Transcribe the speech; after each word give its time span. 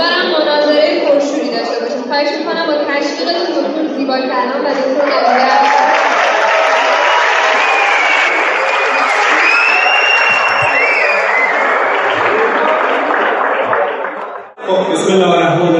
امیدوارم 0.00 0.26
مناظره 0.44 1.00
پرشوری 1.00 1.50
داشته 1.50 1.80
باشیم. 1.80 2.02
خواهش 2.08 2.28
می‌کنم 2.38 2.66
با 2.66 2.72
تشویقتون 2.72 3.46
دکتر 3.56 3.96
زیبا 3.96 4.16
کلام 4.18 4.64
و 4.64 4.68
دکتر 4.68 5.06
نویده 5.06 5.50
خب 14.66 14.92
بسم 14.92 15.12
الله 15.12 15.28
الرحمن 15.28 15.74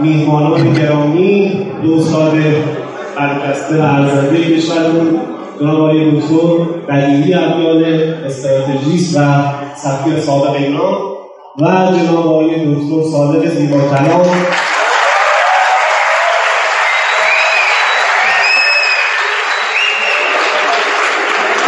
میهمانان 0.00 0.72
گرامی 0.72 1.66
دو 1.82 2.00
سال 2.00 2.42
برجسته 3.16 3.82
و 3.82 3.82
ارزنده 3.82 4.56
کشورمون 4.56 5.31
جناب 5.60 5.92
دکتر 5.92 6.64
بدیعی 6.88 7.34
ابیان 7.34 7.84
استراتژیست 8.26 9.16
و 9.16 9.20
سفیر 9.76 10.20
سابق 10.20 10.54
ایران 10.54 10.94
و 11.58 11.64
جناب 11.98 12.26
آقای 12.26 12.54
دکتر 12.54 13.10
صادق 13.12 13.48
زیبا 13.48 13.78
کلام 13.78 14.26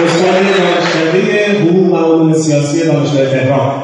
استاد 0.05 0.35
دانشکده 0.35 1.59
حقوق 1.61 1.93
و 1.93 1.97
علوم 1.97 2.33
سیاسی 2.33 2.87
دانشگاه 2.87 3.27
تهران. 3.27 3.83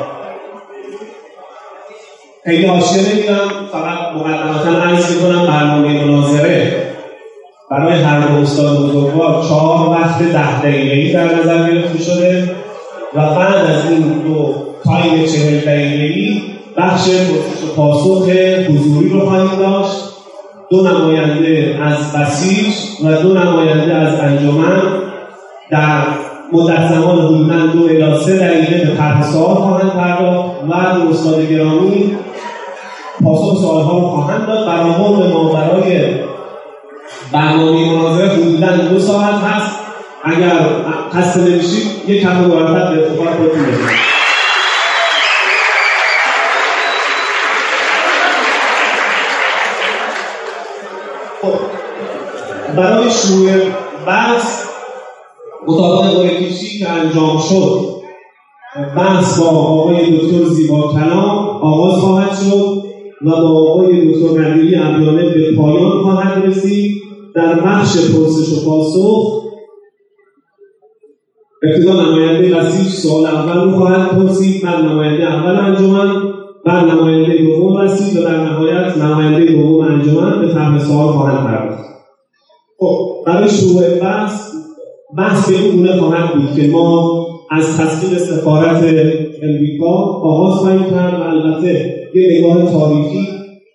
خیلی 2.45 2.67
حاشیه 2.67 3.13
نمیدم 3.13 3.49
فقط 3.73 3.99
مقدمتا 4.17 4.83
عرض 4.83 5.17
می‌کنم 5.17 5.47
برنامه 5.47 6.05
مناظره. 6.05 6.90
برای 7.71 8.03
هر 8.03 8.21
دو 8.21 8.43
استاد 8.43 8.79
بزرگوار 8.79 9.45
چهار 9.49 9.89
وقت 9.89 10.19
ده 10.19 10.61
دقیقه‌ای 10.61 11.13
در 11.13 11.35
نظر 11.35 11.71
گرفته 11.71 11.99
شده 12.03 12.51
و 13.15 13.35
بعد 13.35 13.55
از 13.55 13.91
این 13.91 14.01
دو 14.01 14.55
تایم 14.85 15.27
چهل 15.27 15.59
دقیقه‌ای 15.59 16.43
بخش 16.77 17.09
پرسش 17.09 17.65
و 17.65 17.75
پاسخ 17.77 18.29
حضوری 18.69 19.09
رو 19.09 19.21
خواهیم 19.21 19.59
داشت. 19.59 19.97
دو 20.71 20.83
نماینده 20.83 21.79
از 21.83 22.13
بسیج 22.13 22.75
و 23.05 23.23
دو 23.23 23.35
نماینده 23.35 23.95
از 23.95 24.21
انجمن 24.21 24.83
در 25.71 26.03
مدت 26.53 26.89
زمان 26.93 27.19
حدودا 27.19 27.67
دو 27.67 27.85
الی 27.85 28.25
سه 28.25 28.39
دقیقه 28.39 28.87
به 28.87 28.97
طرح 28.97 29.33
سوال 29.33 29.55
خواهند 29.55 29.93
پرداخت 29.93 30.51
و 30.69 30.99
دو 30.99 31.11
استاد 31.11 31.51
گرامی 31.51 32.17
پاسخ 33.25 33.61
سوالها 33.61 33.99
رو 33.99 34.07
خواهند 34.07 34.47
داد. 34.47 34.67
برآورد 34.67 35.33
ما 35.33 35.53
برای 35.53 36.21
برنامه 37.33 37.93
مناظره 37.93 38.29
حدودا 38.29 38.77
دو 38.77 39.01
ساعت 39.01 39.35
هست. 39.35 39.81
اگر 40.25 40.59
خسته 41.15 41.41
نمیشید 41.41 42.09
یک 42.09 42.23
کم 42.23 42.45
مرتب 42.45 42.95
به 42.95 43.07
اتفاق 43.07 43.37
خودتون 43.37 43.63
بزنید 43.63 44.01
خب 51.43 51.55
برای 52.77 53.11
شروع 53.11 53.51
بحث 54.07 54.65
مطابق 55.67 56.11
قرعه 56.11 56.51
که 56.79 56.91
انجام 56.91 57.39
شد 57.39 57.91
بحث 58.97 59.39
با 59.39 59.47
آقای 59.47 60.17
دکتر 60.17 60.45
زیبا 60.45 60.93
کلام 60.93 61.49
آغاز 61.63 62.01
خواهد 62.01 62.31
شد. 62.31 62.90
و 63.23 63.31
با 63.31 63.71
آقای 63.71 64.09
دکتر 64.09 64.41
ندیری 64.41 64.77
ابیانه 64.77 65.35
به 65.35 65.57
پایان 65.57 66.03
خواهد 66.03 66.45
رسید. 66.45 67.01
در 67.35 67.61
بخش 67.61 67.97
پرسش 67.97 68.59
و 68.59 68.65
پاسخ 68.71 69.41
ابتدا 71.63 71.93
نماینده 71.93 72.57
وسیج 72.57 72.87
سوال 72.87 73.27
اول 73.27 73.65
رو 73.65 73.71
خواهد 73.71 74.09
پرسید. 74.09 74.63
بعد 74.63 74.85
نماینده 74.85 75.35
اول 75.35 75.57
انجمن 75.57 76.23
بعد 76.67 76.85
نماینده 76.91 77.39
دوم 77.39 77.77
وسیج 77.77 78.19
و 78.19 78.23
در 78.23 78.45
نهایت 78.45 78.97
نماینده 78.97 79.53
دوم 79.53 79.81
انجمن 79.81 80.41
به 80.41 80.53
طرح 80.53 80.79
سوال 80.79 81.13
خواهند 81.13 81.47
پرداخت. 81.47 81.91
خب 82.79 83.25
برای 83.27 83.51
شروع 83.51 83.99
بحث 83.99 84.51
بحث 85.19 85.51
به 85.51 85.59
این 85.59 85.77
گونه 85.77 85.97
خواهد 85.97 86.35
بود 86.35 86.55
که 86.57 86.69
ما 86.69 87.27
از 87.51 87.79
تصویر 87.79 88.19
سفارت 88.19 88.83
امریکا 89.43 89.87
آغاز 90.23 90.53
خواهیم 90.53 90.91
کرد 90.91 91.21
و 91.21 91.23
البته 91.23 91.95
یه 92.15 92.39
نگاه 92.39 92.73
تاریخی 92.73 93.29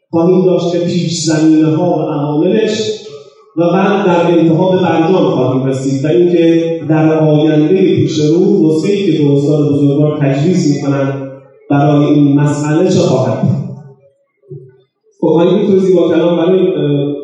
خواهیم 0.10 0.46
داشت 0.46 0.72
که 0.72 0.78
پیش 0.78 1.22
زمینه 1.24 1.68
ها 1.68 1.98
و 1.98 2.02
عواملش 2.02 2.92
و 3.58 3.72
بعد 3.74 4.06
در 4.06 4.32
انتها 4.32 4.72
به 4.72 4.82
برجام 4.82 5.26
خواهیم 5.26 5.66
رسید 5.66 6.06
و 6.06 6.08
اینکه 6.08 6.72
در 6.90 7.20
آینده 7.20 7.96
پیش 7.96 8.20
رو 8.20 8.68
نسخه‌ای 8.68 9.06
که 9.06 9.12
دو 9.12 9.32
استاد 9.32 9.70
بزرگوار 9.70 10.20
تجویز 10.22 10.72
می‌کنند 10.76 11.22
برای 11.70 12.06
این 12.06 12.40
مسئله 12.40 12.90
چه 12.90 13.00
خواهد 13.00 13.40
خب 15.20 15.28
آقای 15.28 15.54
می‌تونی 15.54 15.94
با 15.94 16.10
کلام 16.10 16.38
برای 16.38 16.68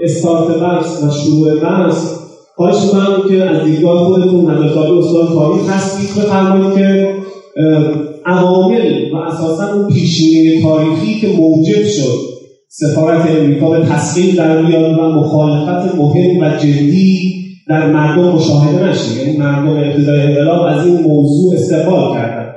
استارت 0.02 0.60
درس 0.60 1.04
و 1.04 1.10
شروع 1.10 1.60
درس 1.60 2.22
خواهش 2.56 2.84
می‌کنم 2.86 3.28
که 3.28 3.44
از 3.50 3.64
دیدگاه 3.64 4.04
خودتون 4.04 4.50
نداشتاری 4.50 4.98
استاد 4.98 5.34
تاریخ 5.34 5.70
هستید 5.70 6.24
بفرمایید 6.24 6.74
که 6.74 7.08
عوامل 8.26 9.12
و 9.14 9.16
اساسا 9.16 9.74
اون 9.74 9.88
پیشینه 9.88 10.62
تاریخی 10.62 11.20
که 11.20 11.28
موجب 11.28 11.84
شد 11.84 12.32
سفارت 12.68 13.30
امریکا 13.30 13.70
به 13.70 13.86
تصمیم 13.86 14.36
در 14.36 14.62
بیاد 14.62 15.00
و 15.00 15.10
مخالفت 15.10 15.96
مهم 15.96 16.38
و 16.40 16.58
جدی 16.58 17.42
در 17.68 17.88
مردم 17.88 18.32
مشاهده 18.32 18.90
نشه 18.90 19.18
یعنی 19.18 19.38
مردم 19.38 19.78
ابتدای 19.78 20.22
انقلاب 20.22 20.62
از 20.62 20.86
این 20.86 21.02
موضوع 21.02 21.54
استقبال 21.54 22.14
کردن. 22.14 22.54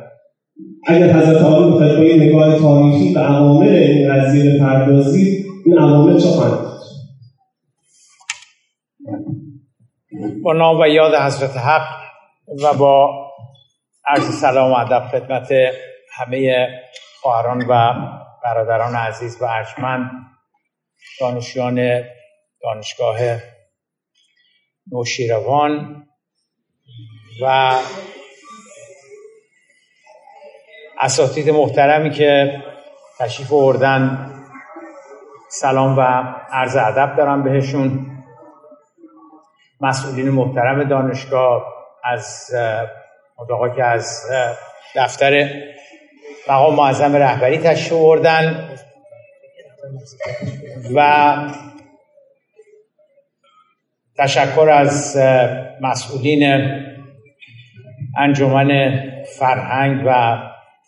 اگر 0.86 1.12
حضرت 1.12 1.42
عالی 1.42 1.70
بخواید 1.70 2.18
با 2.18 2.24
نگاه 2.24 2.58
تاریخی 2.58 3.14
به 3.14 3.20
عوامل 3.20 3.68
این 3.68 4.14
قضیه 4.14 4.54
بپردازید 4.54 5.44
این 5.66 5.78
عوامل 5.78 6.18
چه 6.18 6.28
خواهند 6.28 6.74
با 10.42 10.52
نام 10.52 10.80
و 10.80 10.88
یاد 10.88 11.14
حضرت 11.14 11.56
حق 11.56 11.86
و 12.64 12.78
با 12.78 13.10
عرض 14.06 14.40
سلام 14.40 14.72
و 14.72 14.74
ادب 14.74 15.08
خدمت 15.08 15.48
همه 16.12 16.68
خواهران 17.20 17.64
و 17.68 17.94
برادران 18.44 18.94
عزیز 18.94 19.42
و 19.42 19.44
ارجمند 19.44 20.10
دانشیان 21.20 22.02
دانشگاه 22.62 23.16
نوشیروان 24.92 26.06
و 27.42 27.74
اساتید 31.00 31.50
محترمی 31.50 32.10
که 32.10 32.62
تشریف 33.18 33.52
آوردن. 33.52 34.30
سلام 35.48 35.98
و 35.98 36.00
عرض 36.50 36.76
ادب 36.76 37.16
دارم 37.16 37.42
بهشون. 37.42 38.06
مسئولین 39.80 40.28
محترم 40.30 40.84
دانشگاه 40.84 41.74
از 42.04 42.50
اتاقا 43.38 43.68
که 43.68 43.84
از 43.84 44.22
دفتر 44.96 45.50
مقام 46.48 46.74
معظم 46.74 47.16
رهبری 47.16 47.58
تشریف 47.58 47.92
آوردن 47.92 48.70
و 50.94 51.36
تشکر 54.18 54.68
از 54.70 55.16
مسئولین 55.80 56.70
انجمن 58.18 59.00
فرهنگ 59.38 60.02
و 60.06 60.38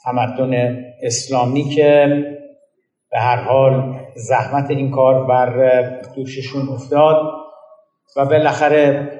تمدن 0.04 0.84
اسلامی 1.02 1.64
که 1.64 2.06
به 3.10 3.18
هر 3.18 3.36
حال 3.36 4.00
زحمت 4.14 4.70
این 4.70 4.90
کار 4.90 5.26
بر 5.26 5.80
دوششون 6.16 6.68
افتاد 6.68 7.16
و 8.16 8.24
بالاخره 8.24 9.10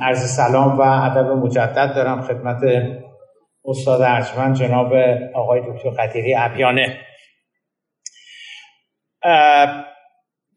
عرض 0.00 0.36
سلام 0.36 0.78
و 0.78 0.80
ادب 0.80 1.26
مجدد 1.30 1.94
دارم 1.94 2.22
خدمت 2.22 2.62
استاد 3.64 4.00
ارجمند 4.00 4.56
جناب 4.56 4.92
آقای 5.34 5.60
دکتر 5.60 5.90
قدیری 5.90 6.34
ابیانه. 6.34 6.98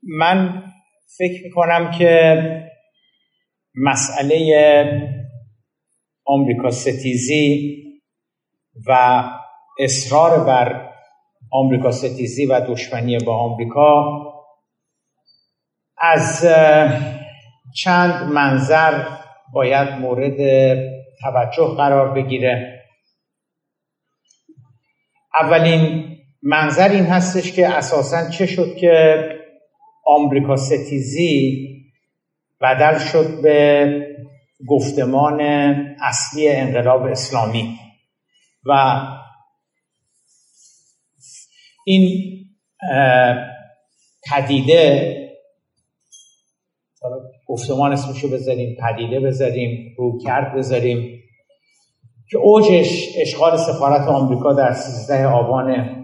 من 0.04 0.64
فکر 1.18 1.44
می‌کنم 1.44 1.92
که 1.92 2.36
مسئله 3.76 4.38
آمریکا 6.26 6.72
ستیزی 6.72 7.76
و 8.88 9.24
اصرار 9.80 10.44
بر 10.44 10.90
آمریکا 11.52 11.92
ستیزی 11.92 12.46
و 12.46 12.60
دشمنی 12.60 13.18
با 13.18 13.38
آمریکا 13.38 14.22
از 15.98 16.46
چند 17.76 18.32
منظر 18.32 19.25
باید 19.54 19.90
مورد 19.90 20.38
توجه 21.22 21.76
قرار 21.78 22.14
بگیره. 22.14 22.84
اولین 25.42 26.16
منظر 26.42 26.90
این 26.90 27.06
هستش 27.06 27.52
که 27.52 27.68
اساسا 27.68 28.30
چه 28.30 28.46
شد 28.46 28.76
که 28.76 29.16
آمریکا 30.06 30.56
ستیزی 30.56 31.66
بدل 32.62 33.00
شد 33.00 33.42
به 33.42 33.88
گفتمان 34.68 35.42
اصلی 36.02 36.50
انقلاب 36.50 37.04
اسلامی. 37.04 37.78
و 38.66 39.02
این 41.86 42.36
پدیده 44.32 45.25
گفتمان 47.46 47.92
اسمشو 47.92 48.30
بذاریم 48.30 48.78
پدیده 48.82 49.20
بذاریم 49.20 49.96
روکرد 49.98 50.56
بذاریم 50.56 51.24
که 52.30 52.38
اوجش 52.38 53.10
اشغال 53.22 53.58
سفارت 53.58 54.08
آمریکا 54.08 54.54
در 54.54 54.74
13 54.74 55.28
آبان 55.28 55.96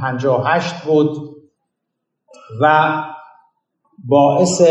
58 0.00 0.74
بود 0.74 1.16
و 2.60 2.94
باعث 3.98 4.62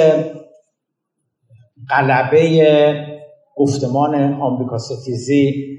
قلبه 1.90 3.20
گفتمان 3.56 4.34
آمریکا 4.34 4.78
ستیزی 4.78 5.78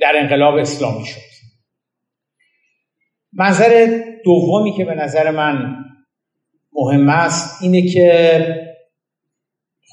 در 0.00 0.12
انقلاب 0.16 0.54
اسلامی 0.54 1.04
شد. 1.04 1.20
منظر 3.32 4.02
دومی 4.24 4.72
که 4.72 4.84
به 4.84 4.94
نظر 4.94 5.30
من 5.30 5.84
مهم 6.78 7.08
است 7.08 7.62
اینه 7.62 7.88
که 7.88 8.38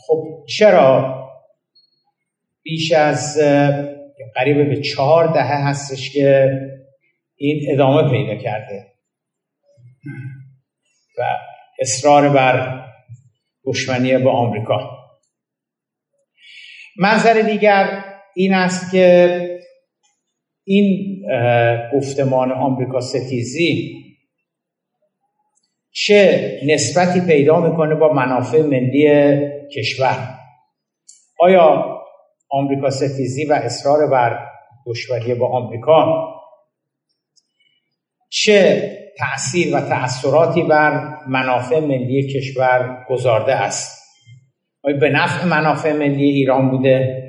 خب 0.07 0.45
چرا 0.57 1.15
بیش 2.63 2.91
از 2.91 3.37
قریب 4.35 4.69
به 4.69 4.81
چهار 4.81 5.33
دهه 5.33 5.67
هستش 5.67 6.13
که 6.13 6.49
این 7.35 7.73
ادامه 7.73 8.11
پیدا 8.11 8.43
کرده. 8.43 8.91
و 11.17 11.23
اصرار 11.81 12.29
بر 12.29 12.85
دشمنی 13.65 14.17
با 14.17 14.31
آمریکا. 14.31 15.05
منظر 16.97 17.41
دیگر 17.41 18.03
این 18.35 18.53
است 18.53 18.91
که 18.91 19.39
این 20.63 21.17
گفتمان 21.93 22.51
آمریکا 22.51 23.01
ستیزی 23.01 24.04
چه 25.97 26.51
نسبتی 26.65 27.21
پیدا 27.21 27.59
می‌کنه 27.59 27.95
با 27.95 28.13
منافع 28.13 28.61
ملی 28.61 29.35
کشور؟ 29.75 30.39
آیا 31.39 31.95
آمریکا 32.49 32.89
ستیزی 32.89 33.45
و 33.45 33.53
اصرار 33.53 34.07
بر 34.07 34.39
دشمنی 34.87 35.33
با 35.33 35.47
آمریکا 35.47 36.27
چه 38.29 38.91
تأثیر 39.17 39.75
و 39.75 39.79
تأثیراتی 39.79 40.63
بر 40.63 41.17
منافع 41.27 41.79
ملی 41.79 42.33
کشور 42.33 43.05
گذارده 43.09 43.55
است؟ 43.55 44.01
آیا 44.83 44.97
به 44.97 45.09
نفع 45.09 45.45
منافع 45.45 45.93
ملی 45.93 46.29
ایران 46.29 46.69
بوده 46.69 47.23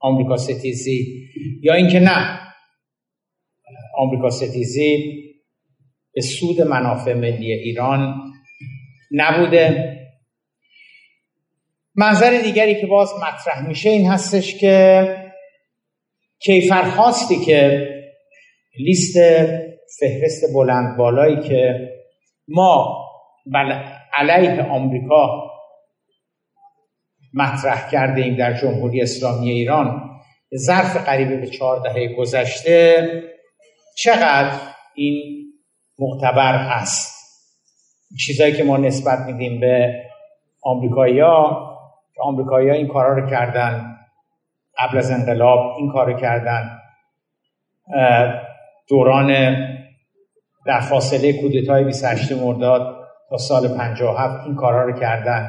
آمریکا 0.00 0.36
ستیزی 0.36 1.28
یا 1.62 1.74
اینکه 1.74 2.00
نه؟ 2.00 2.40
آمریکا 3.98 4.30
ستیزی 4.30 5.20
به 6.14 6.20
سود 6.20 6.60
منافع 6.60 7.14
ملی 7.14 7.52
ایران 7.52 8.14
نبوده. 9.10 9.96
منظر 11.94 12.40
دیگری 12.44 12.80
که 12.80 12.86
باز 12.86 13.10
مطرح 13.14 13.68
میشه 13.68 13.90
این 13.90 14.10
هستش 14.10 14.58
که 14.58 15.16
کیفرخواستی 16.38 17.36
که 17.44 17.88
لیست 18.78 19.16
فهرست 20.00 20.54
بلند 20.54 20.96
بالایی 20.96 21.48
که 21.48 21.88
ما 22.48 23.06
علیه 24.14 24.62
آمریکا 24.62 25.50
مطرح 27.34 27.90
کرده 27.90 28.22
ایم 28.22 28.36
در 28.36 28.52
جمهوری 28.52 29.02
اسلامی 29.02 29.50
ایران 29.50 30.10
ظرف 30.56 30.96
قریبه 30.96 31.36
به 31.36 31.46
چهار 31.46 31.82
دهه 31.82 32.14
گذشته 32.14 33.08
چقدر 33.96 34.60
این 34.94 35.39
معتبر 36.00 36.54
است 36.54 37.20
چیزایی 38.26 38.52
که 38.52 38.64
ما 38.64 38.76
نسبت 38.76 39.18
میدیم 39.18 39.60
به 39.60 40.02
آمریکایی‌ها 40.62 41.70
که 42.14 42.22
آمریکایی‌ها 42.22 42.76
این 42.76 42.88
کارا 42.88 43.12
رو 43.12 43.30
کردن. 43.30 43.96
قبل 44.78 44.98
از 44.98 45.10
انقلاب 45.10 45.76
این 45.78 45.92
کار 45.92 46.12
رو 46.12 46.20
کردن 46.20 46.70
دوران 48.88 49.56
در 50.66 50.80
فاصله 50.80 51.32
کودتای 51.32 51.84
28 51.84 52.32
مرداد 52.32 52.96
تا 53.30 53.36
سال 53.36 53.68
57 53.68 54.46
این 54.46 54.54
کارا 54.54 54.84
رو 54.84 55.00
کردن. 55.00 55.48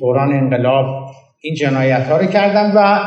دوران 0.00 0.32
انقلاب 0.32 1.10
این 1.40 1.54
جنایت 1.54 2.06
ها 2.06 2.16
رو 2.16 2.26
کردن 2.26 2.72
و 2.74 2.98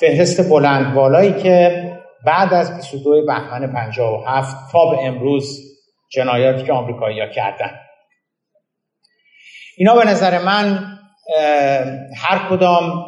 فهرست 0.00 0.50
بلند 0.50 0.94
بالایی 0.94 1.32
که 1.32 1.88
بعد 2.26 2.54
از 2.54 2.76
22 2.76 3.26
بهمن 3.26 3.72
57 3.72 4.72
تا 4.72 4.90
به 4.90 5.06
امروز 5.06 5.77
جنایاتی 6.08 6.66
که 6.66 6.72
آمریکایی‌ها 6.72 7.26
کردن. 7.26 7.78
اینا 9.76 9.94
به 9.94 10.04
نظر 10.04 10.38
من 10.38 10.98
هر 12.16 12.48
کدام 12.50 13.04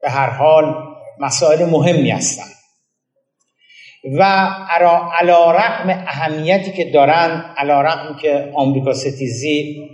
به 0.00 0.10
هر 0.10 0.30
حال 0.30 0.74
مسائل 1.20 1.64
مهمی 1.64 2.10
هستن. 2.10 2.52
و 4.18 4.22
علا 5.18 5.50
رقم 5.50 5.88
اهمیتی 5.90 6.72
که 6.72 6.90
دارن 6.90 7.54
علا 7.56 7.82
رقم 7.82 8.16
که 8.16 8.52
آمریکا 8.54 8.92
ستیزی 8.92 9.88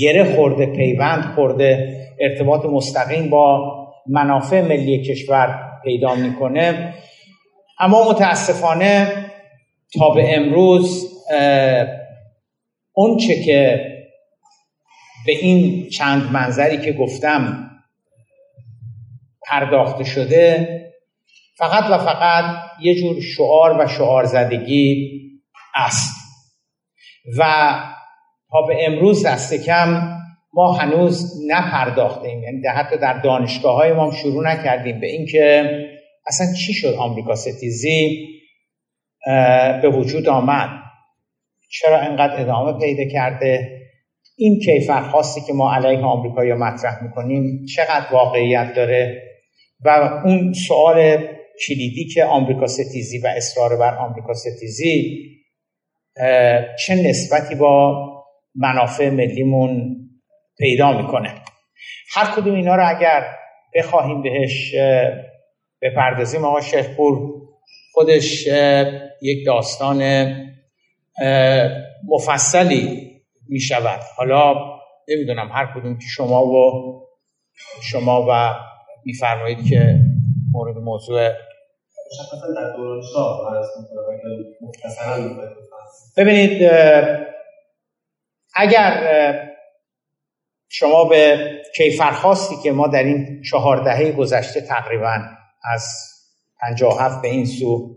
گره 0.00 0.34
خورده 0.36 0.66
پیوند 0.66 1.34
خورده 1.34 1.96
ارتباط 2.20 2.64
مستقیم 2.64 3.30
با 3.30 3.74
منافع 4.06 4.60
ملی 4.60 5.04
کشور 5.04 5.78
پیدا 5.84 6.14
می‌کنه. 6.14 6.94
اما 7.78 8.10
متاسفانه 8.10 9.24
تا 9.94 10.10
به 10.10 10.36
امروز 10.36 11.06
اونچه 12.92 13.42
که 13.44 13.84
به 15.26 15.32
این 15.32 15.88
چند 15.88 16.32
منظری 16.32 16.78
که 16.78 16.92
گفتم 16.92 17.70
پرداخته 19.46 20.04
شده 20.04 20.68
فقط 21.56 21.90
و 21.90 21.98
فقط 21.98 22.44
یه 22.80 22.94
جور 22.94 23.20
شعار 23.20 23.80
و 23.80 23.88
شعار 23.88 24.24
زدگی 24.24 25.10
است. 25.74 26.14
و 27.38 27.74
تا 28.50 28.62
به 28.62 28.86
امروز 28.86 29.26
دست 29.26 29.54
کم 29.54 30.18
ما 30.54 30.72
هنوز 30.72 31.44
نپرداختیم 31.46 32.42
یعنی 32.42 32.66
حتی 32.76 32.96
در 32.96 33.18
دانشگاه 33.18 33.76
های 33.76 33.92
ما 33.92 34.12
شروع 34.12 34.52
نکردیم 34.52 35.00
به 35.00 35.06
اینکه 35.06 35.70
اصلا 36.26 36.46
چی 36.66 36.72
شد 36.72 36.94
آمریکا 36.94 37.34
ستیزی؟ 37.34 38.28
به 39.82 39.88
وجود 39.88 40.28
آمد. 40.28 40.68
چرا 41.70 41.98
انقدر 41.98 42.40
ادامه 42.40 42.78
پیدا 42.78 43.04
کرده؟ 43.12 43.78
این 44.36 44.60
کیفر 44.64 45.02
خاصی 45.02 45.40
که 45.40 45.52
ما 45.52 45.74
علیه 45.74 45.98
آمریکا 45.98 46.44
یا 46.44 46.56
مطرح 46.56 47.02
می‌کنیم 47.04 47.64
چقدر 47.76 48.06
واقعیت 48.12 48.74
داره؟ 48.74 49.22
و 49.84 49.88
اون 50.24 50.52
سوال 50.52 51.26
کلیدی 51.66 52.08
که 52.14 52.24
آمریکا 52.24 52.66
ستیزی 52.66 53.18
و 53.18 53.26
اصرار 53.36 53.76
بر 53.76 53.94
آمریکا 53.94 54.34
ستیزی 54.34 55.24
چه 56.86 56.94
نسبتی 56.94 57.54
با 57.54 58.04
منافع 58.54 59.10
ملیمون 59.10 59.96
پیدا 60.58 61.02
می‌کنه؟ 61.02 61.34
هر 62.14 62.34
کدوم 62.36 62.54
اینا 62.54 62.76
رو 62.76 62.88
اگر 62.88 63.24
بخواهیم 63.74 64.22
بهش 64.22 64.74
بپردازیم 65.82 66.44
آقا 66.44 66.60
شیخ 66.60 66.96
پور 66.96 67.18
خودش 67.98 68.46
یک 69.22 69.46
داستان 69.46 70.02
مفصلی 72.08 73.12
می 73.48 73.60
شود 73.60 74.00
حالا 74.16 74.54
نمی‌دونم 75.08 75.48
هر 75.52 75.72
کدوم 75.74 75.98
که 75.98 76.06
شما 76.08 76.46
و 76.46 76.82
شما 77.82 78.26
و 78.30 78.54
میفرمایید 79.04 79.58
که 79.70 80.00
مورد 80.52 80.76
موضوع 80.76 81.30
ببینید 86.16 86.70
اگر 88.54 88.92
شما 90.68 91.04
به 91.04 91.50
کیفرخواستی 91.76 92.56
که 92.62 92.72
ما 92.72 92.88
در 92.88 93.02
این 93.02 93.42
چهار 93.50 93.84
دهه 93.84 94.12
گذشته 94.12 94.60
تقریبا 94.60 95.18
از 95.64 96.17
57 96.60 97.22
به 97.22 97.28
این 97.28 97.46
سو. 97.46 97.96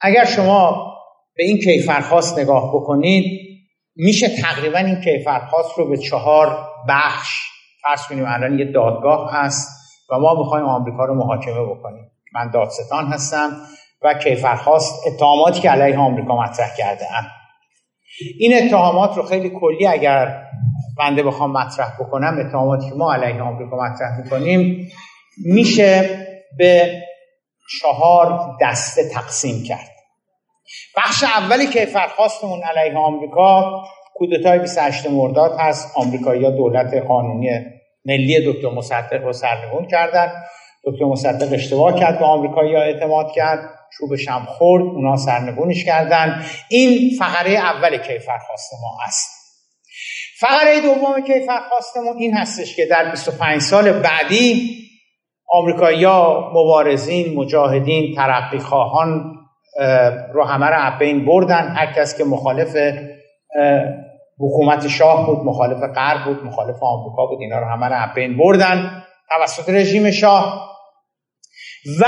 اگر 0.00 0.24
شما 0.24 0.94
به 1.36 1.44
این 1.44 1.58
کیفرخواست 1.58 2.38
نگاه 2.38 2.68
بکنید 2.74 3.24
میشه 3.96 4.28
تقریبا 4.28 4.78
این 4.78 5.00
کیفرخواست 5.00 5.78
رو 5.78 5.88
به 5.88 5.96
چهار 5.96 6.68
بخش 6.88 7.40
فرض 7.82 8.06
کنیم. 8.06 8.24
الان 8.26 8.58
یه 8.58 8.64
دادگاه 8.64 9.32
هست 9.32 9.68
و 10.10 10.18
ما 10.18 10.34
می‌خوایم 10.34 10.64
آمریکا 10.64 11.04
رو 11.04 11.14
محاکمه 11.14 11.64
بکنیم. 11.64 12.10
من 12.34 12.50
دادستان 12.50 13.06
هستم 13.06 13.50
و 14.02 14.14
کیفرخواست 14.14 15.06
اتهاماتی 15.06 15.60
که 15.60 15.70
علیه 15.70 15.98
آمریکا 15.98 16.36
مطرح 16.36 16.76
کرده 16.76 17.04
ام. 17.18 17.24
این 18.38 18.64
اتهامات 18.64 19.16
رو 19.16 19.22
خیلی 19.22 19.50
کلی 19.60 19.86
اگر 19.86 20.42
بنده 20.98 21.22
بخوام 21.22 21.52
مطرح 21.52 21.96
بکنم 22.00 22.46
اتهاماتی 22.46 22.88
که 22.88 22.94
ما 22.94 23.14
علیه 23.14 23.42
آمریکا 23.42 23.76
مطرح 23.76 24.20
می‌کنیم 24.20 24.88
میشه 25.44 26.20
به 26.58 27.02
چهار 27.80 28.56
دسته 28.62 29.08
تقسیم 29.08 29.64
کرد. 29.68 29.90
بخش 30.96 31.22
اولی 31.22 31.66
که 31.66 31.86
فرخواستمون 31.86 32.62
علیه 32.62 32.98
آمریکا 32.98 33.84
کودتای 34.14 34.58
28 34.58 35.06
مرداد 35.06 35.56
هست. 35.58 35.92
آمریکایی‌ها 35.96 36.50
دولت 36.50 36.94
قانونی 36.94 37.50
ملی 38.04 38.52
دکتر 38.52 38.70
مصدق 38.70 39.22
رو 39.24 39.32
سرنگون 39.32 39.86
کردن. 39.86 40.32
دکتر 40.84 41.04
مصدق 41.04 41.52
اشتباه 41.52 42.00
کرد 42.00 42.18
به 42.18 42.24
آمریکایی‌ها 42.24 42.82
اعتماد 42.82 43.32
کرد. 43.34 43.70
چوبش 43.98 44.28
هم 44.28 44.44
خورد 44.44 44.84
اونا 44.84 45.16
سرنگونش 45.16 45.84
کردن. 45.84 46.44
این 46.68 47.10
فقره 47.18 47.52
اول 47.52 47.96
کیفرخواست 47.96 48.72
ما 48.82 48.98
است. 49.06 49.30
فقره 50.40 50.80
دوم 50.80 51.20
کیفرخواستمون 51.26 52.16
این 52.18 52.34
هستش 52.34 52.76
که 52.76 52.86
در 52.86 53.10
25 53.10 53.60
سال 53.60 53.92
بعدی 53.92 54.83
آمریکایی‌ها 55.54 56.50
مبارزین 56.54 57.38
مجاهدین 57.38 58.14
ترقی 58.14 58.58
خواهان 58.58 59.34
رو 60.32 60.44
همه 60.44 60.66
رو 60.66 60.98
بین 60.98 61.24
بردن. 61.24 61.68
هر 61.68 61.92
کس 61.92 62.18
که 62.18 62.24
مخالف 62.24 62.76
حکومت 64.38 64.88
شاه 64.88 65.26
بود 65.26 65.38
مخالف 65.38 65.78
غرب 65.94 66.24
بود 66.24 66.44
مخالف 66.44 66.82
آمریکا 66.82 67.26
بود 67.26 67.40
اینا 67.40 67.58
رو 67.58 67.66
همه 67.66 67.86
رو 67.86 68.14
بین 68.14 68.36
بردن 68.36 69.02
توسط 69.28 69.70
رژیم 69.70 70.10
شاه. 70.10 70.70
و 72.00 72.04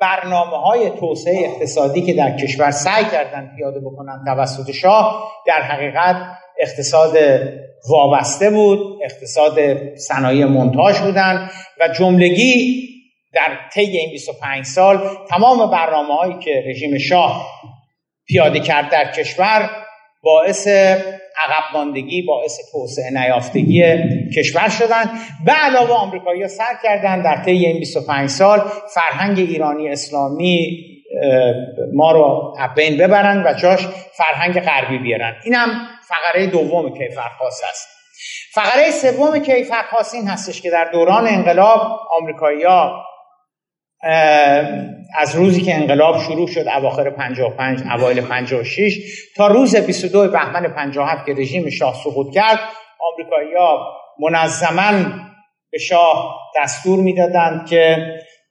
برنامه 0.00 0.56
های 0.56 0.90
توسعه 0.90 1.48
اقتصادی 1.48 2.02
که 2.02 2.14
در 2.14 2.36
کشور 2.36 2.70
سعی 2.70 3.04
کردن 3.04 3.52
پیاده 3.56 3.80
بکنن 3.80 4.24
توسط 4.26 4.70
شاه 4.70 5.32
در 5.46 5.62
حقیقت 5.62 6.16
اقتصاد 6.60 7.16
وابسته 7.88 8.50
بود 8.50 8.98
اقتصاد 9.04 9.58
صنایع 9.96 10.46
منتاج 10.46 10.98
بودن 10.98 11.50
و 11.80 11.88
جملگی 11.88 12.88
در 13.34 13.58
طی 13.72 13.80
این 13.80 14.10
25 14.10 14.64
سال 14.64 15.00
تمام 15.28 15.70
برنامه 15.70 16.14
هایی 16.14 16.34
که 16.38 16.64
رژیم 16.66 16.98
شاه 16.98 17.46
پیاده 18.26 18.60
کرد 18.60 18.90
در 18.90 19.12
کشور 19.12 19.70
باعث 20.22 20.66
عقب 20.66 21.74
ماندگی 21.74 22.22
باعث 22.22 22.58
توسعه 22.72 23.10
نیافتگی 23.10 23.82
کشور 24.36 24.68
شدن 24.68 25.10
به 25.46 25.52
علاوه 25.52 25.90
آمریکایی‌ها 25.90 26.48
سر 26.48 26.78
کردن 26.82 27.22
در 27.22 27.44
طی 27.44 27.50
این 27.50 27.78
25 27.78 28.28
سال 28.28 28.62
فرهنگ 28.94 29.38
ایرانی 29.38 29.88
اسلامی 29.88 30.78
ما 31.94 32.12
رو 32.12 32.56
بین 32.76 32.96
ببرن 32.96 33.46
و 33.46 33.52
جاش 33.52 33.86
فرهنگ 34.16 34.60
غربی 34.60 34.98
بیارن. 34.98 35.36
این 35.44 35.54
هم 35.54 35.68
فقره 36.08 36.46
دوم 36.46 36.98
کیفرخواست 36.98 37.64
است. 37.70 37.88
فقره 38.54 38.90
سوم 38.90 39.38
کیفرخواست 39.38 40.14
این 40.14 40.28
هستش 40.28 40.62
که 40.62 40.70
در 40.70 40.84
دوران 40.84 41.26
انقلاب 41.26 42.00
آمریکایی‌ها 42.20 43.06
از 45.14 45.34
روزی 45.34 45.62
که 45.62 45.74
انقلاب 45.74 46.18
شروع 46.18 46.48
شد 46.48 46.68
اواخر 46.76 47.10
55 47.10 47.80
اوایل 47.82 48.20
56 48.20 48.98
تا 49.36 49.46
روز 49.46 49.76
22 49.76 50.28
بهمن 50.28 50.74
57 50.74 51.26
که 51.26 51.34
رژیم 51.34 51.70
شاه 51.70 51.94
سقوط 52.04 52.34
کرد 52.34 52.58
آمریکایی‌ها 53.12 53.92
منظما 54.20 54.92
به 55.70 55.78
شاه 55.78 56.36
دستور 56.56 56.98
می‌دادند 56.98 57.68
که 57.68 57.96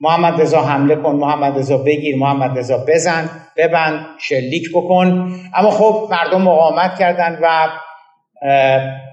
محمد 0.03 0.41
رضا 0.41 0.62
حمله 0.62 0.96
کن 0.96 1.15
محمد 1.15 1.58
رضا 1.58 1.77
بگیر 1.77 2.17
محمد 2.17 2.58
رضا 2.58 2.86
بزن 2.88 3.29
ببند 3.58 4.05
شلیک 4.20 4.70
بکن. 4.74 5.34
اما 5.55 5.70
خب 5.70 6.08
مردم 6.12 6.41
مقاومت 6.41 7.00
کردند 7.00 7.39
و 7.41 7.70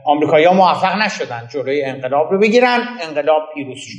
آمریکایی‌ها 0.07 0.53
موفق 0.53 0.97
نشدند 0.97 1.49
جلوی 1.49 1.85
انقلاب 1.85 2.33
رو 2.33 2.39
بگیرن 2.39 2.81
انقلاب 3.09 3.43
پیروز 3.55 3.79
شد. 3.79 3.99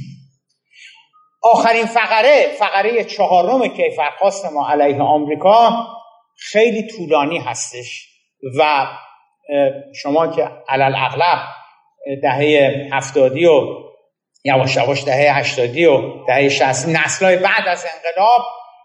آخرین 1.44 1.86
فقره 1.86 2.48
فقره 2.60 3.04
چهارم 3.04 3.68
کیفرخواست 3.68 4.54
ما 4.54 4.70
علیه 4.70 5.02
آمریکا 5.02 5.88
خیلی 6.38 6.88
طولانی 6.88 7.38
هستش 7.38 8.10
و 8.60 8.88
شما 10.02 10.28
که 10.28 10.50
علل 10.70 10.96
اغلب 10.96 11.40
دهه 12.24 12.72
هفتادی 12.92 13.46
و 13.46 13.62
یواش 14.44 14.76
یواش 14.76 15.06
دهه 15.06 15.38
هشتادی 15.38 15.86
و 15.86 16.26
دهه 16.28 16.50
شهستی 16.50 16.92
نسلهای 16.92 17.38
بعد 17.38 17.68
از 17.68 17.86
انقلاب 17.96 18.42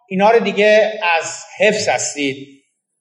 اینا 0.09 0.31
رو 0.31 0.39
دیگه 0.39 0.93
از 1.17 1.45
حفظ 1.59 1.89
هستید. 1.89 2.37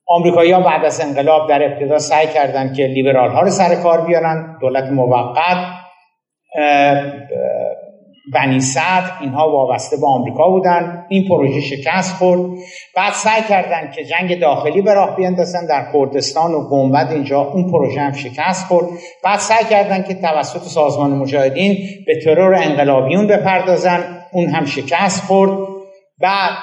آمریکایی 0.07 0.51
ها 0.51 0.59
بعد 0.59 0.85
از 0.85 1.01
انقلاب 1.01 1.49
در 1.49 1.63
ابتدا 1.63 1.99
سعی 1.99 2.27
کردن 2.27 2.73
که 2.73 2.83
لیبرال 2.83 3.31
ها 3.31 3.41
رو 3.41 3.49
سر 3.49 3.75
کار 3.75 4.05
بیارن. 4.05 4.57
دولت 4.61 4.83
موقت 4.83 5.67
بنی 8.31 8.59
صدر 8.59 9.11
اینها 9.21 9.51
وابسته 9.51 9.97
به 9.97 10.07
آمریکا 10.07 10.49
بودن. 10.49 11.05
این 11.09 11.27
پروژه 11.29 11.61
شکست 11.61 12.15
خورد. 12.15 12.41
بعد 12.95 13.13
سعی 13.13 13.41
کردن 13.49 13.91
که 13.95 14.03
جنگ 14.03 14.39
داخلی 14.39 14.81
به 14.81 14.93
راه 14.93 15.15
بیندازن 15.15 15.65
در 15.65 15.91
کردستان 15.93 16.51
و 16.51 16.69
گنبد 16.69 17.11
اینجا. 17.11 17.41
اون 17.41 17.71
پروژه 17.71 18.01
هم 18.01 18.13
شکست 18.13 18.67
خورد. 18.67 18.85
بعد 19.23 19.39
سعی 19.39 19.65
کردن 19.65 20.03
که 20.03 20.13
توسط 20.13 20.61
سازمان 20.61 21.11
مجاهدین 21.11 21.77
به 22.07 22.19
ترور 22.25 22.55
انقلابیون 22.55 23.27
بپردازن. 23.27 24.25
اون 24.31 24.49
هم 24.49 24.65
شکست 24.65 25.23
خورد. 25.23 25.51
بعد 26.21 26.53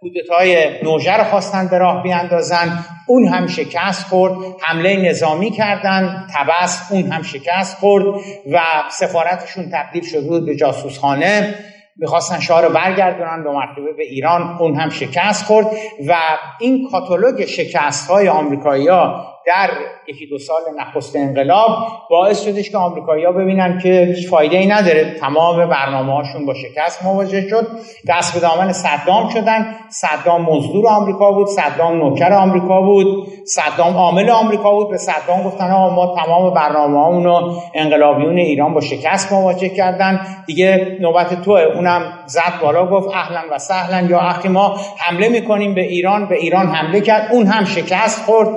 کودتای 0.00 0.82
نوژه 0.82 1.16
رو 1.16 1.24
خواستن 1.24 1.68
به 1.68 1.78
راه 1.78 2.02
بیاندازن 2.02 2.84
اون 3.08 3.28
هم 3.28 3.46
شکست 3.46 4.06
خورد 4.06 4.34
حمله 4.60 5.10
نظامی 5.10 5.50
کردن 5.50 6.26
تبس 6.34 6.92
اون 6.92 7.12
هم 7.12 7.22
شکست 7.22 7.76
خورد 7.76 8.04
و 8.52 8.60
سفارتشون 8.90 9.70
تبدیل 9.72 10.02
شده 10.02 10.28
بود 10.28 10.46
به 10.46 10.56
جاسوسخانه. 10.56 11.54
می‌خواستن 11.96 12.40
شاه 12.40 12.62
رو 12.62 12.68
برگردونن 12.68 13.44
به 13.44 13.50
مرتبه 13.50 13.92
به 13.96 14.02
ایران 14.02 14.56
اون 14.60 14.74
هم 14.74 14.90
شکست 14.90 15.44
خورد 15.44 15.66
و 16.08 16.14
این 16.60 16.88
کاتالوگ 16.90 17.44
شکست 17.44 18.10
های 18.10 18.28
آمریکایی 18.28 18.88
ها 18.88 19.37
در 19.48 19.70
یکی 20.08 20.26
دو 20.26 20.38
سال 20.38 20.60
نخست 20.78 21.16
انقلاب 21.16 21.70
باعث 22.10 22.44
شدش 22.44 22.70
که 22.70 22.78
آمریکایی‌ها 22.78 23.32
ببینن 23.32 23.78
که 23.82 24.12
هیچ 24.16 24.28
فایده 24.28 24.56
ای 24.56 24.66
نداره. 24.66 25.14
تمام 25.20 25.68
برنامه 25.68 26.12
هاشون 26.12 26.46
با 26.46 26.54
شکست 26.54 27.04
مواجه 27.04 27.48
شد. 27.48 27.66
دست 28.08 28.34
به 28.34 28.40
دامن 28.40 28.72
صدام 28.72 29.28
شدن. 29.28 29.74
صدام 29.88 30.42
مزدور 30.42 30.88
آمریکا 30.88 31.32
بود. 31.32 31.48
صدام 31.48 31.98
نوکر 31.98 32.32
آمریکا 32.32 32.80
بود. 32.80 33.28
صدام 33.44 33.96
عامل 33.96 34.30
آمریکا 34.30 34.70
بود. 34.70 34.90
به 34.90 34.96
صدام 34.96 35.42
گفتن 35.42 35.70
ما 35.70 36.16
تمام 36.24 36.54
برنامه 36.54 37.24
رو 37.24 37.62
انقلابیون 37.74 38.38
ایران 38.38 38.74
با 38.74 38.80
شکست 38.80 39.32
مواجه 39.32 39.68
کردن. 39.68 40.20
دیگه 40.46 40.96
نوبت 41.00 41.42
توه 41.42 41.60
اونم 41.60 42.02
زد 42.26 42.52
بالا 42.62 42.86
گفت 42.86 43.08
اهلا 43.14 43.40
و 43.52 43.58
سهلا. 43.58 44.08
یا 44.08 44.20
اخی 44.20 44.48
ما 44.48 44.76
حمله 44.98 45.28
می‌کنیم 45.28 45.74
به 45.74 45.82
ایران. 45.82 46.28
به 46.28 46.36
ایران 46.36 46.66
حمله 46.66 47.00
کرد. 47.00 47.28
اون 47.32 47.46
هم 47.46 47.64
شکست 47.64 48.24
خورد. 48.24 48.48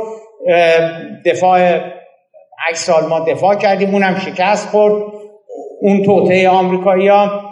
دفاع 1.25 1.79
هشت 2.69 2.79
سال 2.79 3.05
ما 3.05 3.19
دفاع 3.19 3.55
کردیم 3.55 3.93
اونم 3.93 4.19
شکست 4.19 4.69
خورد. 4.69 5.03
اون 5.81 6.03
توطعه 6.03 6.49
آمریکایی 6.49 7.07
ها 7.07 7.51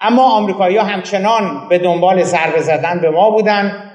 اما 0.00 0.36
آمریکایی 0.36 0.76
ها 0.76 0.84
همچنان 0.84 1.68
به 1.68 1.78
دنبال 1.78 2.22
ضربه 2.22 2.60
زدن 2.60 3.00
به 3.00 3.10
ما 3.10 3.30
بودن. 3.30 3.92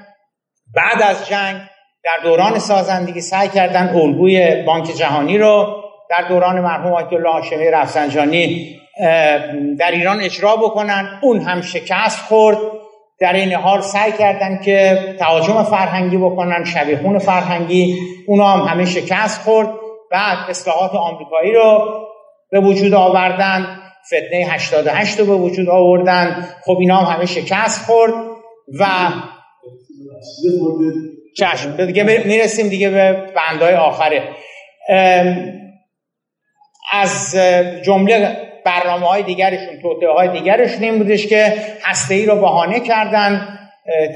بعد 0.74 1.02
از 1.02 1.28
جنگ 1.28 1.56
در 2.04 2.22
دوران 2.22 2.58
سازندگی 2.58 3.20
سعی 3.20 3.48
کردن 3.48 3.88
الگوی 3.88 4.62
بانک 4.62 4.86
جهانی 4.86 5.38
رو 5.38 5.82
در 6.10 6.28
دوران 6.28 6.60
مرحوم 6.60 6.92
آیت 6.92 7.12
الله 7.12 7.30
هاشمی 7.30 7.70
رفسنجانی 7.70 8.74
در 9.78 9.90
ایران 9.92 10.20
اجرا 10.20 10.56
بکنن. 10.56 11.18
اون 11.22 11.40
هم 11.40 11.60
شکست 11.60 12.20
خورد. 12.20 12.58
در 13.20 13.32
این 13.32 13.52
حال 13.52 13.80
سعی 13.80 14.12
کردن 14.12 14.60
که 14.64 14.98
تهاجم 15.18 15.62
فرهنگی 15.62 16.16
بکنن 16.16 16.64
شبیهون 16.64 17.18
فرهنگی 17.18 17.98
اونا 18.26 18.48
هم 18.48 18.68
همه 18.68 18.84
شکست 18.84 19.40
خورد. 19.40 19.68
بعد 20.10 20.38
اصلاحات 20.48 20.94
آمریکایی 20.94 21.52
رو 21.52 21.88
به 22.50 22.60
وجود 22.60 22.94
آوردن 22.94 23.78
فتنه 24.06 24.46
88 24.50 25.20
رو 25.20 25.26
به 25.26 25.34
وجود 25.34 25.68
آوردن. 25.68 26.48
خب 26.64 26.76
اینا 26.80 26.96
هم 26.96 27.14
همه 27.14 27.26
شکست 27.26 27.86
خورد 27.86 28.12
و 28.80 28.86
چشم 31.36 31.86
دیگه 31.86 32.02
می‌رسیم 32.02 32.68
دیگه 32.68 32.90
به 32.90 33.12
بندهای 33.36 33.74
آخره. 33.74 34.28
از 36.92 37.36
جمله 37.84 38.47
برنامه 38.68 39.06
های 39.06 39.22
دیگرشون 39.22 39.80
توطعه 39.82 40.12
های 40.12 40.28
دیگرشون 40.28 40.82
این 40.82 40.98
بودش 40.98 41.26
که 41.26 41.54
هسته 41.84 42.14
ای 42.14 42.26
رو 42.26 42.36
بهانه 42.36 42.80
کردن 42.80 43.58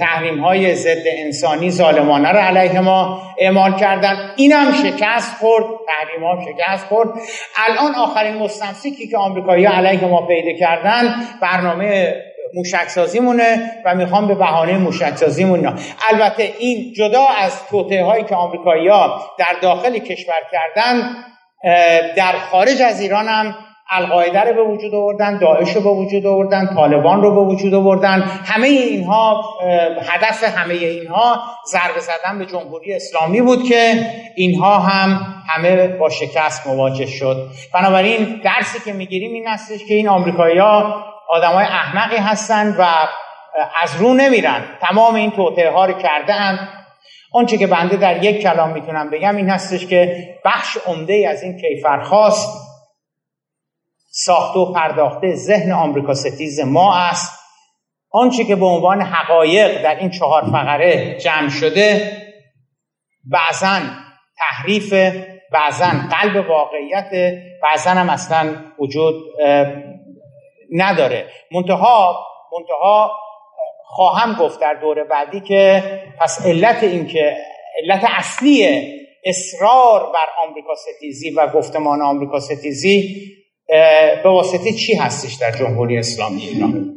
تحریم 0.00 0.40
های 0.40 0.74
ضد 0.74 1.06
انسانی 1.06 1.70
ظالمانه 1.70 2.32
رو 2.32 2.38
علیه 2.38 2.80
ما 2.80 3.22
اعمال 3.38 3.76
کردن. 3.76 4.32
اینم 4.36 4.72
شکست 4.72 5.36
خورد 5.36 5.64
تحریم 5.86 6.24
ها 6.24 6.38
شکست 6.44 6.86
خورد. 6.86 7.08
الان 7.56 7.94
آخرین 7.94 8.34
مستمسکی 8.34 9.08
که 9.08 9.18
آمریکایی 9.18 9.66
علیه 9.66 10.04
ما 10.04 10.26
پیدا 10.26 10.58
کردن 10.58 11.14
برنامه 11.42 12.14
موشک 12.54 13.16
مونه 13.20 13.72
و 13.84 13.94
می‌خوام 13.94 14.28
به 14.28 14.34
بهانه 14.34 14.78
موشک 14.78 15.16
سازی 15.16 15.44
البته 16.10 16.52
این 16.58 16.92
جدا 16.92 17.26
از 17.40 17.66
توطعه 17.66 18.04
هایی 18.04 18.24
که 18.24 18.34
آمریکایی 18.34 18.88
ها 18.88 19.22
در 19.38 19.56
داخل 19.62 19.98
کشور 19.98 20.34
کردن 20.52 21.16
در 22.16 22.32
خارج 22.50 22.82
از 22.82 23.00
ایران 23.00 23.28
هم 23.28 23.54
القاعده 23.92 24.40
رو 24.40 24.54
به 24.54 24.72
وجود 24.72 24.94
آوردن 24.94 25.38
داعش 25.38 25.76
رو 25.76 25.80
به 25.80 25.90
وجود 25.90 26.26
آوردن 26.26 26.74
طالبان 26.74 27.22
رو 27.22 27.34
به 27.34 27.52
وجود 27.52 27.74
آوردن 27.74 28.20
همه 28.22 28.68
اینها 28.68 29.44
هدف 30.08 30.44
همه 30.58 30.74
اینها 30.74 31.42
ضربه 31.72 32.00
زدن 32.00 32.38
به 32.38 32.46
جمهوری 32.46 32.94
اسلامی 32.94 33.40
بود 33.40 33.68
که 33.68 34.06
اینها 34.36 34.78
هم 34.78 35.20
همه 35.48 35.88
با 35.88 36.10
شکست 36.10 36.66
مواجه 36.66 37.06
شد. 37.06 37.48
بنابراین 37.74 38.40
درسی 38.44 38.78
که 38.84 38.92
می‌گیریم 38.92 39.32
این 39.32 39.46
هستش 39.46 39.84
که 39.84 39.94
این 39.94 40.08
آمریکایی‌ها 40.08 41.04
آدمای 41.28 41.64
احمقی 41.64 42.16
هستند 42.16 42.76
و 42.78 42.84
از 43.82 43.96
رو 44.00 44.14
نمیرن. 44.14 44.64
تمام 44.80 45.14
این 45.14 45.30
توطئه 45.30 45.70
ها 45.70 45.86
رو 45.86 45.92
کرده 45.92 46.34
اند 46.34 46.68
آنچه 47.32 47.58
که 47.58 47.66
بنده 47.66 47.96
در 47.96 48.24
یک 48.24 48.42
کلام 48.42 48.70
می‌تونم 48.70 49.10
بگم 49.10 49.36
این 49.36 49.50
هستش 49.50 49.86
که 49.86 50.28
بخش 50.44 50.78
عمده 50.86 51.28
از 51.30 51.42
این 51.42 51.56
کیفرخواست 51.56 52.61
ساخته 54.14 54.58
و 54.58 54.72
پرداخته 54.72 55.34
ذهن 55.34 55.72
آمریکا 55.72 56.14
ستیز 56.14 56.60
ما 56.60 56.96
است. 56.96 57.38
آنچه 58.10 58.44
که 58.44 58.56
به 58.56 58.66
عنوان 58.66 59.00
حقایق 59.00 59.82
در 59.82 59.98
این 59.98 60.10
چهار 60.10 60.42
فقره 60.42 61.18
جمع 61.18 61.48
شده 61.48 62.12
بعضا 63.30 63.80
تحریف 64.38 64.92
بعضا 65.52 65.92
قلب 66.10 66.48
واقعیت 66.48 67.38
بعضا 67.62 67.90
هم 67.90 68.10
اصلا 68.10 68.56
وجود 68.78 69.14
نداره. 70.72 71.26
منتها 71.52 72.26
منتها 72.52 73.10
خواهم 73.84 74.34
گفت 74.34 74.60
در 74.60 74.74
دور 74.74 75.04
بعدی 75.04 75.40
که 75.40 75.82
پس 76.20 76.46
علت 76.46 76.82
این 76.82 77.06
که 77.06 77.36
علت 77.82 78.04
اصلی 78.18 78.66
اصرار 79.24 80.12
بر 80.12 80.48
آمریکا 80.48 80.74
ستیزی 80.74 81.30
و 81.30 81.46
گفتمان 81.46 82.02
آمریکا 82.02 82.40
ستیزی 82.40 83.26
به 84.24 84.28
واسطه 84.30 84.72
چی 84.72 84.94
هستش 84.94 85.34
در 85.34 85.58
جمهوری 85.58 85.98
اسلامی 85.98 86.40
ایران؟ 86.42 86.94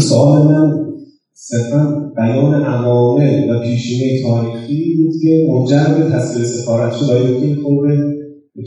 سوال 0.00 0.42
من 0.42 0.86
صرفا 1.32 2.12
بیان 2.16 2.62
عوامل 2.62 3.50
و 3.50 3.60
پیشینه 3.62 4.22
تاریخی 4.22 4.96
بود 4.96 5.14
که 5.22 5.46
منجر 5.52 5.94
به 5.94 6.10
تصویر 6.10 6.44
سفارت 6.44 6.96
شد. 6.96 7.10
آیا 7.10 7.40
که 7.40 7.60
خوبه 7.62 8.16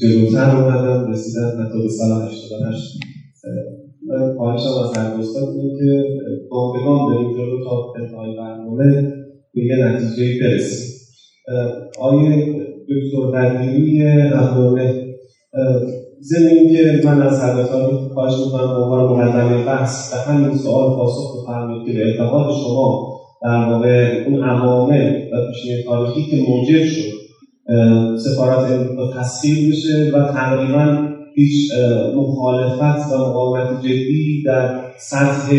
جلوتر 0.01 0.55
اومدن 0.57 1.11
رسیدن 1.11 1.65
حتی 1.65 1.81
به 1.83 1.89
سال 1.89 2.21
88 2.27 2.99
من 4.07 4.35
خواهشم 4.37 4.69
از 4.83 4.97
هر 4.97 5.15
دوستان 5.15 5.43
اینه 5.43 5.79
که 5.79 6.03
گام 6.51 6.73
به 6.73 6.79
گام 6.85 7.15
بریم 7.15 7.33
جلو 7.33 7.63
تا 7.63 7.93
انتهای 7.99 8.35
برنامه 8.37 9.13
به 9.53 9.61
یه 9.65 9.85
نتیجه 9.85 10.39
برسیم. 10.41 10.95
آیه 11.99 12.55
دکتر 12.89 13.31
بدیری 13.31 14.03
اقوامه 14.33 15.09
ضمن 16.21 16.67
که 16.71 17.01
من 17.05 17.21
از 17.21 17.43
حضرتان 17.43 18.09
خواهش 18.13 18.33
می‌کنم 18.45 18.67
به 18.67 18.79
عنوان 18.79 19.03
مقدمه 19.05 19.65
بحث 19.65 20.13
به 20.13 20.19
همین 20.19 20.57
سوال 20.57 20.95
پاسخ 20.95 21.43
بفرمایید 21.43 21.85
که 21.85 21.93
به 21.93 22.05
اعتقاد 22.05 22.53
شما 22.63 23.09
در 23.41 23.65
واقع 23.69 24.23
اون 24.27 24.43
عوامل 24.43 25.13
و 25.33 25.47
پیشینه 25.47 25.83
تاریخی 25.83 26.21
که 26.29 26.37
موجب 26.37 26.83
شد 26.83 27.19
سفارت 28.17 28.71
امریکا 28.71 29.13
تسخیر 29.13 29.69
بشه 29.69 30.11
و 30.13 30.31
تقریبا 30.33 31.09
هیچ 31.35 31.71
مخالفت 32.15 33.11
و 33.11 33.17
مقاومت 33.17 33.81
جدی 33.81 34.43
در 34.45 34.79
سطح 34.99 35.53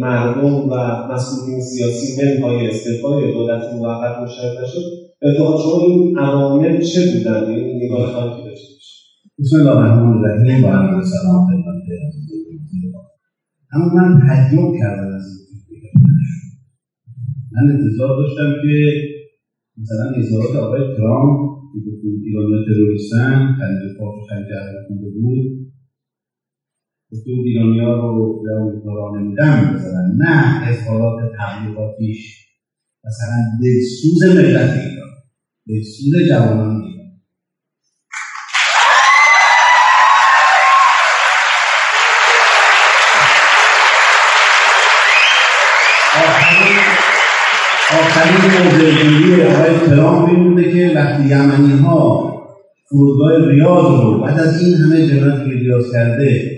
مردم 0.00 0.70
و 0.70 0.74
مسئولین 1.12 1.60
سیاسی 1.60 2.22
منهای 2.22 2.66
استعفای 2.66 3.32
دولت 3.32 3.62
موقت 3.74 4.18
مشاهده 4.22 4.62
نشد. 4.62 5.05
اتفاق 5.22 5.62
شما 5.62 5.80
این 5.86 6.18
عوامل 6.18 6.80
چه 6.80 7.00
بودن؟ 7.00 7.44
این 7.44 7.82
نگاه 7.82 8.36
که 8.36 8.48
داشته 8.48 8.74
بسم 9.38 9.56
الله 9.56 9.76
الرحمن 9.76 10.24
الرحیم. 10.24 10.62
با 10.62 10.68
عرض 10.68 11.10
سلام 11.10 11.46
خدمت 11.46 11.76
اما 13.72 13.86
من 13.94 14.26
تعجب 14.26 14.72
کردم 14.80 15.14
از 15.14 15.46
من 17.52 17.72
انتظار 17.72 18.16
داشتم 18.16 18.52
که 18.62 18.92
مثلا 19.78 20.10
اظهارات 20.16 20.56
آقای 20.56 20.96
ترامپ 20.96 21.56
که 21.72 21.90
بود 22.02 22.20
ایرانیا 22.24 22.64
تروریستن 22.66 23.56
خلیج 23.58 23.98
فارس 23.98 24.28
خلیج 24.30 24.48
خونده 24.88 25.10
بود 25.10 25.66
گفته 27.12 27.30
بود 27.30 27.46
ایرانیا 27.46 27.94
رو 27.94 28.42
به 28.42 28.54
آمریکا 28.54 28.94
راه 28.94 29.20
نمیدن 29.20 29.74
بزنن 29.74 30.16
نه 30.18 30.68
اظهارات 30.68 31.32
تبلیغاتیش 31.38 32.46
مثلا 33.04 33.36
دلسوز 33.62 34.22
ملت 34.24 34.70
ایران. 34.78 35.05
دلسوز 35.68 36.28
جوانان 36.28 36.82
آخرین 47.90 48.64
موضعگیری 48.64 49.42
آقای 49.42 49.78
ترامپ 49.86 50.28
این 50.28 50.44
بوده 50.44 50.72
که 50.72 50.92
وقتی 50.94 51.22
یمنی 51.22 51.72
ها 51.72 52.32
فرودگاه 52.88 53.50
ریاض 53.50 54.00
رو 54.00 54.20
بعد 54.20 54.40
از 54.40 54.62
این 54.62 54.74
همه 54.74 55.06
جنایت 55.06 55.44
که 55.44 55.50
ریاض 55.50 55.92
کرده 55.92 56.50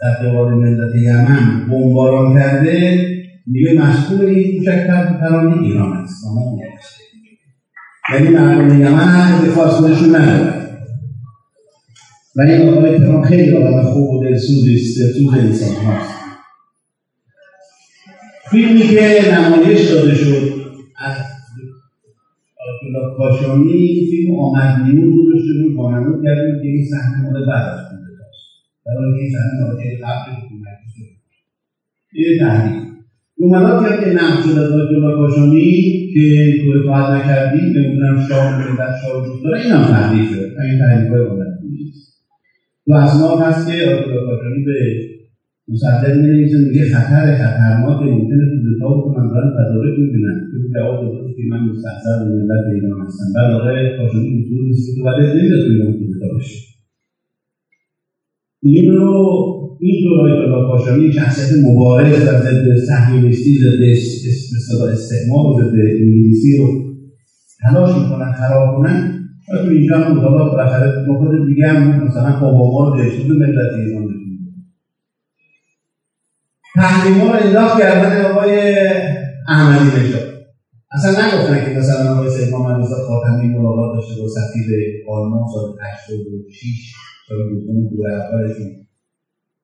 در 0.00 0.28
قبال 0.28 0.54
ملت 0.54 0.94
یمن 0.94 1.68
بمباران 1.70 2.34
کرده 2.34 3.06
میگه 3.46 3.80
مسئول 3.80 4.26
این 4.26 4.64
پرانی 5.20 5.68
ایران 5.68 5.92
است 5.92 6.24
یعنی 8.12 8.28
مردم 8.28 8.80
یمن 8.80 9.08
هم 9.08 9.60
از 9.60 9.70
خودشون 9.70 10.16
ندارن 10.16 10.64
و 12.36 12.40
این 12.40 12.68
آقای 12.68 12.98
ترامپ 12.98 13.24
خیلی 13.24 13.56
آدم 13.56 13.82
خوب 13.82 14.10
و 14.10 14.24
دلسوزی 14.24 14.74
است 14.74 15.00
دلسوز 15.00 15.34
انسان 15.34 15.84
هاست. 15.84 16.14
فیلمی 18.50 18.80
که 18.80 19.34
نمایش 19.34 19.90
داده 19.90 20.14
شد 20.14 20.54
از 20.98 21.16
آتولا 22.68 23.14
کاشانی 23.16 24.06
فیلم 24.10 24.38
آمد 24.38 24.82
نیون 24.82 25.12
رو 25.12 25.32
داشته 25.32 25.52
بود 25.62 25.76
بانمود 25.76 26.24
کردیم 26.24 26.62
که 26.62 26.68
این 26.68 26.86
صحنه 26.90 27.22
مال 27.22 27.46
بعد 27.46 27.68
از 27.68 27.78
کودتاست 27.90 28.44
در 28.86 28.92
حالی 28.98 29.16
که 29.16 29.22
این 29.22 29.32
صحنه 29.32 29.60
مال 29.60 29.76
قبل 30.02 30.32
حکومتی 30.32 30.86
شد 30.96 31.04
یه 32.12 32.38
تحریک. 32.38 32.83
جملات 33.52 33.82
کرد 33.84 34.00
که 34.04 34.10
نقل 34.10 34.42
شده 34.42 34.60
از 34.60 34.70
آیت 34.72 35.16
کاشانی 35.16 35.66
که 36.14 36.54
تو 36.60 36.66
اطاعت 36.80 37.10
نکردی 37.10 37.60
نمی‌دونم 37.76 38.16
شاه 38.28 38.58
ملت 38.58 38.94
شاه 39.02 39.20
وجود 39.20 39.42
داره 39.44 39.60
این 39.60 39.72
هم 39.72 39.84
تحریف 39.94 40.30
شد 40.30 40.48
همین 40.58 40.78
تحریف 40.78 41.10
های 41.10 41.24
بودن 41.28 41.50
تو 42.86 42.92
اسناد 42.94 43.38
هست 43.40 43.66
که 43.66 43.72
آیت 43.86 44.04
کاشانی 44.26 44.64
به 44.64 44.78
مصدق 45.68 46.16
می‌نویسه 46.16 46.58
میگه 46.58 46.84
خطر 46.94 47.24
خطرناک 47.40 48.02
ممکنه 48.02 48.44
کودتا 48.52 48.88
و 48.98 49.02
کمانداران 49.04 49.52
تدارک 49.58 49.98
می‌بینن 49.98 50.36
تو 50.50 50.56
جواب 50.78 51.00
داده 51.02 51.32
که 51.36 51.42
من 51.50 51.60
مستحضر 51.70 52.16
به 52.24 52.30
ملت 52.36 52.64
ایران 52.74 53.00
هستم 53.06 53.24
بعد 53.34 53.50
آقای 53.52 53.96
کاشانی 53.96 54.28
اصول 54.40 54.70
رسید 54.70 54.94
تو 54.96 55.04
بعد 55.04 55.20
نمیده 55.36 55.58
تو 55.58 55.70
ایران 55.72 55.92
کودتا 55.92 56.26
بشه 56.38 56.58
این 58.62 58.92
رو 58.96 59.14
این 59.80 60.04
دورای 60.04 60.32
آیت 60.32 60.66
کاشانی 60.66 61.12
شخصیت 61.12 61.58
مبارز 61.64 62.22
و 62.28 62.38
ضد 62.38 62.76
صهیونیستی 62.88 63.58
ضد 63.58 64.82
استعمار 64.92 65.46
و 65.46 65.60
ضد 65.60 65.74
انگلیسی 66.00 66.56
رو 66.58 66.66
تلاش 67.62 67.90
می‌کنن 68.02 68.32
خراب 68.32 68.76
کنن. 68.76 69.10
و 69.52 69.58
تو 69.58 69.68
اینجا 69.70 69.96
هم 69.98 70.20
حالا 70.20 70.44
بالاخره 70.50 71.04
مخود 71.08 71.46
دیگه 71.48 71.68
هم 71.68 72.04
مثلا 72.04 72.40
اوباما 72.40 72.88
رو 72.88 72.96
دلسوز 73.02 73.30
ملت 73.30 73.72
ایران 73.78 74.04
تحریما 76.74 77.24
رو 77.24 77.46
انداخت 77.46 77.80
کردن 77.80 78.24
آقای 78.24 78.54
احمدی 79.48 80.00
نژاد. 80.00 80.22
اصلا 80.92 81.10
نگفتن 81.10 81.64
که 81.64 81.78
مثلا 81.78 82.14
آقای 82.14 82.30
سید 82.30 82.54
محمد 82.54 82.80
رضا 82.80 82.96
خاتمی 82.96 83.48
ملاقات 83.48 83.96
داشته 83.96 84.22
با 84.22 84.28
سفیر 84.28 84.68
آلمان 85.08 85.44
سال 85.54 85.64
86 85.82 86.94
سال 87.28 87.38
دوم 87.50 87.88
دور 87.90 88.10
اولشون 88.10 88.66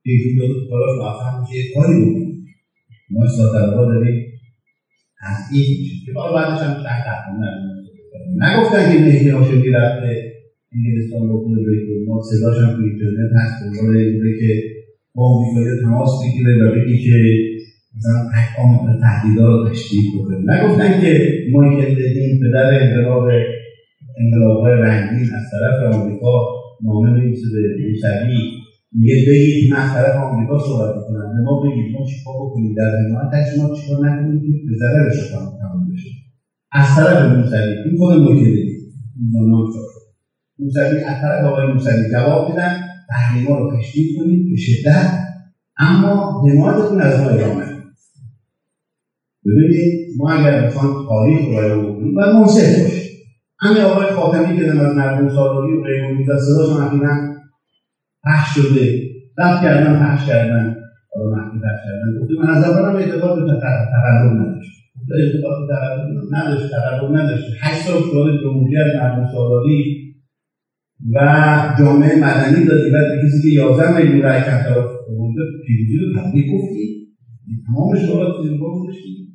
ایشون 0.02 0.32
داده 0.38 0.54
تو 0.54 0.68
کاراش 0.70 0.92
موفق 0.98 1.40
میشه 1.40 1.74
کاری 1.74 1.94
بکنه 2.04 2.30
ما 3.10 3.24
اصلاح 3.24 3.52
طلبها 3.52 3.84
داریم. 3.84 4.16
تضعیف 5.20 5.68
میشه 5.78 5.94
که 6.06 6.12
باید 6.12 6.34
بعدش 6.34 6.60
هم 6.62 6.82
تحت 6.84 7.04
تحقیم 7.04 7.36
نگفتن 8.44 8.92
که 8.92 8.98
مهدی 9.04 9.28
هاشمی 9.28 9.70
رفته. 9.70 10.32
انگلستان 10.74 11.28
رو 11.28 11.40
خود 11.42 11.56
بیت 11.66 11.86
ما 12.06 12.22
صداش 12.30 12.56
هم 12.62 12.76
تو 12.76 12.82
اینترنت 12.82 13.32
هست. 13.40 13.54
دنبال 13.62 13.96
اینه 13.96 14.32
که 14.40 14.50
با 15.14 15.22
آمریکایی 15.24 15.80
تماس 15.82 16.10
بگیره 16.22 16.52
و 16.62 16.74
بگی 16.74 16.98
که 17.04 17.16
مثلا 17.96 18.18
احکام 18.34 19.00
تهدیدا 19.00 19.46
رو 19.48 19.68
تشدید 19.70 20.04
کنه 20.14 20.36
نگفتن 20.54 21.00
که 21.00 21.12
مایکل 21.52 21.90
لدین 21.92 22.40
پدر 22.40 22.82
انقلاب 22.82 23.28
انقلابهای 24.20 24.72
رنگین 24.72 25.28
از 25.38 25.44
طرف 25.52 25.94
آمریکا 25.94 26.46
نامه 26.84 27.10
نویسه 27.10 27.46
به 27.52 27.86
موسوی 27.86 28.59
میگه 28.92 29.14
بگید 29.28 29.70
طرف 29.70 30.16
آمریکا 30.16 30.58
صحبت 30.58 30.96
می‌کنم. 30.96 31.42
ما 31.44 31.60
بگید 31.62 31.92
ما 31.92 32.06
چیکار 32.06 32.34
بکنیم؟ 32.40 32.74
در 32.76 32.90
حمایتش 32.98 33.58
ما 33.58 33.74
چیکار 33.74 33.98
نکنیم 34.06 34.40
که 34.40 34.48
به 34.66 34.76
ضرر 34.78 35.10
شما 35.10 35.58
تمام 35.60 35.88
بشه؟ 35.92 36.08
از 36.72 36.96
طرف 36.96 37.32
موسوی. 37.36 37.74
این 37.84 37.98
خود 37.98 38.16
موکلی 38.16 38.70
موسوی 40.58 41.00
از 41.04 41.20
طرف 41.20 41.44
آقای 41.44 41.72
موسوی 41.72 42.10
جواب 42.12 42.52
بدن 42.52 42.80
تحریما 43.08 43.58
رو 43.58 43.78
تشدید 43.78 44.16
کنید 44.16 44.50
به 44.50 44.56
شدت. 44.56 45.20
اما 45.78 46.42
حمایتتون 46.48 47.00
از 47.00 47.20
ما 47.20 47.28
ادامه 47.28 47.64
ببینید 49.46 50.08
ما 50.18 50.30
اگر 50.30 50.66
بخوام 50.66 51.06
تاریخ 51.08 51.40
رو 51.44 51.50
بیان 51.50 51.92
بکنیم 51.92 52.14
باید 52.14 52.34
منصف 52.34 52.82
باشیم. 52.82 53.10
همین 53.60 53.82
آقای 53.82 54.06
خاتمی 54.06 54.58
که 54.58 54.66
از 54.66 54.96
مردم 54.96 55.28
سالاری 55.28 55.72
و 55.72 56.32
و 56.32 56.38
صداشون 56.38 56.82
اخیرا 56.82 57.29
پخش 58.24 58.58
شده. 58.58 58.86
رفت 59.38 59.62
کردن 59.62 59.94
پخش 60.02 60.26
کردن. 60.26 60.76
حالا 61.14 61.36
پخش 61.64 61.80
کردن 61.86 62.20
گفته 62.20 62.34
من 62.42 62.50
از 62.56 62.64
اول 62.64 62.96
اعتقاد 62.96 63.34
به 63.46 63.52
تقرب 63.60 64.32
نداشت. 64.40 64.70
اعتقاد 65.18 65.56
به 65.60 65.74
تقرب 65.74 66.00
نداشت 66.32 66.70
تقرب 66.70 67.16
نداشت. 67.16 67.44
هشت 67.60 67.86
سال 67.86 68.02
سوال 68.10 68.40
جمهوری 68.42 68.76
از 68.76 68.94
مردم 68.96 69.26
سالاری 69.32 69.96
و 71.14 71.18
جامعه 71.78 72.16
مدنی 72.16 72.66
دادی. 72.66 72.90
بعد 72.90 73.06
به 73.10 73.26
کسی 73.26 73.42
که 73.42 73.48
11 73.48 73.96
میلیون 73.96 74.22
رای 74.22 74.40
کم 74.40 74.62
طرف 74.62 74.90
پیروزی 75.66 75.96
رو 75.96 76.20
تبریک 76.20 76.46
گفتی. 76.54 77.00
تمام 77.66 77.96
شما 77.96 78.42
چیزی 78.42 78.58
گفتشی 78.58 79.29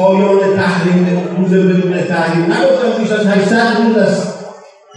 پایان 0.00 0.56
تحریم 0.56 1.28
روز 1.38 1.50
بدون 1.54 2.02
تحریم. 2.02 2.44
نگفتم 2.44 3.02
بیش 3.02 3.12
از 3.12 3.26
800 3.26 3.82
روز 3.82 3.96
است. 3.96 4.44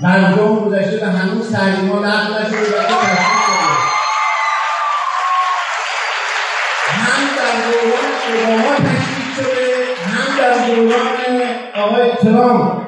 مردم 0.04 0.56
گذشته 0.56 1.06
و 1.06 1.10
هنوز 1.10 1.52
تحریم 1.52 1.90
ها 1.90 2.00
لغو 2.00 2.34
نشده 2.34 2.78
و 2.78 2.94
هم 6.90 7.24
در 7.38 7.54
دوران 7.64 8.12
اوباما 8.30 8.76
تشکیل 8.76 9.30
شده 9.36 9.66
هم 10.08 10.28
در 10.40 10.76
دوران 10.76 11.42
آقای 11.76 12.10
ترامپ. 12.22 12.82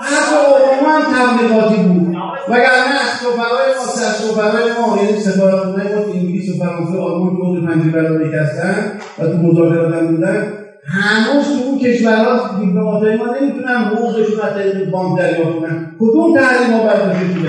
حتی 0.00 0.34
اوباما 0.34 0.98
هم 0.98 1.04
تبلیغاتی 1.14 1.76
بود. 1.76 2.16
وگرنه 2.48 3.00
از 3.04 3.18
سفرهای 3.20 3.74
ما 3.76 3.82
از 3.82 4.16
سفرهای 4.16 4.72
ما 4.80 5.02
یعنی 5.02 5.20
سفارتخانه 5.20 5.84
ما 5.84 6.02
که 6.02 6.18
انگلیس 6.18 6.54
و 6.54 6.64
فرانسه 6.64 6.98
آلمان 6.98 7.36
جزو 7.36 7.66
پنجبرانه 7.66 8.40
هستن 8.40 8.92
و 9.18 9.26
تو 9.26 9.36
مذاکرات 9.36 9.94
هم 9.94 10.06
بودن. 10.06 10.63
هنوز 10.86 11.44
تو 11.44 11.64
اون 11.64 11.78
کشورها 11.78 12.58
دیپلماتای 12.58 13.16
ما 13.16 13.26
نمی‌تونن 13.26 13.76
حقوقشون 13.76 14.40
از 14.40 14.54
طریق 14.54 14.90
بانک 14.90 15.18
دریافت 15.18 15.58
کنن. 15.58 15.96
کدوم 16.00 16.36
تحریم 16.36 16.72
ها 16.72 16.78
برداشته 16.78 17.24
شده 17.34 17.48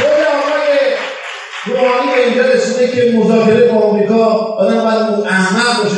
خود 0.00 0.20
آقای 0.36 0.76
روحانی 1.66 2.12
به 2.14 2.26
اینجا 2.26 2.52
رسیده 2.52 2.88
که 2.88 3.18
مذاکره 3.18 3.72
با 3.72 3.80
آمریکا 3.80 4.24
آدم 4.58 4.74
باید 4.74 5.26
احمق 5.26 5.82
باشه 5.82 5.96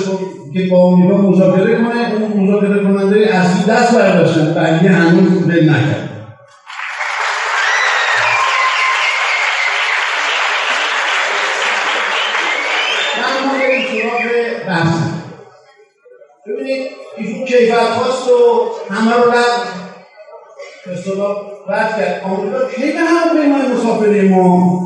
که 0.52 0.70
با 0.70 0.82
آمریکا 0.82 1.16
مذاکره 1.16 1.76
کنه 1.76 2.14
اون 2.14 2.44
مذاکره 2.44 2.82
کننده 2.82 3.34
اصلی 3.34 3.72
دست 3.72 3.94
برداشتن 3.94 4.54
بقیه 4.54 4.90
هنوز 4.90 5.48
بل 5.48 5.70
نکرد 5.70 6.17
کیفر 17.58 17.84
خواست 17.84 18.28
و 18.28 18.68
همه 18.94 19.12
رو 19.16 19.30
رد 19.30 19.62
اصطلاح 20.92 21.36
رد 21.68 21.98
کرد. 21.98 22.22
آمریکا 22.24 22.58
کی 22.76 22.92
به 22.92 22.98
هواپیمای 22.98 23.68
مسافری 23.74 24.28
ما 24.28 24.80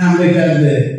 حمله 0.00 0.34
کرده؟ 0.34 0.98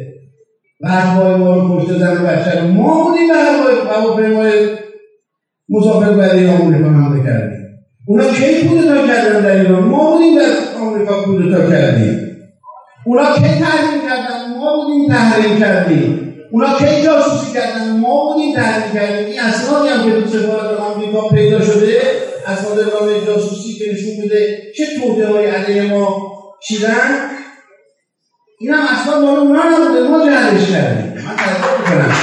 و 0.81 0.87
هوای 0.87 1.35
ما 1.35 1.55
رو 1.55 1.79
پشت 1.79 1.97
زن 1.97 2.25
بچه 2.25 2.61
ما 2.61 3.03
بودیم 3.03 3.27
به 3.27 3.93
هواپیمای 3.93 4.77
مسافر 5.69 6.11
برای 6.11 6.49
آمریکا 6.49 6.89
حمله 6.89 7.23
کردیم. 7.23 7.65
اونا 8.07 8.29
کی 8.29 8.67
کودتا 8.67 9.07
کردن 9.07 9.41
در 9.41 9.59
ایران؟ 9.59 9.83
ما 9.83 10.11
بودیم 10.11 10.35
در 10.39 10.81
آمریکا 10.81 11.23
کودتا 11.23 11.69
کردیم. 11.69 12.37
اونا 13.05 13.35
کی 13.35 13.41
تحریم 13.41 14.01
کردن؟ 14.09 14.57
ما 14.59 14.75
بودیم 14.75 15.07
تحریم 15.09 15.59
کردیم. 15.59 16.28
اونا 16.51 16.77
کی 16.77 17.03
جاسوسی 17.03 17.53
کردن. 17.53 17.99
ما 17.99 18.33
بودیم 18.33 18.55
تحریم 18.55 18.93
کردیم. 18.93 19.25
این 19.25 19.39
اسنادی 19.39 19.89
هم 19.89 20.03
که 20.03 20.21
تو 20.21 20.27
سفارت 20.37 20.79
آمریکا 20.79 21.29
پیدا 21.29 21.61
شده 21.61 22.01
اسناد 22.47 22.79
نامه 22.79 23.25
جاسوسی 23.25 23.73
که 23.73 23.93
نشون 23.93 24.21
میده 24.21 24.71
چه 24.77 24.85
توده 24.99 25.27
های 25.27 25.45
علیه 25.45 25.81
ما 25.81 26.31
چیدن 26.67 27.29
این 28.59 28.73
هم 28.73 28.87
اسناد 28.95 29.23
مال 29.23 29.39
اونا 29.39 29.63
نبوده. 29.63 30.01
ما 30.01 30.25
جهلش 30.25 30.71
کردیم. 30.71 31.13
من 31.13 31.35
تذکر 31.35 31.77
می‌کنم. 31.79 32.15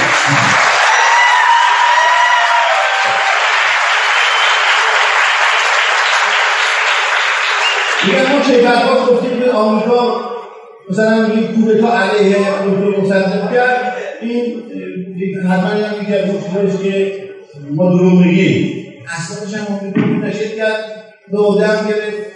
میگن 8.07 8.31
ما 8.31 8.39
کیفرخواست 8.39 9.11
گفتیم 9.11 9.39
که 9.39 9.51
آمریکا 9.51 10.21
مثلا 10.89 11.27
میگیم 11.27 11.55
کودتا 11.55 11.99
علیه 11.99 12.37
دکتر 12.37 13.01
مصدق 13.01 13.53
کرد. 13.53 13.96
این 14.21 15.39
حتما 15.39 15.69
هم 15.69 16.03
یکی 16.03 16.13
از 16.15 16.29
اون 16.29 16.83
که 16.83 17.13
ما 17.71 17.89
دروغ 17.89 18.13
میگیم. 18.13 18.83
اسنادش 19.17 19.53
هم 19.53 19.91
منتشر 20.13 20.55
کرد 20.55 21.03
به 21.31 21.37
عهده 21.37 21.67
هم 21.67 21.87
گرفت 21.87 22.27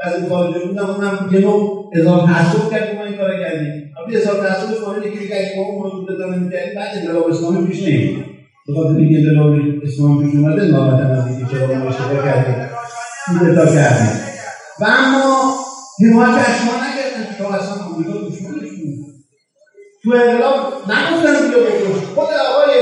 از 0.00 0.14
این 0.14 0.28
خارجه 0.28 0.66
بودم 0.66 0.90
اونم 0.90 1.30
یه 1.32 1.40
نوع 1.40 1.90
اظهار 1.94 2.26
تعصب 2.26 2.70
کرد 2.70 2.94
ما 2.94 3.04
این 3.04 3.16
کار 3.16 3.30
کردیم. 3.40 3.94
وقتی 3.96 4.16
اظهار 4.16 4.48
تعصب 4.48 4.84
کنید 4.84 5.12
که 5.12 5.18
دیگه 5.18 5.36
اگه 5.36 5.52
ما 5.56 5.62
اون 5.62 5.82
رو 5.82 5.90
کودتا 5.90 6.24
نمی‌کردیم 6.24 6.74
بعد 6.76 6.98
انقلاب 6.98 7.26
اسلامی 7.26 7.66
پیش 7.66 7.82
نمیاد 7.82 8.24
به 8.66 8.74
خاطر 8.74 8.96
اینکه 8.96 9.28
انقلاب 9.28 9.52
اسلامی 9.82 10.24
پیش 10.24 10.34
اومده 10.34 10.74
هم 11.04 11.10
از 11.10 11.26
اینکه 11.26 11.54
چرا 11.54 11.66
ما 11.66 11.88
اشتباه 11.88 12.24
کردیم. 12.24 12.68
کودتا 13.38 13.66
کردیم. 13.66 14.20
و 14.80 14.84
اما 14.84 15.54
حمایت 16.00 16.48
اشما 16.48 16.72
نکردن 16.84 17.36
که 17.38 17.54
اصلا 17.54 17.87
تو 20.08 20.14
انقلاب 20.14 20.56
نگفتن 20.90 21.48
بیا 21.48 21.58
بکش 21.58 22.04
خود 22.14 22.28
آقای 22.50 22.74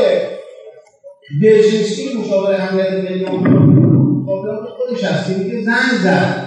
برژینسکی 1.42 2.18
مشاور 2.18 2.54
امنیت 2.60 2.92
ملی 2.92 3.24
آمریکا 3.24 4.66
خودش 4.78 5.04
هست 5.04 5.26
که 5.26 5.38
میگه 5.38 5.62
زنگ 5.62 6.00
زد. 6.02 6.46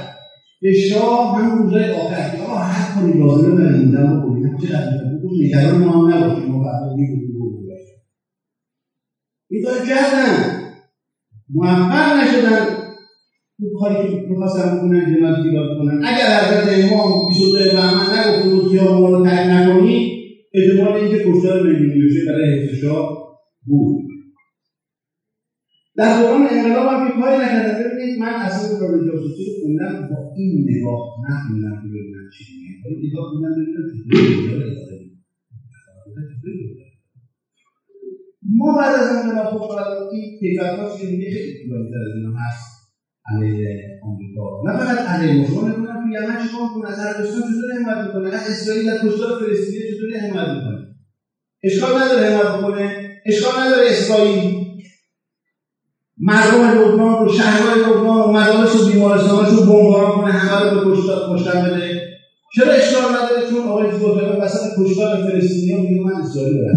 به 0.61 0.73
شاه 0.73 1.37
همون 1.37 1.57
روزای 1.57 1.91
آخر. 1.91 2.37
که 2.37 2.43
آقا 2.43 2.55
هر 2.55 3.01
کنی 3.01 3.13
لازمه 3.13 3.63
من 3.63 3.75
موندم 3.75 4.17
و 4.17 4.21
بودیم 4.21 4.57
چقدر 4.57 4.89
بگو 5.13 5.29
نگران 5.43 5.77
ما 5.77 5.91
هم 5.91 6.13
نباشیم. 6.13 6.51
ما 6.51 6.63
فردا 6.63 6.95
میگو 6.95 7.15
این 9.49 9.63
کار 9.63 9.77
کردن. 9.87 10.59
موفق 11.49 12.15
نشدن. 12.23 12.65
اون 13.59 13.79
کاری 13.79 13.95
که 13.95 14.25
می‌خواستن 14.29 14.77
بکنن 14.77 15.15
جمعت 15.15 15.43
دیگاه 15.43 15.67
کنن. 15.77 16.05
اگر 16.05 16.25
حضرت 16.25 16.91
امام 16.91 17.27
22 17.27 17.71
بهمن 17.71 18.19
نگفت 18.19 18.43
بود 18.43 18.71
خیابان 18.71 19.11
رو 19.11 19.25
ترک 19.25 19.47
نکنی 19.47 20.18
احتمال 20.53 20.93
اینکه 20.93 21.19
کشتار 21.25 21.57
میلیون 21.67 22.05
بشه 22.05 22.25
برای 22.27 22.53
حفظ 22.53 22.85
بود. 23.67 24.05
در 25.97 26.19
دوران 26.19 26.47
انقلاب 26.51 26.87
هم 26.91 27.07
که 27.07 27.13
کاری 27.19 27.37
نکردن 27.43 27.75
ببینید 27.79 28.19
من 28.19 28.33
اصلا 28.45 28.79
کار 28.79 28.91
جاسوسی 29.07 29.43
رو 29.45 29.53
خوندم 29.61 29.93
با 30.09 30.17
این 30.37 30.51
نگاه 30.69 31.01
نه 31.23 31.35
خوندم 31.45 31.75
که 31.81 31.87
ببینم 31.93 32.25
چی 32.33 32.43
میگه. 32.55 32.73
ولی 32.83 33.07
نگاه 33.07 33.25
خوندم 33.29 33.51
ببینم 33.55 33.79
ما 38.57 38.77
بعد 38.77 38.95
از 39.01 39.07
انقلاب 39.15 39.47
خب 39.57 40.09
این 40.11 40.39
کیفرهاش 40.39 41.01
که 41.01 41.07
میگه 41.07 41.29
خیلی 41.31 41.53
طولانی 41.59 41.89
تر 41.91 42.01
از 42.07 42.15
اینا 42.15 42.33
هست. 42.43 42.69
علیه 43.31 43.69
آمریکا. 44.07 44.43
نه 44.65 44.71
فقط 44.79 44.99
علیه 45.13 45.33
ما 45.37 45.47
شما 45.47 45.67
نکنم 45.69 45.97
تو 46.03 46.09
یمن 46.17 46.37
چیکار 46.43 46.67
کنه 46.73 46.87
از 46.91 46.99
عربستان 46.99 47.41
چطوری 47.47 47.73
حمایت 47.77 48.33
از 48.33 48.45
اسرائیل 48.51 48.89
از 48.89 48.99
کشتار 49.05 49.31
فلسطینی 49.39 49.98
چطوری 50.09 50.29
حمایت 50.29 50.47
می‌کنه 50.47 50.95
اشکال 51.63 52.01
نداره 52.01 52.25
حمایت 52.25 52.47
بکنه. 52.47 53.09
اشکال 53.25 53.59
نداره 53.59 53.87
اسرائیل 53.89 54.59
مردم 56.17 56.63
لبنان 56.63 57.25
و 57.25 57.33
شهرهای 57.33 57.79
لبنان 57.79 58.21
و 58.21 58.31
مدارس 58.31 58.75
و 58.75 58.87
بیمارستاناش 58.87 59.49
رو 59.49 59.61
بمباران 59.61 60.11
کنه 60.11 60.31
همه 60.31 60.69
رو 60.69 60.79
به 60.79 60.91
کشتار 60.91 61.35
کشتن 61.35 61.61
بده. 61.61 62.01
چرا 62.55 62.73
اشکال 62.73 63.01
نداره؟ 63.01 63.49
چون 63.49 63.67
آقای 63.67 63.91
زبطبه 63.91 64.37
وسط 64.41 64.69
کشتار 64.79 65.17
فلسطینی 65.17 65.71
ها 65.71 65.81
میگه 65.81 66.01
من 66.01 66.21
اسرائیل 66.21 66.57
رو 66.57 66.67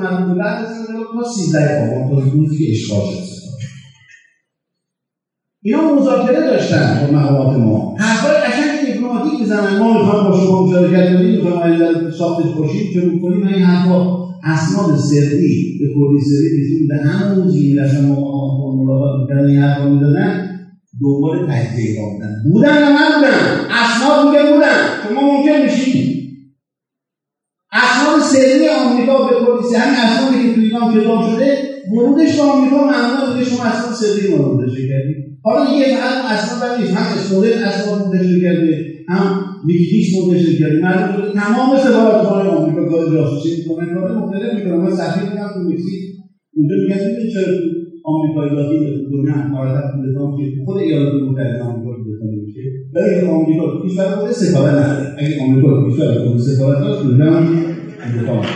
مربوط 0.00 0.26
به 0.34 0.38
بعد 0.42 0.62
از 0.64 0.70
انقلاب 0.78 1.06
تا 1.14 1.24
13 1.24 1.76
آبان 1.82 2.08
تا 2.08 2.30
روزی 2.30 2.58
که 2.58 2.70
اشغال 2.70 3.02
شد 3.04 3.20
اینا 5.62 5.94
مذاکره 5.94 6.40
داشتن 6.40 6.98
با 7.00 7.06
مقامات 7.18 7.56
ما. 7.56 7.94
حرفای 7.98 8.32
قشنگ 8.32 8.86
دیپلماتیک 8.86 9.40
بزنن 9.42 9.78
ما 9.78 9.98
می‌خوام 9.98 10.24
با 10.24 10.36
شما 10.38 10.62
مشارکت 10.62 11.12
کنیم 11.14 11.30
می‌خوام 11.36 12.10
ساختش 12.18 12.50
باشیم 12.56 12.90
چه 12.94 13.00
کنیم. 13.22 13.44
این 13.44 13.62
حرفا 13.62 14.06
اسناد 14.44 14.96
سری 14.96 15.76
به 15.78 15.86
کلی 15.94 16.20
سری 16.20 16.48
به 16.88 16.96
همون 16.96 17.46
می‌رسن 17.46 18.06
ما 18.06 18.74
ملاقات 18.76 19.20
می‌کردن 19.20 19.46
این 19.46 19.58
حرفا 19.58 19.84
می‌دادن 19.88 20.42
دنبال 21.02 21.46
تجزیه 21.48 21.94
بودن 22.12 22.32
بودن 22.44 22.74
یا 22.82 22.88
نبودن؟ 22.88 23.38
اسناد 23.70 24.24
میگه 24.26 24.42
بودن. 24.52 24.78
شما 25.02 25.20
ممکن 25.20 25.62
میشید 25.64 26.19
اسناد 27.72 28.20
سری 28.20 28.68
آمریکا 28.68 29.14
به 29.26 29.34
پلیس 29.46 29.74
همین 29.74 29.98
اسنادی 30.04 30.36
که 30.42 30.54
تو 30.54 30.60
ایران 30.60 30.94
کتاب 30.94 31.20
شده 31.22 31.48
ورودش 31.92 32.36
به 32.36 32.42
آمریکا 32.42 32.76
ممنوع 32.76 33.26
بوده 33.28 33.44
شما 33.44 33.64
اسناد 33.64 33.92
سری 33.92 34.28
منتشر 34.34 34.82
کردید 34.90 35.16
حالا 35.44 35.70
دیگه 35.70 35.84
فقط 35.96 36.16
اسناد 36.34 36.80
نیست. 36.80 36.92
هم 36.96 37.06
اسنودن 37.16 37.58
اسناد 37.68 37.98
منتشر 38.02 38.36
کرده 38.42 38.72
هم 39.08 39.24
ویکیلیکس 39.66 40.10
منتشر 40.18 40.52
کرده. 40.60 40.78
شده 41.12 41.32
تمام 41.32 41.76
سفارتخانه 41.76 42.48
آمریکا 42.48 42.82
کار 42.90 43.12
جاسوسی 43.14 43.50
می‌کنن. 43.56 43.94
کار 43.94 44.12
مختلف 44.18 44.54
می‌کنن. 44.54 44.76
من 44.84 44.90
سفیر 44.90 45.24
بودم 45.28 45.48
تو 45.54 45.60
مکزیک. 45.68 46.00
اونجا 46.54 46.74
میگن 46.82 46.96
ببین 46.96 47.28
چرا 47.34 47.52
آمریکایی 48.04 48.50
لاتین 48.56 48.80
دنیا 49.12 49.34
مرتب 49.54 49.84
کودتا 49.92 50.22
که 50.36 50.44
خود 50.64 50.76
ایالات 50.78 51.12
متحده 51.28 51.62
آمریکا 51.68 51.90
کودتا 52.02 52.26
ولی 52.92 53.20
که 53.20 53.26
آمریکا 53.26 53.70
تو 53.70 53.88
کشور 53.88 54.10
خود 54.10 54.30
سفارت 54.30 54.74
نداره 54.74 55.16
اگه 55.18 55.42
آمریکا 55.42 55.68
تو 55.68 55.90
کشور 55.90 56.24
خود 56.24 56.38
سفارت 56.38 56.78
داشت 56.78 57.00
اونجا 57.00 57.24
هم 57.24 57.76
کودتا 58.02 58.40
میشه 58.40 58.54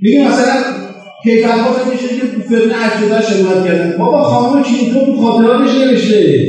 میگه 0.00 0.28
مثلا 0.28 0.62
کیفرخواست 1.22 1.86
میشه 1.86 2.08
که 2.08 2.26
تو 2.26 2.40
فیلم 2.40 2.72
اشتباه 2.82 3.22
شمارت 3.22 3.64
کردن 3.64 3.98
بابا 3.98 4.22
خانم 4.22 4.62
کلینتون 4.62 5.04
تو 5.04 5.22
خاطراتش 5.22 5.74
نوشته 5.74 6.44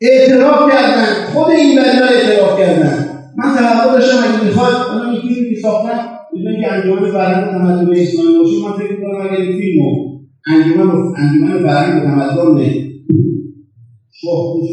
اعتراف 0.00 0.72
کردن 0.72 1.14
خود 1.32 1.48
این 1.50 1.76
بلا 1.76 2.06
اعتراف 2.06 2.58
کردن 2.58 3.11
من 3.36 3.56
توقع 3.56 3.92
داشتم 3.92 4.18
اگه 4.18 4.44
می‌خواد 4.44 4.74
الان 4.90 5.10
این 5.10 5.20
فیلمی 5.20 5.54
که 5.54 5.60
ساختم 5.60 6.08
بدون 6.32 6.60
که 6.60 6.72
انجمن 6.72 7.10
فرهنگ 7.10 7.48
و 7.48 7.50
تمدن 7.50 8.00
اسلامی 8.00 8.38
باشه 8.38 8.68
من 8.68 8.72
فکر 8.78 8.92
می‌کنم 8.92 9.20
اگر 9.20 9.40
این 9.40 9.58
فیلمو 9.58 10.12
انجمن 10.46 10.90
انجمن 11.16 11.62
فرهنگ 11.62 12.02
و 12.02 12.06
تمدن 12.06 12.82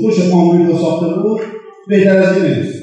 خوش 0.01 0.31
آمریکا 0.33 0.77
ساخته 0.77 1.21
بود 1.21 1.41
بهتر 1.87 2.17
از 2.17 2.37
این 2.37 2.45
نمیشه 2.45 2.79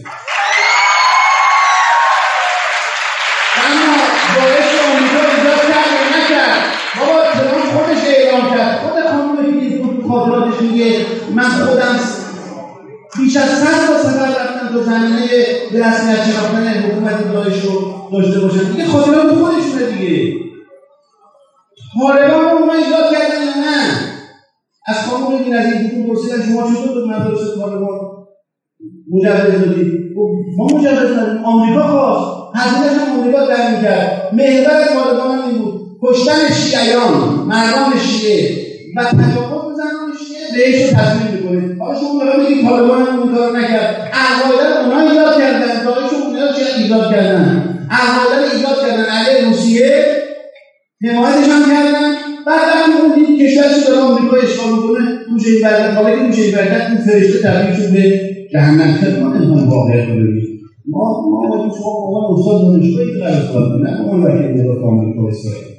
خاطراتش 10.08 10.60
میگه 10.62 11.06
من 11.34 11.42
خودم 11.42 11.98
بیش 13.18 13.36
از 13.36 13.48
صد 13.48 13.86
تا 13.86 14.05
تو 14.76 14.82
زمینه 14.82 15.26
به 15.72 15.78
رسمیت 15.78 16.24
شناختن 16.24 16.66
حکومت 16.68 17.32
داعش 17.32 17.64
رو 17.64 17.92
داشته 18.12 18.40
باشن. 18.40 18.70
دیگه 18.70 18.84
خاطرات 18.84 19.32
خودشونه 19.32 19.86
دیگه. 19.92 20.32
طالبان 22.00 22.50
رو 22.50 22.66
ما 22.66 22.72
ایجاد 22.72 23.12
کردن 23.12 23.42
یا 23.44 23.54
نه؟ 23.66 23.82
از 24.86 24.96
خانم 24.96 25.38
بین 25.38 25.56
از 25.56 25.66
این 25.66 25.90
حکومت 25.90 26.06
پرسیدن 26.08 26.42
شما 26.42 26.62
چطور 26.62 26.94
به 26.94 27.06
مدارس 27.06 27.58
طالبان 27.58 27.98
مجوز 29.12 29.60
دادید؟ 29.60 29.92
ما 30.56 30.64
مجوز 30.66 31.16
دادیم 31.16 31.44
آمریکا 31.44 31.82
خواست. 31.82 32.56
هزینهش 32.56 32.98
هم 32.98 33.18
آمریکا 33.20 33.46
در 33.46 33.76
می‌کرد. 33.76 34.30
محور 34.32 34.84
طالبان 34.84 35.38
این 35.38 35.58
بود. 35.58 35.80
کشتن 36.02 36.50
شیعیان 36.54 37.12
مردان 37.46 37.98
شیعه 37.98 38.66
و 38.96 39.04
تجاوز 39.04 39.76
بهش 40.54 40.82
رو 40.82 40.96
تصمیم 40.98 41.35
می‌کنید 41.46 41.78
حالا 41.80 42.00
شما 42.00 42.24
دارم 42.24 42.40
میگید 42.40 42.64
طالبان 42.64 42.98
هم 42.98 43.18
اون 43.18 43.56
نکرد 43.56 44.10
عقایدن 44.12 44.72
اونا 44.82 45.10
ایجاد 45.10 45.38
کردن 45.38 45.84
داعش 45.84 46.12
اونها 46.12 46.52
چه 46.52 46.62
ایجاد 46.82 47.10
کردن 47.10 47.78
عقایدن 47.90 48.42
ایجاد 48.54 48.76
کردن 48.82 49.04
علیه 49.04 49.46
روسیه 49.46 49.90
حمایتش 51.04 51.48
هم 51.48 51.62
کردن 51.70 52.10
بعد 52.46 52.60
هم 52.68 52.96
اون 53.02 53.36
کشوری 53.40 53.74
که 53.74 53.80
داره 53.84 53.98
آمریکا 53.98 54.34
اشغال 54.34 54.72
می‌کنه 54.72 55.00
موشه 55.32 55.48
این 55.48 55.60
برکت 55.62 55.96
موشه 56.26 56.42
این 56.42 56.52
برکت 56.52 56.90
این 56.90 56.98
فرشته 57.06 57.38
تبدیل 57.42 57.92
به 57.92 58.20
جهنم 58.52 58.96
نمی‌خوام 59.34 59.68
واقعیت 59.68 60.08
رو 60.08 60.14
ببینیم 60.14 60.56
ما 60.88 61.22
ما 61.30 61.70
شما 61.78 61.90
عنوان 62.04 62.24
استاد 62.32 62.60
دانشگاهی 62.62 63.10
که 63.12 63.18
قرار 63.18 63.80
نه 63.82 64.00
اون 64.00 64.22
وکیل 64.22 64.46
نگاه 64.46 64.78
آمریکا 64.90 65.28
اسرائیل 65.28 65.75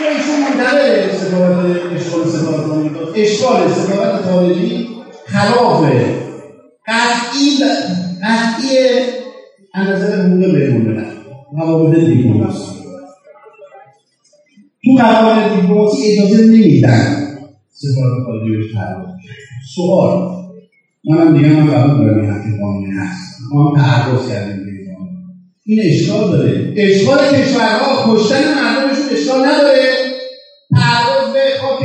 منتقل 0.00 1.10
سفارت 1.10 1.92
اشغال 1.92 2.24
سفارت 2.28 2.70
آمریکا 2.70 3.00
اشغال 3.14 3.68
سفارت 3.68 4.22
خارجی 4.22 4.88
خلاف 5.26 5.84
قطعی 6.86 7.58
قطعی 8.22 8.78
از 9.74 9.88
نظر 9.88 10.22
حقوق 10.22 10.44
بین‌الملل 10.54 11.04
روابط 11.52 11.98
دیپلماسی. 11.98 12.74
تو 14.84 14.92
قوانین 14.98 15.48
دیپلماسی 15.54 16.02
اجازه 16.12 16.44
نمیدن 16.46 17.28
سفارت 17.72 18.24
خارجی 18.26 18.56
بهش 18.56 18.74
پرداخت 18.74 19.14
سوال. 19.74 20.34
منم 21.04 21.36
دیگه 21.36 21.48
من 21.48 21.66
قبول 21.66 22.06
دارم 22.06 22.20
این 22.20 22.30
حقی 22.30 22.60
قانونی 22.60 22.90
هست. 22.90 23.38
ما 23.52 23.68
هم 23.68 23.76
تعرض 23.76 24.28
کردیم. 24.28 24.73
این 25.66 25.80
اشکال 25.84 26.30
داره. 26.30 26.72
اشکال 26.76 27.18
کشورها 27.18 28.14
کشتن 28.14 28.42
مردمشون 28.54 29.16
اشکال 29.16 29.44
نداره. 29.44 29.82
تعرض 30.74 31.32
به 31.32 31.40
خاک 31.60 31.82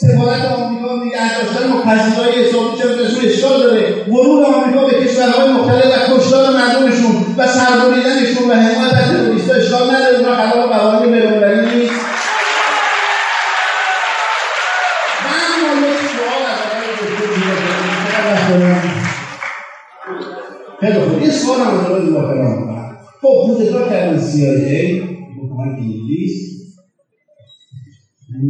سفارت 0.00 0.44
آمریکا 0.44 1.04
نگه 1.04 1.38
داشتن 1.38 1.72
پذیرایی 1.84 2.44
حسابی 2.44 2.78
چه 2.78 3.28
اشکال 3.28 3.62
داره. 3.62 4.04
ورود 4.08 4.44
آمریکا 4.44 4.86
به 4.86 5.04
کشورهای 5.04 5.52
مختلف 5.52 6.10
و 6.10 6.18
کشتار 6.18 6.52
مردمشون 6.52 7.26
و 7.38 7.46
سربریدنشون 7.46 8.50
و 8.50 8.54
حمایت 8.54 8.94
از 8.94 9.23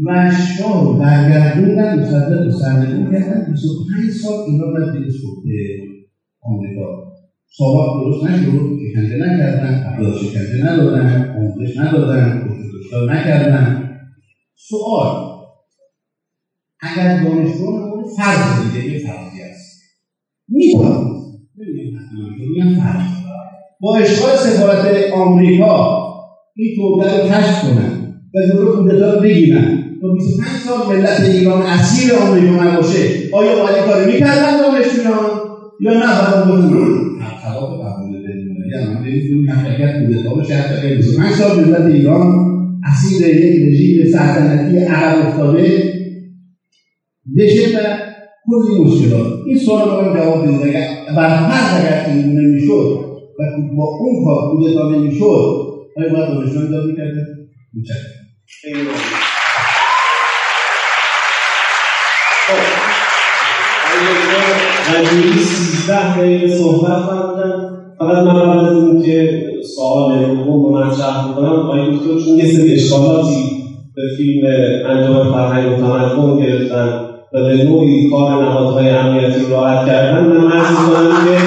مشوا 0.03 0.83
رو 0.83 0.99
برگردوندن 0.99 2.01
مصدق 2.01 2.43
رو 2.45 2.51
سرنگون 2.51 3.13
کردن 3.13 3.47
25 3.51 4.11
سال 4.11 4.35
ایران 4.47 4.73
باید 4.73 4.93
به 4.93 5.01
آمریکا. 6.43 7.05
سوابق 7.47 8.05
درست 8.05 8.25
نشد. 8.25 8.51
شکنجه 8.93 9.17
نکردن. 9.17 9.85
افراد 9.87 10.17
شکنجه 10.17 10.65
ندادن. 10.65 11.35
آموزش 11.37 11.79
ندادن. 11.79 12.49
کشتار 12.81 13.13
نکردن. 13.15 13.91
سوال. 14.55 15.35
اگر 16.81 17.21
مورد 17.21 17.47
فرض 18.17 18.73
دیگه 18.73 18.93
یه 18.93 18.99
فرضی 18.99 19.43
است. 19.43 19.81
می‌تونم 20.49 21.15
با 23.81 23.97
اشغال 23.97 24.37
سفارت 24.37 25.13
آمریکا 25.13 26.05
این 26.57 26.77
توده 26.77 27.17
رو 27.17 27.29
کشف 27.29 27.63
کنن. 27.63 28.15
و 28.35 28.47
جلو 28.49 28.77
کودتا 28.77 29.15
رو 29.15 29.21
بگیرن. 29.21 29.84
تا 30.05 30.13
25 30.13 30.49
سال 30.67 30.97
ملت 30.97 31.21
ایران 31.21 31.63
اسیر 31.63 32.15
آمریکا 32.15 32.65
نباشه 32.65 33.31
آیا 33.33 33.63
باید 33.63 33.85
کاری 33.85 34.13
می‌کردن 34.13 34.57
دانشجویان 34.57 35.31
یا 35.81 35.93
نه 35.93 36.07
باید 36.21 36.47
بودن 36.47 36.71
خلاف 37.43 37.71
قانون 37.71 38.13
بین‌المللی 38.13 38.75
هم 38.75 39.03
نمی‌دونیم 39.03 39.51
حقیقت 39.51 39.99
کودتا 39.99 40.35
باشه 40.35 40.55
حتی 40.55 40.75
اگر 40.75 40.97
25 40.97 41.33
سال 41.33 41.65
ملت 41.65 41.83
ایران 41.83 42.27
اسیر 42.85 43.29
یک 43.29 43.63
رژیم 43.63 44.05
سلطنتی 44.13 44.79
عقب 44.79 45.27
افتاده. 45.27 45.93
بشه 47.37 47.79
و 47.79 47.99
کلی 48.47 48.79
مشکلات. 48.81 49.27
این 49.47 49.59
سوال 49.59 49.89
رو 49.89 50.17
جواب 50.17 50.47
بدید. 50.47 50.63
اگر 50.63 50.87
بر 51.17 51.49
فرض 51.49 51.81
اگر 51.81 52.05
این 52.07 52.39
نمی‌شد 52.39 52.99
و 53.39 53.43
با 53.77 53.85
اون 54.01 54.25
کار 54.25 54.51
کودتا 54.51 54.91
نمی‌شد 54.91 55.65
آیا 55.97 56.13
باید 56.13 56.29
دانشجو 56.29 56.59
ایجاد 56.61 56.87
می‌کرده 56.87 57.21
متشکرم 57.75 59.44
مجموعی 64.91 65.39
سیزده 65.39 66.19
دقیقه 66.19 66.49
صحبت 66.49 67.03
فرمودن 67.03 67.71
فقط 67.99 68.23
من 68.23 68.41
قبل 68.41 68.59
از 68.59 68.73
اینکه 68.73 69.43
سوال 69.77 70.25
دوم 70.25 70.63
رو 70.63 70.77
مطرح 70.77 71.29
می‌کنم 71.29 71.53
آقای 71.53 71.97
دکتر 71.97 72.25
چون 72.25 72.39
یه 72.39 72.47
سری 72.47 72.75
اشکالاتی 72.75 73.63
به 73.97 74.03
فیلم 74.17 74.47
انجام 74.91 75.33
فرهنگ 75.33 75.73
و 75.73 75.77
تمدن 75.77 76.47
گرفتن 76.47 77.01
و 77.33 77.45
به 77.45 77.65
نوعی 77.65 78.11
کار 78.11 78.45
نهادهای 78.45 78.89
امنیتی 78.89 79.41
رو 79.41 79.51
راحت 79.51 79.87
کردن 79.87 80.27
من 80.27 80.51
که 81.25 81.39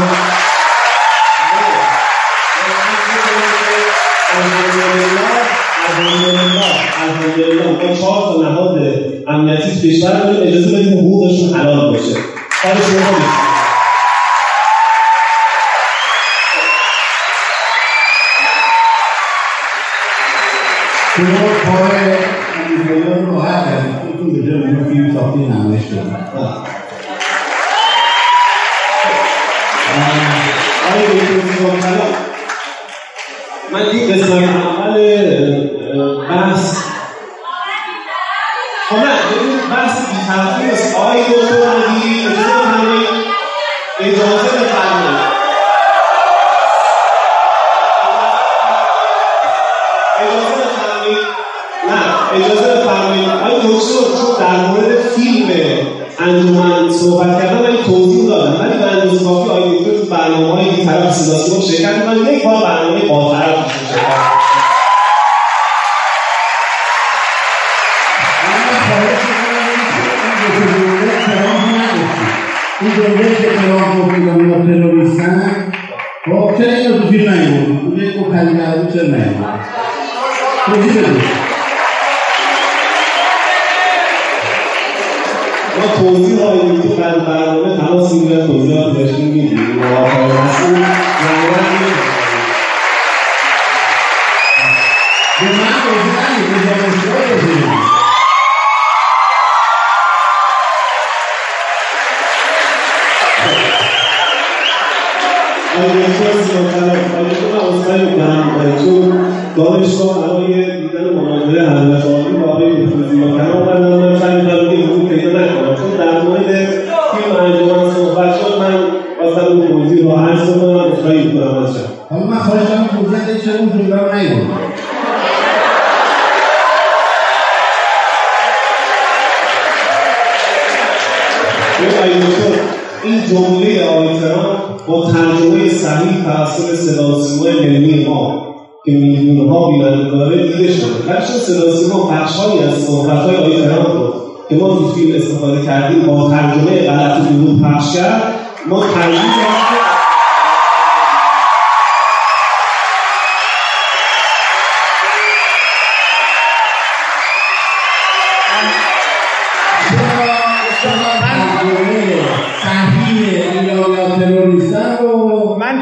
الحمدلله 7.27 7.63
ما 7.63 7.95
چهار 7.95 8.33
تا 8.33 8.41
نهاد 8.41 8.79
امنیتی 9.27 9.89
کشور 9.89 10.37
اجازه 10.43 10.77
بدیم 10.77 10.97
حقوقشون 10.97 11.53
حلال 11.53 11.91
باشه. 11.91 12.15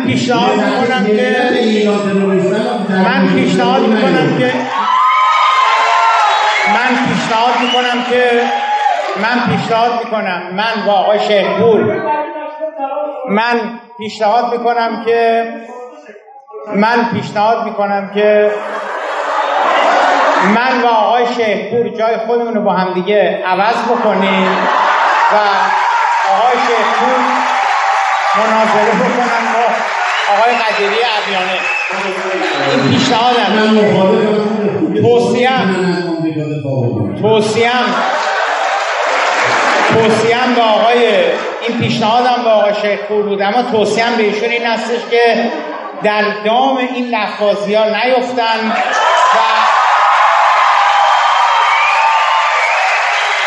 من 0.06 0.12
پیشنهاد 0.12 0.56
می‌کنم 0.58 1.06
که 1.08 1.34
من 2.90 3.28
پیشنهاد 3.36 3.82
می‌کنم 3.88 4.38
که 4.40 4.52
من 6.74 6.92
پیشنهاد 7.08 7.60
می‌کنم 7.62 8.04
که 8.10 8.42
من 9.22 9.58
پیشنهاد 9.58 9.92
می‌کنم. 10.04 10.42
من 10.52 10.86
با 10.86 10.94
آقای 10.94 11.20
شیخپور 11.20 12.02
من 13.30 13.80
پیشنهاد 13.98 14.52
می‌کنم 14.52 15.06
که 15.06 15.54
من 16.76 17.10
پیشنهاد 17.14 17.64
می‌کنم 17.66 18.12
که 18.16 18.52
من 20.56 20.82
و 20.84 20.88
آقای 20.88 21.26
شیخپور 21.26 21.90
جای 21.90 22.18
خودمون 22.18 22.54
رو 22.54 22.62
با 22.62 22.74
همدیگه 22.74 23.44
عوض 23.46 23.76
بکنیم 23.90 24.58
و 25.34 25.36
آقای 26.32 26.58
شیخپور 26.68 27.20
مناظره 28.38 28.92
بکنن 29.00 29.44
با 29.54 29.65
آقای 30.30 30.54
قدیری 30.54 30.96
عبیانه 30.96 31.60
این 32.72 32.92
پیشنهادم 32.92 33.52
بکنم 33.78 34.16
توصیم 37.22 37.96
توصیم 39.94 40.54
به 40.56 40.62
آقای 40.62 41.08
این 41.62 41.80
پیشنهادم 41.80 42.44
به 42.44 42.50
آقای 42.50 42.74
شیخ 42.82 43.00
پور 43.00 43.24
بود. 43.24 43.42
اما 43.42 43.62
توصیم 43.72 44.16
به 44.18 44.24
ایشون 44.24 44.50
این 44.50 44.66
هستش 44.66 45.02
که 45.12 45.52
در 46.04 46.24
دام 46.46 46.78
این 46.78 47.08
لفاظی 47.08 47.74
ها 47.74 47.84
نیفتن 47.86 48.72
و 49.34 49.38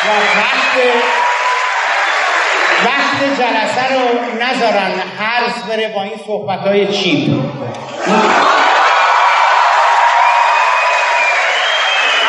و 0.04 0.10
وقت 0.38 1.17
وقت 2.84 3.40
جلسه 3.40 3.94
رو 3.94 4.34
نذارن 4.42 4.92
هرز 5.18 5.62
بره 5.68 5.88
با 5.88 6.02
این 6.02 6.20
صحبت 6.26 6.58
های 6.58 6.92
چیپ 6.92 7.30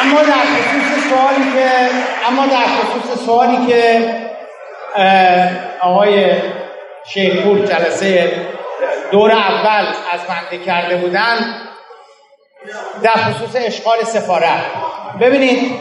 اما 0.01 0.21
در 0.21 0.33
خصوص 0.33 1.09
سوالی 1.09 1.51
که 1.53 1.69
اما 2.27 2.45
در 2.45 2.65
خصوص 2.65 3.25
سوالی 3.25 3.67
که 3.67 4.15
آقای 5.81 6.33
شیخپور 7.05 7.65
جلسه 7.65 8.47
دور 9.11 9.31
اول 9.31 9.85
از 10.13 10.19
بنده 10.27 10.65
کرده 10.65 10.95
بودن 10.95 11.55
در 13.03 13.11
خصوص 13.11 13.55
اشغال 13.55 14.03
سفارت 14.03 14.61
ببینید 15.21 15.71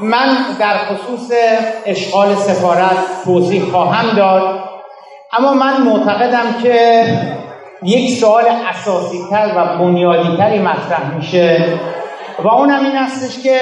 من 0.00 0.36
در 0.58 0.76
خصوص 0.78 1.30
اشغال 1.86 2.34
سفارت 2.34 3.24
توضیح 3.24 3.62
خواهم 3.62 4.16
داد. 4.16 4.68
اما 5.32 5.54
من 5.54 5.82
معتقدم 5.82 6.62
که 6.62 7.04
یک 7.82 8.18
سوال 8.18 8.44
اساسی 8.68 9.18
تر 9.30 9.52
و 9.56 9.78
بنیادی 9.78 10.58
مطرح 10.58 11.16
میشه 11.16 11.64
و 12.44 12.48
اونم 12.48 12.84
این 12.84 12.96
هستش 12.96 13.42
که 13.42 13.58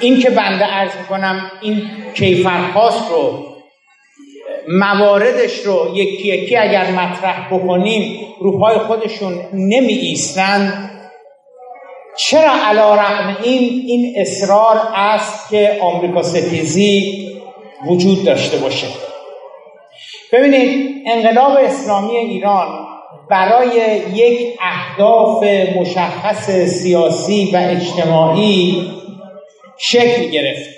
این 0.00 0.20
که 0.20 0.30
بنده 0.30 0.64
عرض 0.64 0.96
می‌کنم 0.96 1.50
این 1.60 1.82
کیفرخواست 2.14 3.10
رو 3.10 3.46
مواردش 4.68 5.58
رو 5.58 5.90
یکی 5.94 6.28
یکی 6.28 6.56
اگر 6.56 6.90
مطرح 6.90 7.54
بکنیم 7.54 8.26
روپای 8.40 8.78
خودشون 8.78 9.32
نمی 9.52 9.92
ایستند 9.92 10.95
چرا 12.16 12.52
علا 12.66 12.94
رقم 12.94 13.36
این 13.42 13.84
این 13.86 14.14
اصرار 14.16 14.80
است 14.94 15.50
که 15.50 15.78
آمریکا 15.82 16.22
ستیزی 16.22 17.26
وجود 17.86 18.24
داشته 18.24 18.56
باشه؟ 18.56 18.86
ببینید 20.32 21.02
انقلاب 21.06 21.56
اسلامی 21.56 22.16
ایران 22.16 22.86
برای 23.30 24.00
یک 24.14 24.58
اهداف 24.60 25.44
مشخص 25.76 26.50
سیاسی 26.50 27.50
و 27.52 27.56
اجتماعی 27.56 28.92
شکل 29.78 30.30
گرفت. 30.30 30.70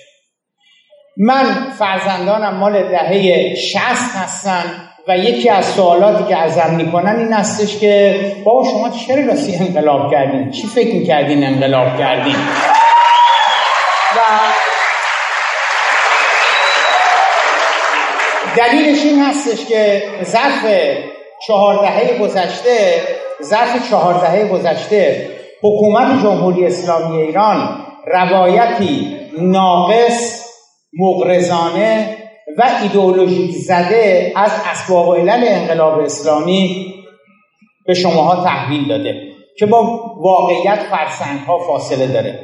من 1.17 1.71
فرزندانم 1.79 2.57
مال 2.57 2.83
دهه 2.89 3.55
شست 3.55 4.17
هستن. 4.17 4.88
و 5.09 5.19
یکی 5.19 5.49
از 5.49 5.65
سوالاتی 5.65 6.25
که 6.25 6.37
ازم 6.37 6.75
می‌کنن 6.75 7.19
این 7.19 7.33
هستش 7.33 7.79
که 7.79 8.21
بابا 8.45 8.65
شما 8.65 8.91
چرا 8.91 9.25
راستی 9.25 9.57
انقلاب 9.57 10.11
کردین؟ 10.11 10.51
چی 10.51 10.67
فکر 10.67 10.95
می‌کردین 10.95 11.45
انقلاب 11.45 11.99
کردین؟ 11.99 12.37
و 14.17 14.21
دلیلش 18.57 19.05
این 19.05 19.23
هستش 19.23 19.67
که 19.67 20.03
ظرف 20.25 20.67
چهار 21.47 21.77
دهه 21.77 22.19
گذشته 22.19 23.03
ظرف 23.43 23.91
چهار 23.91 24.15
دهه 24.15 24.49
گذشته 24.49 25.31
حکومت 25.63 26.23
جمهوری 26.23 26.67
اسلامی 26.67 27.23
ایران 27.23 27.87
روایتی 28.07 29.17
ناقص 29.39 30.45
مغرزانه 30.99 32.17
و 32.59 32.63
ایدئولوژیک 32.83 33.51
زده 33.51 34.33
از 34.37 34.51
اسباب 34.73 35.17
علل 35.17 35.45
انقلاب 35.49 35.99
اسلامی 35.99 36.95
به 37.87 37.95
شماها 37.95 38.45
تحویل 38.45 38.89
داده 38.89 39.15
که 39.59 39.67
با 39.67 39.83
واقعیت 40.17 40.79
فرسنگ 40.79 41.39
ها 41.47 41.59
فاصله 41.59 42.07
داره. 42.07 42.39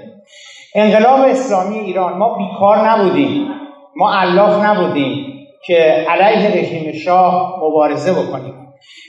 انقلاب 0.75 1.21
اسلامی 1.21 1.79
ایران 1.79 2.19
ما 2.19 2.39
بیکار 2.39 2.89
نبودیم. 2.89 3.49
ما 3.97 4.15
علاف 4.15 4.65
نبودیم 4.65 5.27
که 5.67 6.07
علیه 6.09 6.49
رژیم 6.49 6.93
شاه 6.93 7.61
مبارزه 7.63 8.13
بکنیم. 8.13 8.55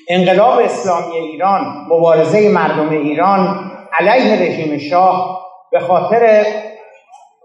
انقلاب 0.10 0.60
اسلامی 0.60 1.16
ایران 1.16 1.88
مبارزه 1.89 2.49
مردم 2.49 2.89
ایران 2.89 3.72
علیه 3.99 4.41
رژیم 4.41 4.78
شاه 4.78 5.45
به 5.72 5.80
خاطر 5.80 6.45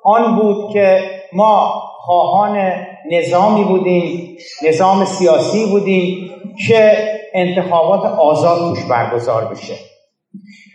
آن 0.04 0.36
بود 0.36 0.72
که 0.72 1.00
ما 1.32 1.82
خواهان 2.10 2.72
نظامی 3.10 3.64
بودیم 3.64 4.36
نظام 4.68 5.04
سیاسی 5.04 5.66
بودیم 5.66 6.30
که 6.68 6.92
انتخابات 7.34 8.04
آزاد 8.04 8.58
توش 8.58 8.84
برگزار 8.84 9.44
بشه. 9.44 9.74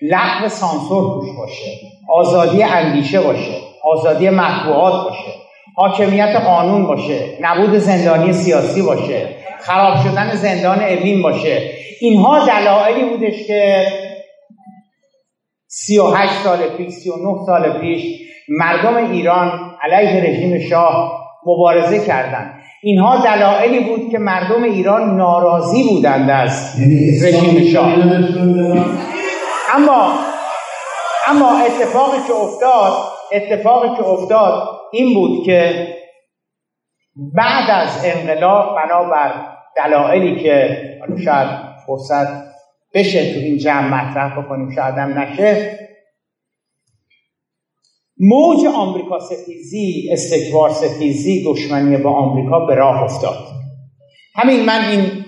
لغو 0.01 0.49
سانسور 0.49 1.21
توش 1.21 1.29
باشه 1.37 1.71
آزادی 2.13 2.63
اندیشه 2.63 3.21
باشه 3.21 3.57
آزادی 3.83 4.29
مطبوعات 4.29 5.03
باشه 5.03 5.31
حاکمیت 5.75 6.35
قانون 6.35 6.87
باشه 6.87 7.37
نبود 7.41 7.77
زندانی 7.77 8.33
سیاسی 8.33 8.81
باشه 8.81 9.27
خراب 9.59 9.97
شدن 10.03 10.35
زندان 10.35 10.83
اوین 10.83 11.21
باشه. 11.21 11.69
اینها 12.01 12.45
دلایلی 12.45 13.09
بودش 13.09 13.47
که 13.47 13.85
38 15.67 16.33
سال 16.33 16.59
پیش 16.77 16.93
39 16.93 17.45
سال 17.45 17.79
پیش 17.81 18.21
مردم 18.49 18.95
ایران 18.95 19.71
علیه 19.81 20.23
رژیم 20.23 20.59
شاه 20.59 21.24
مبارزه 21.45 22.05
کردند 22.05 22.61
اینها 22.83 23.17
دلایلی 23.17 23.79
بود 23.79 24.11
که 24.11 24.19
مردم 24.19 24.63
ایران 24.63 25.17
ناراضی 25.17 25.83
بودند 25.83 26.29
از 26.29 26.79
یعنی 26.79 27.19
رژیم 27.19 27.71
شاه. 27.73 27.93
اما 29.75 30.13
اما 31.27 31.59
اتفاقی 31.59 32.17
که 32.27 32.33
افتاد 32.33 32.93
اتفاقی 33.31 33.95
که 33.95 34.03
افتاد 34.03 34.63
این 34.91 35.13
بود 35.13 35.45
که 35.45 35.87
بعد 37.15 37.69
از 37.69 38.05
انقلاب 38.05 38.75
بنابر 38.75 39.31
دلایلی 39.75 40.43
که 40.43 40.79
شاید 41.25 41.49
فرصت 41.87 42.27
بشه 42.93 43.33
تو 43.33 43.39
این 43.39 43.57
جمع 43.57 43.87
مطرح 43.87 44.39
بکنیم 44.39 44.75
شاید 44.75 44.95
هم 44.95 45.19
نشه 45.19 45.79
موج 48.17 48.65
آمریکا 48.65 49.19
ستیزی 49.19 50.09
استکبار 50.11 50.69
ستیزی 50.69 51.43
دشمنی 51.45 51.97
با 51.97 52.11
آمریکا 52.11 52.65
به 52.65 52.75
راه 52.75 53.03
افتاد. 53.03 53.37
همین 54.35 54.65
من 54.65 54.81
این 54.91 55.25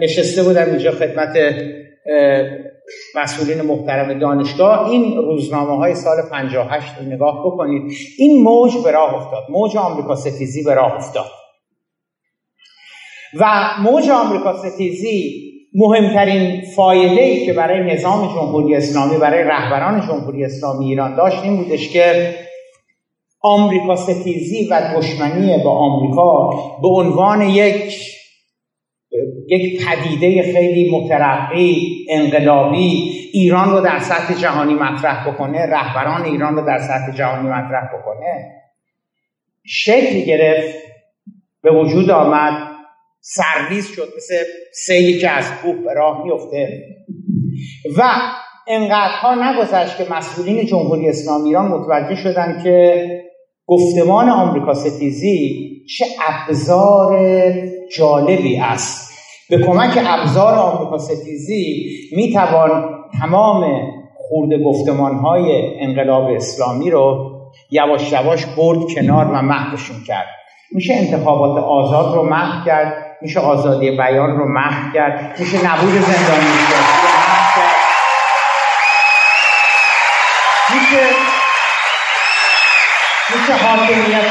نشسته 0.00 0.42
بودم 0.42 0.66
اینجا 0.66 0.90
خدمت 0.90 1.36
مسئولین 3.14 3.62
محترم 3.62 4.18
دانشگاه. 4.18 4.90
این 4.90 5.16
روزنامه 5.16 5.76
های 5.76 5.94
سال 5.94 6.16
58 6.30 6.86
رو 6.98 7.06
نگاه 7.06 7.46
بکنید. 7.46 7.92
این 8.18 8.42
موج 8.42 8.72
به 8.84 8.90
راه 8.90 9.14
افتاد. 9.14 9.42
موج 9.50 9.76
آمریکا 9.76 10.16
ستیزی 10.16 10.62
به 10.64 10.74
راه 10.74 10.94
افتاد. 10.94 11.30
و 13.40 13.70
موج 13.82 14.10
آمریکا 14.10 14.70
ستیزی 14.70 15.40
مهمترین 15.74 16.62
فایده 16.76 17.22
ای 17.22 17.46
که 17.46 17.52
برای 17.52 17.94
نظام 17.94 18.26
جمهوری 18.34 18.74
اسلامی 18.74 19.18
برای 19.18 19.44
رهبران 19.44 20.00
جمهوری 20.00 20.44
اسلامی 20.44 20.84
ایران 20.84 21.14
داشت 21.16 21.42
این 21.42 21.56
بودش 21.56 21.88
که 21.88 22.34
آمریکا 23.40 23.96
ستیزی 23.96 24.68
و 24.70 24.94
دشمنی 24.96 25.64
با 25.64 25.70
آمریکا 25.70 26.50
به 26.82 26.88
عنوان 26.88 27.40
یک 27.42 28.14
یک 29.48 29.86
پدیده 29.86 30.42
خیلی 30.42 30.90
مترقی 30.90 32.06
انقلابی 32.10 33.10
ایران 33.32 33.70
رو 33.70 33.80
در 33.80 33.98
سطح 33.98 34.34
جهانی 34.34 34.74
مطرح 34.74 35.28
بکنه 35.28 35.58
رهبران 35.66 36.22
ایران 36.22 36.56
رو 36.56 36.66
در 36.66 36.78
سطح 36.78 37.16
جهانی 37.16 37.48
مطرح 37.48 37.88
بکنه 37.98 38.52
شکل 39.64 40.20
گرفت 40.20 40.78
به 41.62 41.72
وجود 41.72 42.10
آمد 42.10 42.73
سرویس 43.26 43.90
شد 43.94 44.08
مثل 44.16 44.34
سیلی 44.72 45.18
که 45.18 45.30
از 45.30 45.44
کوه 45.62 45.74
به 45.84 45.94
راه 45.94 46.24
میفته 46.24 46.82
و 47.98 48.02
انقدرها 48.68 49.34
نگذشت 49.34 49.96
که 49.96 50.06
مسئولین 50.10 50.66
جمهوری 50.66 51.08
اسلامی 51.08 51.48
ایران 51.48 51.68
متوجه 51.68 52.14
شدن 52.14 52.60
که 52.64 53.08
گفتمان 53.66 54.28
آمریکا 54.28 54.74
ستیزی 54.74 55.70
چه 55.98 56.04
ابزار 56.28 57.18
جالبی 57.96 58.58
است. 58.58 59.14
به 59.50 59.58
کمک 59.58 59.98
ابزار 60.06 60.54
آمریکا 60.54 60.98
ستیزی 60.98 61.84
می‌توان 62.16 62.84
تمام 63.20 63.80
خورده 64.16 64.64
گفتمان 64.64 65.14
های 65.14 65.72
انقلاب 65.80 66.30
اسلامی 66.30 66.90
رو 66.90 67.30
یواش 67.70 68.12
یواش 68.12 68.46
برد 68.46 68.78
کنار 68.94 69.24
و 69.24 69.42
محوشون 69.42 69.96
کرد. 70.06 70.26
میشه 70.72 70.94
انتخابات 70.94 71.64
آزاد 71.64 72.14
رو 72.14 72.22
محو 72.22 72.64
کرد. 72.66 73.03
میشه 73.24 73.40
آزادی 73.40 73.90
بیان 73.90 74.36
رو 74.36 74.48
محو 74.48 74.92
کرد 74.92 75.36
میشه 75.38 75.56
نبود 75.66 75.92
زندانی 75.92 76.46
رو 76.46 76.66
کرد. 76.70 77.04
میشه 80.74 81.06
میشه 83.30 83.66
حاکمیت 83.66 84.24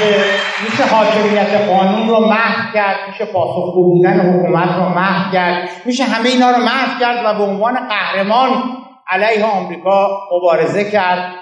میشه 0.63 0.83
حاکمیت 0.83 1.67
قانون 1.67 2.09
رو 2.09 2.19
محو 2.19 2.73
کرد 2.73 2.97
میشه 3.07 3.25
پاسخگو 3.25 3.83
بودن 3.83 4.19
حکومت 4.19 4.75
رو 4.75 4.89
محو 4.89 5.31
کرد 5.33 5.69
میشه 5.85 6.03
همه 6.03 6.29
اینا 6.29 6.51
رو 6.51 6.57
محو 6.57 6.99
کرد 6.99 7.25
و 7.25 7.37
به 7.37 7.43
عنوان 7.43 7.87
قهرمان 7.87 8.63
علیه 9.09 9.45
آمریکا 9.45 10.19
مبارزه 10.31 10.91
کرد. 10.91 11.33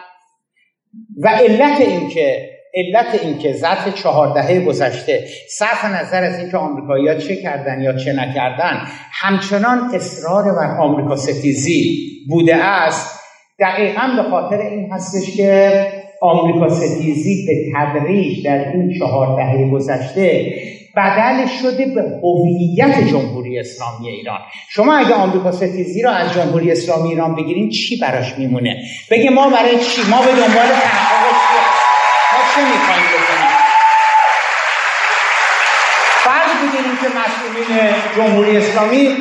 و 1.24 1.28
علت 1.28 1.82
اینکه 1.82 2.49
علت 2.76 3.24
اینکه 3.24 3.53
ظرف 3.53 3.93
چهار 3.93 4.34
دهه 4.34 4.65
گذشته 4.65 5.28
صرف 5.49 5.86
نظر 5.86 6.24
از 6.24 6.39
اینکه 6.39 6.57
آمریکایی‌ها 6.57 7.15
چه 7.15 7.36
کردن 7.36 7.82
یا 7.82 7.93
چه 7.93 8.13
نکردن 8.13 8.88
همچنان 9.11 9.91
اصرار 9.93 10.43
بر 10.43 10.78
آمریکا 10.80 11.15
ستیزی 11.15 12.07
بوده 12.30 12.55
است. 12.55 13.19
دقیقا 13.59 14.01
به 14.15 14.30
خاطر 14.30 14.57
این 14.57 14.91
هستش 14.91 15.36
که 15.38 15.86
آمریکا 16.22 16.69
ستیزی 16.69 17.45
به 17.47 17.53
تدریج 17.76 18.45
در 18.45 18.72
این 18.74 18.99
چهار 18.99 19.36
دهه 19.38 19.69
گذشته 19.69 20.53
بدل 20.97 21.47
شده 21.61 21.86
به 21.86 22.01
هویت 22.24 23.07
جمهوری 23.07 23.59
اسلامی 23.59 24.09
ایران. 24.09 24.39
شما 24.69 24.97
اگه 24.97 25.13
آمریکا 25.13 25.51
ستیزی 25.51 26.01
را 26.01 26.11
از 26.11 26.34
جمهوری 26.34 26.72
اسلامی 26.72 27.09
ایران 27.09 27.36
بگیرین 27.36 27.69
چی 27.69 27.97
براش 27.97 28.38
میمونه؟ 28.38 28.78
بگه 29.11 29.30
ما 29.30 29.49
برای 29.49 29.80
چی؟ 29.80 30.01
ما 30.09 30.22
به 30.22 30.32
دنبال 30.32 30.67
تحقق 30.67 31.70
ما 32.52 32.64
چه 32.64 32.70
می‌خوایم 32.72 33.08
بکنیم 33.08 33.58
فرض 36.24 36.70
بگیریم 36.70 36.97
که 36.97 37.08
مسئولین 37.08 37.93
جمهوری 38.16 38.58
اسلامی 38.58 39.18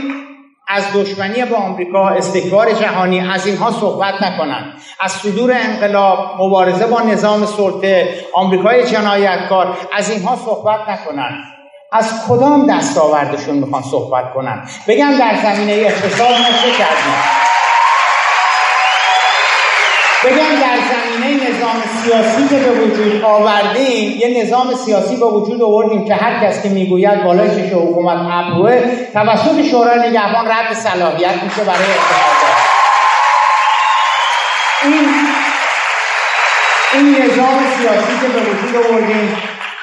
از 0.68 0.84
دشمنی 0.94 1.44
با 1.44 1.56
آمریکا 1.56 2.08
استکبار 2.08 2.72
جهانی 2.72 3.30
از 3.30 3.46
اینها 3.46 3.70
صحبت 3.70 4.14
نکنند. 4.22 4.72
از 5.00 5.12
صدور 5.12 5.52
انقلاب 5.52 6.36
مبارزه 6.38 6.86
با 6.86 7.00
نظام 7.00 7.46
سلطه 7.46 8.24
آمریکای 8.34 8.86
جنایتکار 8.86 9.78
از 9.92 10.10
اینها 10.10 10.36
صحبت 10.36 10.88
نکنند. 10.88 11.44
از 11.92 12.26
کدام 12.28 12.66
دستاوردشون 12.66 13.54
می‌خوان 13.54 13.82
صحبت 13.82 14.34
کنن 14.34 14.68
بگم 14.88 15.18
در 15.18 15.34
زمینه 15.42 15.72
اقتصاد 15.72 16.30
ما 16.30 16.48
چه 16.62 16.70
کردیم؟ 16.78 17.14
بگم 20.24 20.59
سیاسی 22.04 22.48
که 22.48 22.56
به 22.56 22.70
وجود 22.70 23.24
آوردیم 23.24 24.18
یه 24.20 24.42
نظام 24.42 24.74
سیاسی 24.74 25.16
به 25.16 25.26
وجود 25.26 25.62
آوردیم 25.62 26.04
که 26.04 26.14
هر 26.14 26.46
کس 26.46 26.62
که 26.62 26.68
می‌گوید 26.68 27.24
بالای 27.24 27.48
چش 27.48 27.72
حکومت 27.72 28.18
ابروه 28.30 28.80
توسط 29.12 29.62
شورای 29.62 30.08
نگهبان 30.08 30.46
رد 30.46 30.72
صلاحیت 30.72 31.42
میشه 31.42 31.64
برای 31.64 31.86
انتخابات 31.96 32.70
این 34.82 35.08
این 36.94 37.22
نظام 37.22 37.58
سیاسی 37.78 38.12
که 38.20 38.32
به 38.32 38.40
وجود 38.40 38.86
آوردیم 38.86 39.36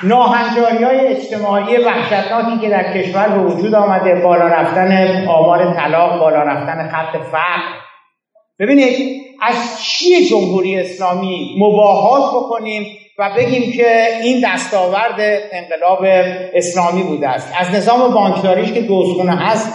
ناهنجاری 0.03 0.84
های 0.84 1.07
اجتماعی 1.07 1.78
وحشتناکی 1.78 2.57
که 2.61 2.70
در 2.70 2.93
کشور 2.93 3.28
به 3.28 3.39
وجود 3.39 3.76
آمده 3.76 4.15
بالا 4.15 4.47
رفتن 4.47 5.26
آمار 5.28 5.74
طلاق 5.74 6.20
بالا 6.20 6.43
رفتن 6.43 6.89
خط 6.89 7.18
فقر. 7.32 7.74
ببینید 8.59 9.27
از 9.42 9.56
چی 9.84 10.26
جمهوری 10.30 10.80
اسلامی 10.80 11.56
مباهات 11.58 12.36
بکنیم 12.36 12.98
و 13.20 13.30
بگیم 13.38 13.72
که 13.72 14.08
این 14.24 14.46
دستاورد 14.54 15.20
انقلاب 15.52 16.00
اسلامی 16.54 17.04
بوده 17.04 17.30
است؟ 17.30 17.54
از 17.60 17.70
نظام 17.72 18.14
بانکداریش 18.14 18.72
که 18.72 18.82
دوزخونه 18.82 19.36
هست 19.36 19.74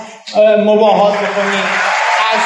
مباهات 0.59 1.15
بکنیم. 1.15 1.65
از 2.33 2.41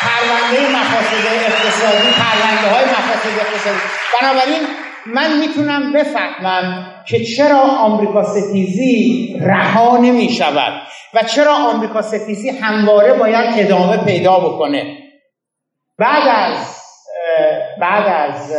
پرونده 0.00 0.76
مفاسد 0.76 1.26
اقتصادی 1.26 2.08
پرونده 2.08 2.68
های 2.74 2.84
مفاسد 2.84 3.38
اقتصادی. 3.40 3.78
بنابراین 4.20 4.62
من 5.06 5.38
می‌تونم 5.38 5.92
بفهمم 5.92 6.86
که 7.08 7.24
چرا 7.24 7.60
آمریکا 7.60 8.24
ستیزی 8.24 9.36
رها 9.40 9.96
نمی 9.96 10.28
شود 10.28 10.72
و 11.14 11.22
چرا 11.22 11.54
آمریکا 11.54 12.02
ستیزی 12.02 12.50
همواره 12.50 13.12
باید 13.12 13.54
ادامه 13.58 13.96
پیدا 13.96 14.40
بکنه. 14.40 14.96
بعد 16.00 16.22
از 16.28 16.76
بعد 17.80 18.06
از 18.06 18.52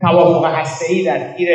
توافق 0.00 0.44
هسته‌ای 0.44 1.04
در 1.04 1.32
تیر 1.32 1.48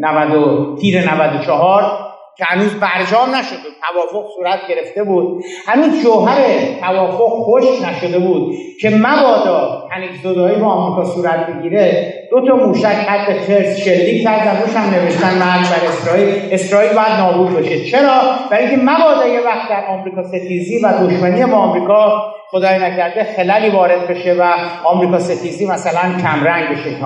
90 0.00 0.78
تیر 0.78 1.10
94 1.14 2.05
که 2.36 2.44
هنوز 2.44 2.74
برجام 2.74 3.34
نشده 3.34 3.68
توافق 3.88 4.26
صورت 4.36 4.58
گرفته 4.68 5.04
بود. 5.04 5.44
هنوز 5.66 6.02
جوهر 6.02 6.38
توافق 6.80 7.28
خوش 7.28 7.64
نشده 7.82 8.18
بود 8.18 8.54
که 8.80 8.90
مبادا 8.90 9.88
تنیک 9.90 10.10
زدایی 10.22 10.56
با 10.56 10.66
آمریکا 10.66 11.14
صورت 11.14 11.46
بگیره. 11.46 12.14
دو 12.30 12.46
تا 12.46 12.56
موشک 12.56 12.84
حد 12.84 13.38
خرس 13.38 13.80
شلیک 13.80 14.22
کردن 14.22 14.62
روش 14.62 14.76
هم 14.76 14.94
نوشتن 14.94 15.38
مرد 15.38 15.70
بر 15.70 15.88
اسرائیل. 15.88 16.48
اسرائیل 16.52 16.92
باید 16.92 17.12
نابود 17.18 17.56
بشه. 17.56 17.84
چرا؟ 17.90 18.20
برای 18.50 18.66
اینکه 18.66 18.82
مبادا 18.82 19.26
یه 19.26 19.40
وقت 19.40 19.68
در 19.68 19.84
آمریکا 19.88 20.22
ستیزی 20.22 20.78
و 20.78 20.92
دشمنی 21.06 21.46
با 21.46 21.56
آمریکا 21.56 22.32
خدای 22.50 22.78
نکرده 22.78 23.26
خلالی 23.36 23.70
وارد 23.70 24.06
بشه 24.06 24.34
و 24.34 24.52
آمریکا 24.84 25.18
ستیزی 25.18 25.66
مثلا 25.66 26.02
کمرنگ 26.22 26.68
بشه. 26.68 26.96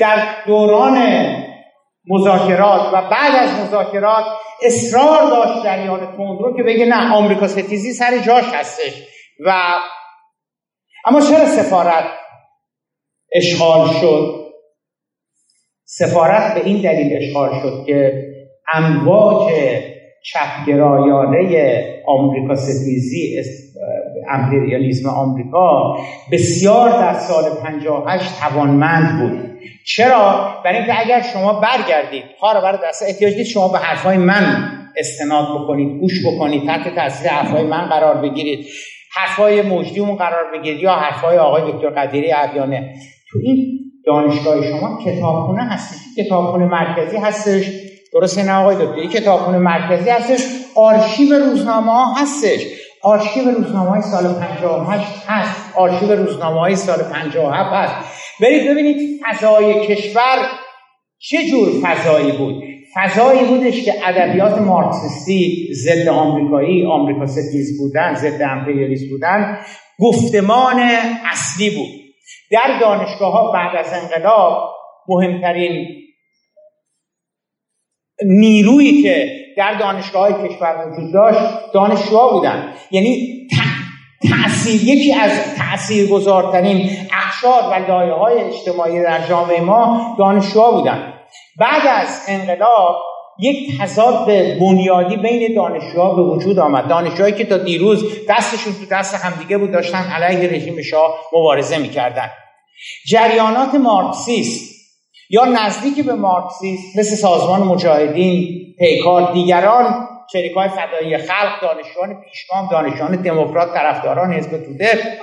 در 0.00 0.16
دوران 0.46 0.98
مذاکرات 2.08 2.80
و 2.92 3.02
بعد 3.02 3.34
از 3.42 3.50
مذاکرات 3.66 4.24
اصرار 4.62 5.30
داشت 5.30 5.64
جریان 5.64 6.00
تندرو 6.00 6.56
که 6.56 6.62
بگه 6.62 6.86
نه 6.86 7.14
آمریکا 7.14 7.48
ستیزی 7.48 7.92
سر 7.92 8.18
جاش 8.18 8.44
هستش. 8.54 9.02
و 9.46 9.52
اما 11.04 11.20
چرا 11.20 11.46
سفارت 11.46 12.04
اشغال 13.34 13.88
شد؟ 14.00 14.40
سفارت 15.84 16.54
به 16.54 16.66
این 16.66 16.82
دلیل 16.82 17.16
اشغال 17.16 17.60
شد 17.62 17.84
که 17.86 18.12
امواج 18.74 19.52
چپگرایانه 20.22 21.84
آمریکا 22.06 22.54
ستیزی 22.54 23.42
امپریالیزم 24.30 25.08
آمریکا 25.08 25.96
بسیار 26.32 26.90
در 26.90 27.14
سال 27.14 27.44
58 27.62 28.40
توانمند 28.40 29.20
بود. 29.20 29.49
چرا؟ 29.86 30.54
برای 30.64 30.76
اینکه 30.76 31.00
اگر 31.00 31.22
شما 31.32 31.60
برگردید 31.60 32.24
ها 32.42 32.60
برای 32.60 32.78
دست 32.84 33.02
احتیاج 33.02 33.34
دید 33.34 33.46
شما 33.46 33.68
به 33.68 33.78
حرفای 33.78 34.16
من 34.16 34.70
استناد 34.96 35.46
بکنید 35.54 36.00
گوش 36.00 36.26
بکنید 36.26 36.66
تحت 36.66 36.94
تاثیر 36.94 37.30
حرفای 37.30 37.62
من 37.62 37.86
قرار 37.86 38.16
بگیرید. 38.16 38.66
حرفای 39.12 39.62
مجدیمون 39.62 40.16
قرار 40.16 40.44
بگیرید 40.52 40.80
یا 40.80 40.92
حرفای 40.92 41.38
آقای 41.38 41.72
دکتر 41.72 41.90
قدیری 41.90 42.30
عبیانه 42.30 42.94
تو 43.30 43.38
این 43.42 43.80
دانشگاه 44.06 44.70
شما 44.70 44.98
کتابخونه 45.04 45.62
هستش. 45.62 46.24
کتابخونه 46.24 46.64
مرکزی 46.64 47.16
هستش. 47.16 47.70
درست 48.12 48.38
نه 48.38 48.52
آقای 48.52 48.76
دکتر؟ 48.76 49.20
کتابخونه 49.20 49.58
مرکزی 49.58 50.10
هستش. 50.10 50.40
آرشیو 50.76 51.34
روزنامه 51.34 51.92
ها 51.92 52.14
هستش. 52.14 52.79
آرشیو 53.02 53.50
روزنامه 53.50 53.90
های 53.90 54.02
سال 54.02 54.34
58 54.34 55.06
هست. 55.26 55.76
آرشیو 55.76 56.12
روزنامه 56.12 56.60
های 56.60 56.76
سال 56.76 56.98
57 57.12 57.70
هست. 57.72 58.20
برید 58.40 58.70
ببینید 58.70 59.20
فضای 59.22 59.86
کشور 59.86 60.48
چه 61.18 61.46
جور 61.50 61.68
فضایی 61.82 62.32
بود. 62.32 62.64
فضایی 62.94 63.44
بودش 63.44 63.84
که 63.84 63.94
ادبیات 64.08 64.58
مارکسیستی 64.58 65.68
ضد 65.74 66.08
آمریکایی 66.08 66.86
آمریکا 66.86 67.26
ستیز 67.26 67.78
بودن 67.78 68.14
ضد 68.14 68.42
امپریالیسم 68.42 69.08
بودن 69.10 69.58
گفتمان 69.98 70.78
اصلی 71.32 71.70
بود. 71.70 72.00
در 72.50 72.78
دانشگاه 72.80 73.32
ها 73.32 73.52
بعد 73.52 73.76
از 73.76 73.92
انقلاب 74.02 74.70
مهمترین 75.08 75.86
نیرویی 78.22 79.02
که 79.02 79.39
در 79.60 79.74
دانشگاه 79.74 80.22
های 80.22 80.48
کشور 80.48 80.86
وجود 80.86 81.12
داشت 81.12 81.38
دانشجوها 81.74 82.32
بودن. 82.32 82.72
یعنی 82.90 83.28
تأثیر 84.30 84.84
یکی 84.84 85.14
از 85.14 85.30
تاثیرگذارترین 85.56 86.90
اقشار 87.24 87.62
و 87.72 87.90
لایه 87.92 88.12
های 88.12 88.38
اجتماعی 88.40 89.02
در 89.02 89.26
جامعه 89.28 89.60
ما 89.60 90.16
دانشجوها 90.18 90.70
بودن. 90.70 91.12
بعد 91.58 91.86
از 91.86 92.24
انقلاب 92.28 92.96
یک 93.38 93.80
تضاد 93.80 94.26
بنیادی 94.60 95.16
بین 95.16 95.54
دانشجوها 95.54 96.14
به 96.14 96.22
وجود 96.22 96.58
آمد. 96.58 96.88
دانشجوهایی 96.88 97.34
که 97.34 97.44
تا 97.44 97.58
دیروز 97.58 98.04
دستشون 98.28 98.72
تو 98.72 98.94
دست 98.96 99.14
همدیگه 99.14 99.58
بود 99.58 99.72
داشتن 99.72 100.02
علیه 100.02 100.50
رژیم 100.50 100.82
شاه 100.82 101.14
مبارزه 101.32 101.78
می‌کردن. 101.78 102.30
جریانات 103.06 103.74
مارکسیست 103.74 104.69
یا 105.30 105.44
نزدیک 105.44 106.06
به 106.06 106.14
مارکسیست 106.14 106.98
مثل 106.98 107.16
سازمان 107.16 107.62
مجاهدین 107.62 108.64
پیکار 108.78 109.32
دیگران 109.32 110.08
شریکای 110.32 110.68
فدایی 110.68 111.18
خلق 111.18 111.60
دانشجویان 111.62 112.22
پیشگام 112.22 112.68
دانشجویان 112.70 113.16
دموکرات 113.16 113.74
طرفداران 113.74 114.32
حزب 114.32 114.50
توده 114.50 115.18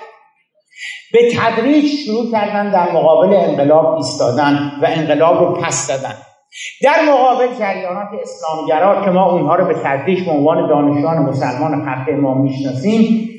به 1.13 1.19
تدریج 1.33 1.85
شروع 2.05 2.31
کردن 2.31 2.71
در 2.71 2.91
مقابل 2.91 3.33
انقلاب 3.33 3.95
ایستادن 3.95 4.71
و 4.81 4.85
انقلاب 4.89 5.39
رو 5.39 5.53
پس 5.53 5.87
دادن. 5.87 6.15
در 6.83 7.05
مقابل 7.09 7.47
جریانات 7.59 8.07
اسلامگرا 8.21 9.05
که 9.05 9.11
ما 9.11 9.31
اونها 9.31 9.55
رو 9.55 9.65
به 9.65 9.73
تدریج 9.73 10.25
به 10.25 10.31
عنوان 10.31 10.69
دانشجویان 10.69 11.17
مسلمان 11.17 11.85
خط 11.85 12.09
امام 12.09 12.41
می‌شناسیم 12.41 13.29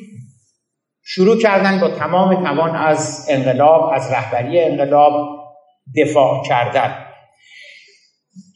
شروع 1.03 1.39
کردن 1.39 1.81
با 1.81 1.89
تمام 1.89 2.45
توان 2.45 2.77
از 2.77 3.27
انقلاب 3.31 3.91
از 3.95 4.13
رهبری 4.13 4.61
انقلاب 4.61 5.38
دفاع 5.97 6.43
کردن. 6.45 7.05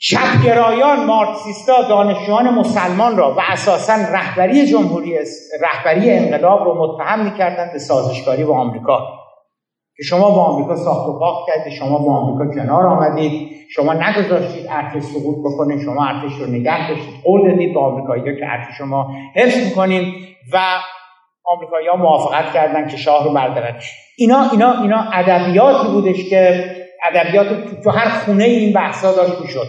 چپگرایان 0.01 1.05
مارکسیستا 1.05 1.83
دانشجویان 1.89 2.55
مسلمان 2.55 3.17
را 3.17 3.35
و 3.35 3.41
اساسا 3.49 3.95
رهبری 3.95 4.67
جمهوری 4.67 5.19
رهبری 5.61 6.11
انقلاب 6.11 6.65
رو 6.65 6.87
متهم 6.87 7.25
می‌کردند 7.25 7.73
به 7.73 7.79
سازشکاری 7.79 8.45
با 8.45 8.61
آمریکا. 8.61 8.99
که 9.97 10.03
شما 10.03 10.31
با 10.31 10.45
آمریکا 10.45 10.77
ساخت 10.77 11.09
و 11.09 11.19
باخت 11.19 11.49
کردید 11.49 11.73
شما 11.73 11.99
با 11.99 12.13
آمریکا 12.13 12.55
کنار 12.55 12.87
آمدید 12.87 13.51
شما 13.75 13.93
نگذاشتید 13.93 14.67
ارتش 14.71 15.03
سقوط 15.03 15.37
بکنه 15.39 15.85
شما 15.85 16.07
ارتش 16.07 16.33
رو 16.39 16.47
نگه 16.47 16.89
داشتید 16.89 17.15
قول 17.25 17.51
دادید 17.51 17.75
به 17.75 17.81
آمریکایی‌ها 17.81 18.41
که 18.41 18.47
ارتش 18.53 18.79
شما 18.79 19.15
حفظ 19.37 19.65
می‌کنیم 19.65 20.15
و 20.53 20.59
آمریکایی‌ها 21.45 21.97
موافقت 21.97 22.53
کردن 22.53 22.89
که 22.89 22.97
شاه 22.97 23.25
رو 23.25 23.35
بردارن. 23.35 23.75
اینا 24.19 24.51
اینا 24.53 24.83
اینا 24.83 25.11
ادبیاتی 25.13 25.89
بودش 25.89 26.31
که 26.31 26.65
ادبیات 27.05 27.83
تو 27.85 27.91
هر 27.91 28.09
خونه 28.09 28.45
این 28.45 28.73
بحثا 28.73 29.13
داشت 29.13 29.41
می‌شد. 29.41 29.69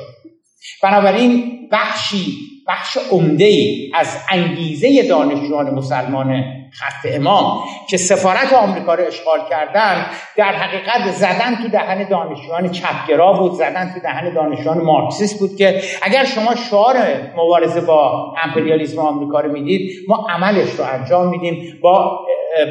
بنابراین 0.84 1.60
بخشی 1.72 2.38
بخش 2.68 2.98
عمده 3.12 3.46
ای 3.46 3.92
از 3.96 4.18
انگیزه 4.30 5.08
دانشجویان 5.10 5.74
مسلمان 5.74 6.44
خط 6.74 7.08
امام 7.14 7.64
که 7.90 7.98
سفارت 7.98 8.54
آمریکا 8.54 8.94
رو 8.96 9.04
اشغال 9.08 9.40
کردن 9.50 10.06
در 10.38 10.56
حقیقت 10.56 11.12
زدن 11.12 11.56
تو 11.56 11.68
دهن 11.68 12.10
دانشجویان 12.10 12.72
چپگرا 12.72 13.34
بود 13.34 13.52
زدن 13.52 13.94
تو 13.94 14.00
دهن 14.00 14.34
دانشجویان 14.34 14.78
مارکسیست 14.78 15.40
بود 15.40 15.56
که 15.58 15.82
اگر 16.02 16.26
شما 16.26 16.56
شعار 16.56 16.96
مبارزه 17.38 17.82
با 17.82 18.34
امپریالیسم 18.44 19.00
آمریکا 19.00 19.40
رو 19.40 19.52
می‌دید 19.52 19.92
ما 20.08 20.28
عملش 20.30 20.70
رو 20.70 20.86
انجام 20.86 21.30
میدیم 21.30 21.80
با 21.82 22.20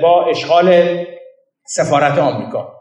با 0.02 0.24
اشغال 0.24 0.98
سفارت 1.64 2.18
آمریکا. 2.18 2.72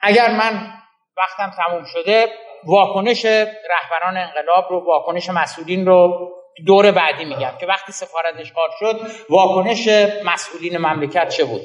اگر 0.00 0.30
من 0.30 0.75
وقتم 1.18 1.50
تموم 1.56 1.84
شده 1.84 2.26
واکنش 2.64 3.24
رهبران 3.24 4.16
انقلاب 4.16 4.64
رو 4.70 4.84
واکنش 4.86 5.30
مسئولین 5.30 5.86
رو 5.86 6.28
دور 6.66 6.90
بعدی 6.90 7.24
میگم 7.24 7.52
که 7.60 7.66
وقتی 7.66 7.92
سفارت 7.92 8.34
اشغال 8.38 8.68
شد 8.80 9.00
واکنش 9.30 9.88
مسئولین 10.24 10.78
مملکت 10.78 11.28
چه 11.28 11.44
بود؟ 11.44 11.60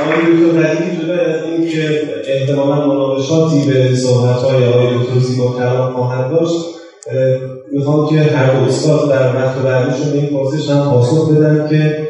آقای 0.00 1.37
که 1.70 2.02
احتمالا 2.26 2.86
مناقشاتی 2.86 3.66
به 3.66 3.96
صحبتهای 3.96 4.66
آقای 4.66 4.86
دکتر 4.86 5.18
زیبا 5.18 5.52
کلام 5.58 5.92
خواهد 5.92 6.30
داشت. 6.30 6.64
می‌خوام 7.72 8.08
که 8.08 8.20
هر 8.20 8.54
دو 8.54 8.64
استاد 8.64 9.10
در 9.10 9.36
وقت 9.36 9.58
بعدیشون 9.58 10.12
این 10.12 10.26
پرسش 10.26 10.70
هم 10.70 10.90
پاسخ 10.90 11.30
بدن 11.30 11.68
که 11.68 12.08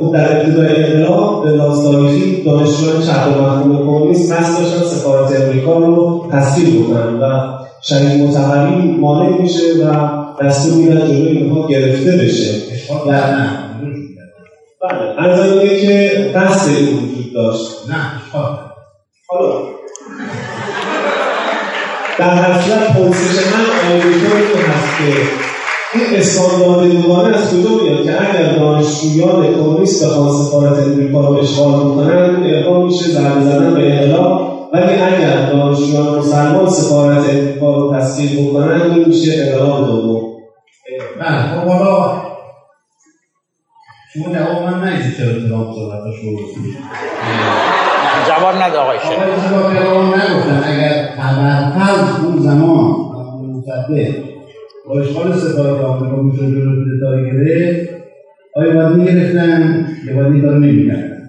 خب 0.00 0.12
در 0.14 0.36
ابتدای 0.36 0.84
انقلاب 0.84 1.44
به 1.44 1.50
تاریخی 1.58 2.42
دانشجویان 2.44 3.02
چپ 3.02 3.36
و 3.36 3.40
مفهوم 3.40 3.78
کمونیست 3.78 4.32
قصد 4.32 4.58
داشتن 4.58 4.82
سفارت 4.82 5.40
امریکا 5.40 5.78
رو 5.78 6.28
تسخیر 6.32 6.82
بکنن 6.82 7.20
و 7.20 7.52
شهید 7.82 8.22
متحری 8.22 8.82
مانع 8.82 9.42
میشه 9.42 9.62
و 9.84 10.08
دستور 10.44 10.74
میدن 10.74 11.06
جلوی 11.06 11.28
اینها 11.28 11.68
گرفته 11.68 12.12
بشه. 12.12 12.54
نه. 13.06 13.59
بله 14.82 15.28
از 15.30 15.40
اینه 15.40 15.80
که 15.80 16.32
این 16.68 16.98
وجود 16.98 17.32
داشت. 17.34 17.68
نه 17.88 17.96
حالا. 18.32 19.58
در 22.18 22.34
حقیقت 22.34 22.92
پرسش 22.96 23.46
من 23.46 23.92
آیدیتور 23.92 24.36
این 24.36 24.64
هست 24.66 24.98
که 24.98 25.22
این 25.94 26.20
استاندارد 26.20 26.92
دوگانه 26.92 27.36
از 27.36 27.50
کجا 27.50 27.84
میاد 27.84 28.04
که 28.04 28.30
اگر 28.30 28.56
دانشجویان 28.56 29.54
کمونیست 29.54 30.06
بخوان 30.06 30.32
سفارت 30.32 30.78
امریکا 30.78 31.20
رو 31.20 31.38
اشغال 31.38 31.98
این 31.98 32.54
القا 32.54 32.82
میشه 32.86 33.10
ضربه 33.10 33.40
زدن 33.40 33.74
به 33.74 33.92
انقلاب 33.92 34.68
ولی 34.72 34.92
اگر 34.92 35.50
دانشجویان 35.52 36.18
مسلمان 36.18 36.70
سفارت 36.70 37.30
امریکا 37.30 37.76
رو 37.76 37.96
تسخیر 37.96 38.40
بکنن 38.40 38.80
این 38.80 39.08
میشه 39.08 39.42
انقلاب 39.42 39.86
دوم. 39.86 40.20
بله 41.20 41.60
خب 41.60 41.68
حالا 41.68 42.29
شما 44.14 44.34
جواب 44.34 44.62
من 44.62 44.88
نگید 44.88 45.16
چرا 45.16 45.48
ترامپ 45.48 45.74
صحبتاش 45.74 46.14
رو 46.22 46.30
جواب 48.28 48.54
نده 48.62 48.78
آقای 48.78 48.98
شیخ 48.98 49.12
آقای 49.12 49.40
زیبا 49.40 49.74
کلام 49.74 50.06
نگفتن. 50.14 50.62
اگر 50.66 51.08
ابرفرض 51.18 52.24
اون 52.24 52.38
زمان 52.38 52.90
مصدق 53.56 54.14
با 54.86 55.00
اشغال 55.00 55.32
سفارت 55.32 55.80
آمریکا 55.80 56.16
می‌شد 56.22 56.42
جلو 56.42 56.84
کودتای 56.84 57.24
گرفت 57.24 57.90
آیا 58.56 58.74
باید 58.74 58.96
می‌گرفتن؟ 58.96 59.86
یا 60.06 60.16
باید 60.16 60.32
این 60.32 60.42
کارو 60.42 60.58
نمی‌کردن؟ 60.58 61.20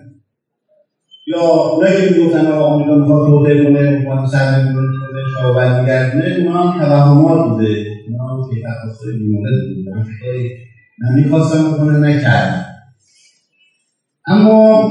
یا 1.28 1.40
اونایی 1.40 2.02
که 2.02 2.16
می‌گفتن 2.16 2.48
آقا 2.48 2.66
آمریکا 2.66 2.96
می‌خواد 2.96 3.28
توطئه 3.28 3.64
کنه 3.64 3.90
می‌خواد 3.90 4.30
کنه 4.74 5.22
شما 5.38 5.54
برمیگردونه 5.54 6.36
اونا 6.40 6.64
هم 6.64 6.80
توهمات 6.80 7.50
بوده. 7.50 7.86
اونا 8.08 8.24
هم 8.24 8.50
که 8.50 8.62
تفاصیل 8.62 9.20
بیمورد 9.20 9.54
بوده. 9.76 10.50
نمی‌خواستم 11.16 11.72
بکنه 11.72 11.98
نکردم 11.98 12.71
اما 14.32 14.90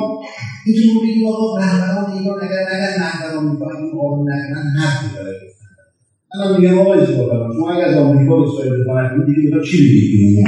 اینجور 0.66 1.02
بگیم 1.02 1.28
آقا 1.28 1.58
رهبران 1.58 2.12
ایران 2.12 2.38
اگر 2.42 2.60
نگن 2.60 3.02
رهبران 3.02 3.44
می‌خوان 3.44 3.76
این 3.76 3.90
قانون 3.98 4.30
نکنن 4.32 4.76
حرفی 4.78 5.14
داره 5.16 5.36
الان 6.34 6.60
میگم 6.60 6.78
آقای 6.78 7.06
زیبا 7.06 7.52
شما 7.54 7.70
اگر 7.70 7.84
از 7.84 7.96
آمریکا 7.96 8.42
استفاده 8.42 8.84
کنید 8.84 9.26
دیگه 9.26 9.42
می‌خواد 9.44 9.64
چی 9.64 9.76
بگید 9.76 10.46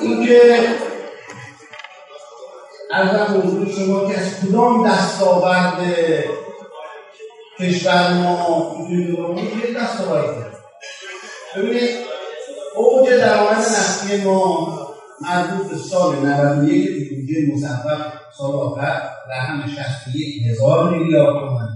اینکه 0.00 0.40
ارزم 2.92 3.42
حضور 3.44 3.68
شما 3.68 4.08
که 4.08 4.18
از 4.18 4.40
کدام 4.40 4.88
دستاورد 4.88 5.80
کشور 7.58 8.12
ما 8.14 8.78
می‌تونیم 8.78 9.34
بگیم 9.34 9.58
یه 9.58 9.80
دستاورد 9.80 10.52
ببینید 11.56 11.90
اوج 12.76 13.08
درآمد 13.10 13.56
نفتی 13.58 14.24
ما 14.24 14.68
مربوط 15.20 15.70
به 15.70 15.76
سال 15.76 16.16
91 16.16 17.08
که 17.08 17.14
بودجه 17.14 17.54
مصوب 17.54 18.12
سال 18.38 18.52
آخر 18.52 19.02
رقم 19.30 19.66
61 19.66 20.46
هزار 20.50 20.98
میلیارد 20.98 21.40
تومان 21.40 21.68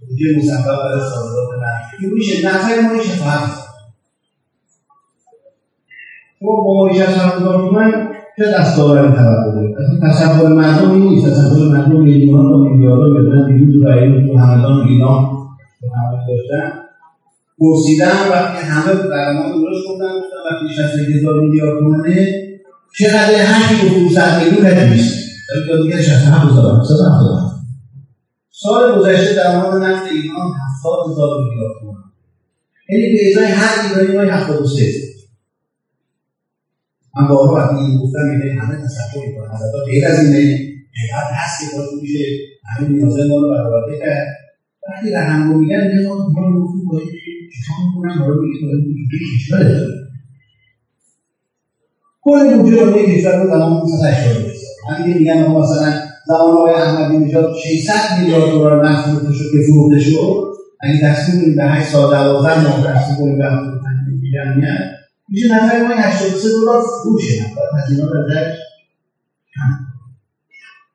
بودجه 0.00 0.36
مصوب 0.38 0.76
برای 0.76 1.00
صادرات 1.00 1.48
نفتی. 1.62 2.06
میشه 2.06 2.48
نفع 2.48 2.80
ما 2.80 2.92
میشه 2.92 3.10
فرض 3.10 3.66
خب 6.40 6.46
با 6.46 6.90
67 6.92 7.38
هزار 7.38 8.15
چه 8.36 8.44
دستاوردی 8.58 9.16
توقع 9.16 9.52
داره؟ 9.54 9.74
تصور 10.02 10.48
مردم 10.48 10.90
این 10.90 11.02
نیست. 11.02 11.26
تصور 11.26 11.78
مردم 11.78 12.00
میلیون 12.00 12.46
و 12.46 12.58
میلیاردها 12.58 13.08
بدن 13.08 13.56
دیروز 13.56 13.82
و 13.82 13.88
ایران 13.88 14.26
تو 14.26 14.38
همدان 14.38 14.80
و 14.80 14.88
ایران 14.88 15.24
رو 15.82 15.88
حمله 15.94 16.18
داشتن. 16.28 16.72
پرسیدن 17.58 18.28
وقتی 18.30 18.66
همه 18.66 18.94
برنامه 18.94 19.48
درست 19.48 19.88
گفتن 19.88 20.04
گفتن 20.18 20.36
وقتی 20.50 20.74
61 20.74 21.16
هزار 21.16 21.40
میلیارد 21.40 21.78
تومنه 21.78 22.46
چقدر 22.98 23.34
هشت 23.34 23.84
و 23.84 23.88
500 23.88 24.42
میلیون 24.42 24.74
کجیست 24.74 25.14
ولی 25.70 25.82
دیگه 25.82 26.02
67 26.02 26.50
هزار 26.50 26.80
770 26.80 27.56
سال 28.50 28.98
گذشته 28.98 29.34
درآمد 29.34 29.82
نفت 29.82 30.12
ایران 30.12 30.52
70 30.84 31.10
هزار 31.10 31.44
میلیارد 31.44 31.74
تومان 31.80 31.96
یعنی 32.88 33.12
به 33.12 33.30
ازای 33.30 33.52
هر 33.52 33.98
ایرانی 33.98 34.16
ما 34.16 34.32
73 34.32 35.05
من 37.16 37.28
بارها 37.28 37.54
وقتی 37.54 37.76
این 37.76 37.98
گفتم 37.98 38.18
یعنی 38.32 38.58
همه 38.58 38.76
تصور 38.76 39.26
می‌کنن 39.26 39.48
حضرت 39.54 39.72
غیر 39.86 40.06
از 40.06 40.24
اینه 40.24 40.38
اینقدر 40.96 41.32
هست 41.32 41.60
که 41.60 41.76
باید 41.76 41.90
میشه 42.02 42.24
همه 42.64 42.88
نیازه 42.88 43.28
ما 43.28 43.36
رو 43.36 43.50
برآورده 43.50 43.98
کرد 43.98 44.26
وقتی 44.88 45.10
رقم 45.10 45.52
رو 45.52 45.58
میگن 45.58 45.80
میگن 45.86 46.06
ما 46.06 46.14
رو 46.14 46.64
گفتیم 46.64 46.88
باید 46.88 47.08
چیکار 47.54 47.76
می‌کنن 47.88 48.18
ما 48.18 48.26
رو 48.26 48.42
میگه 48.42 48.66
باید 48.66 48.84
کشور 49.36 49.86
کل 52.20 52.58
بودجه 52.58 52.84
رو 52.84 52.92
کشور 53.06 53.42
رو 53.42 53.50
زمان 53.50 53.80
580 53.80 54.52
من 54.90 55.02
دیگه 55.02 55.18
میگن 55.18 55.46
ما 55.46 55.60
مثلا 55.60 55.92
زمان 56.26 56.56
آقای 56.56 56.74
احمدی 56.74 57.18
نژاد 57.18 57.54
600 57.64 57.92
میلیارد 58.18 58.50
دلار 58.50 58.86
فروخته 59.02 59.32
شد 59.32 59.44
که 59.52 59.58
فروخته 59.72 60.00
شد 60.00 60.46
اگه 60.80 61.00
کنیم 61.00 61.56
به 61.56 61.64
8 61.64 61.88
سال 61.88 62.14
12 62.14 62.68
ماه 62.68 62.84
تقسیم 62.84 63.16
کنیم 63.16 63.38
به 63.38 63.44
75 63.44 63.96
میلیون 64.06 64.96
میشه 65.28 65.54
نفر 65.54 65.82
ما 65.82 65.94
83 65.94 66.48
دلار 66.48 66.82
فروشه 67.02 67.42
نفر. 67.42 67.60
هزینه 67.78 68.02
ازش 68.02 68.56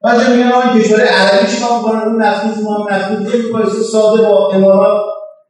بعضی 0.04 0.32
میگن 0.32 0.52
آقا 0.52 0.80
کشور 0.80 1.02
عربی 1.02 1.52
چیکار 1.52 1.78
می‌کنن؟ 1.78 2.02
اون 2.02 2.24
نفتی 2.24 2.62
ما 2.64 2.76
هم 2.76 2.94
نفتی 2.94 3.26
خیلی 3.26 3.50
مقایسه 3.50 3.84
ساده 3.92 4.22
با 4.24 4.52
امارات 4.54 5.02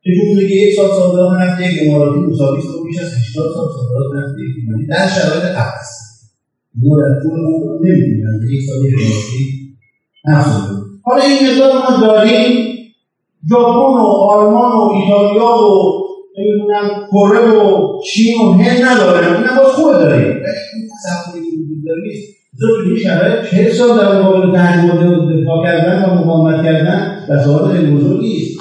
نشون 0.05 0.27
میده 0.27 0.47
که 0.47 0.55
یک 0.55 0.75
سال 0.75 0.89
صادرات 0.89 1.41
نفت 1.41 1.61
یک 1.61 1.79
اماراتی 1.81 2.19
مساوی 2.19 2.59
است. 2.59 2.67
بیش 2.85 2.99
از 2.99 3.13
80 3.13 3.53
سال 3.55 3.67
صادرات 3.75 4.07
نفت 4.15 4.33
یک 4.39 4.55
ایرانی 4.57 4.85
در 4.87 5.07
شرایط 5.07 5.43
قبل 5.43 5.77
است. 5.79 6.01
مرتب 6.81 7.25
نمی‌دونن. 7.81 8.39
یک 8.51 8.61
سال 8.69 8.85
یک 8.85 8.93
اماراتی 8.99 9.41
نفت 10.27 10.71
حالا 11.03 11.23
این 11.23 11.51
مقدار 11.51 11.73
ما 11.73 12.07
داریم. 12.07 12.71
ژاپن 13.49 13.97
و 14.01 14.05
آلمان 14.05 14.71
و 14.71 14.91
ایتالیا 14.93 15.45
و 15.45 16.10
نمی‌دونم 16.37 17.07
کره 17.11 17.39
و 17.39 17.87
چین 18.01 18.41
و 18.41 18.51
هند 18.51 18.81
ندارن 18.85 19.35
اینا 19.35 19.63
باز 19.63 19.71
خوبه 19.73 19.93
داریم 19.93 20.27
ولی 20.27 20.89
تصوری 21.05 21.45
که 21.45 21.57
وجود 21.57 21.85
داره 21.85 22.01
نیست. 22.01 22.31
ضمن 22.59 22.97
شرایط 22.97 23.49
چه 23.49 23.73
سال 23.73 23.97
در 23.97 24.21
مقابل 24.21 24.57
تحریمات 24.57 24.99
دفاع 25.41 25.65
کردن 25.65 26.05
و 26.05 26.15
مقاومت 26.15 26.63
کردن 26.63 27.25
دستاورد 27.29 27.75
خیلی 27.75 27.91
بزرگی 27.91 28.41
است 28.41 28.59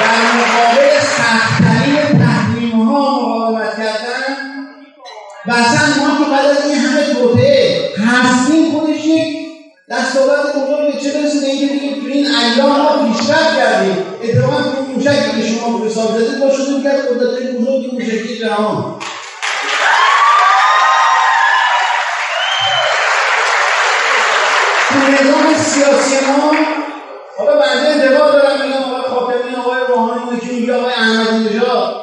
در 0.00 0.18
مقابل 0.38 0.98
سختترین 1.00 2.18
تحریم 2.18 2.80
ها 2.80 3.16
و 5.48 5.52
اصلا 5.52 6.04
ما 6.04 6.24
که 6.24 6.30
بعد 6.30 6.50
از 6.50 6.70
این 6.70 6.78
همه 6.78 7.14
توطعه 7.14 7.80
هستیم 7.98 8.70
خودش 8.70 9.06
یک 9.06 9.36
دستاورد 9.90 10.75
ایام 12.38 12.80
ما 12.80 13.12
پیشرفت 13.12 13.56
کردیم. 13.56 13.96
اتفاقا 14.22 14.56
این 14.56 14.94
موشکی 14.94 15.42
که 15.42 15.48
شما 15.48 15.78
به 15.78 15.86
حساب 15.86 16.18
زدید 16.18 16.44
ما 16.44 16.50
شدیم 16.50 16.82
که 16.82 16.88
قدرت 16.88 17.42
بزرگ 17.42 17.94
موشکی 17.94 18.38
جهان. 18.38 18.94
تو 24.88 24.94
نظام 24.98 25.54
سیاسی 25.54 26.26
ما 26.26 26.52
حالا 27.38 27.60
بنده 27.60 27.88
انتقاد 27.88 28.32
دارم 28.32 28.62
میگم 28.62 28.82
آقای 28.82 29.02
خاتمی 29.02 29.56
آقای 29.56 29.80
روحانی 29.88 30.22
اونه 30.22 30.40
که 30.40 30.46
میگه 30.46 30.74
آقای 30.74 30.92
احمدی 30.92 31.44
نژاد. 31.44 31.96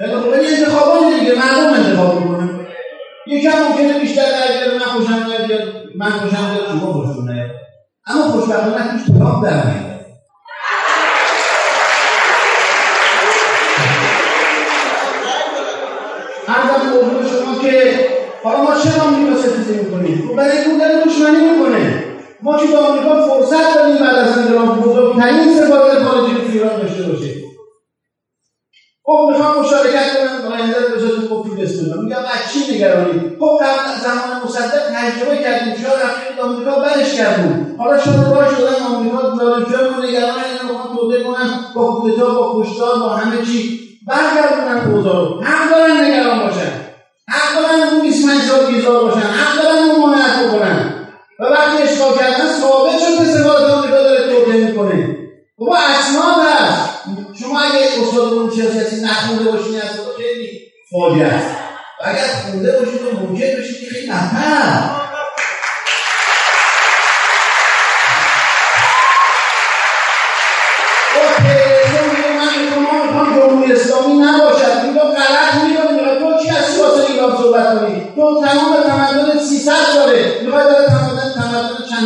ولی 0.00 0.46
انتخابات 0.46 1.14
دیگه 1.20 1.34
مردم 1.34 1.74
انتخاب 1.74 2.20
می‌کنه 2.20 2.66
یکم 3.26 3.58
ممکنه 3.62 3.98
بیشتر 3.98 4.22
درگیر 4.22 4.74
من 4.74 4.84
خوشم 4.84 5.28
درگیر 5.28 5.60
من 5.96 6.10
خوشم 6.10 6.54
درگیر 6.54 7.09
Ama 8.10 8.34
boşanmak 8.34 8.94
hiç 8.98 9.06
tamam 9.18 9.42
denmiyor. 9.44 9.79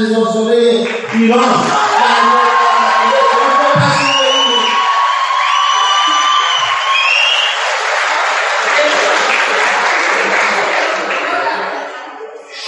هزار 0.05 0.53
ایران. 1.13 1.65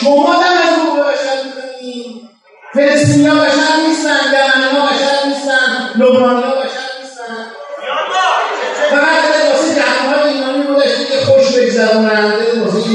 شما 0.00 0.34
در 0.34 0.52
از 0.62 0.78
اون 0.78 1.00
بشر 1.00 1.42
می‌دونیم 1.44 2.30
فلسطینی 2.74 3.26
ها 3.26 3.34
بشر 3.34 3.76
نیستن 3.88 4.10
یمنی 4.10 4.78
ها 4.78 4.86
بشر 4.86 5.26
نیستن 5.28 6.00
ها 6.00 6.50
بشر 6.50 6.88
نیستن. 7.00 7.46
که 11.10 11.24
خوش 11.24 11.58
بگذرونند 11.58 12.34
واسه 12.64 12.88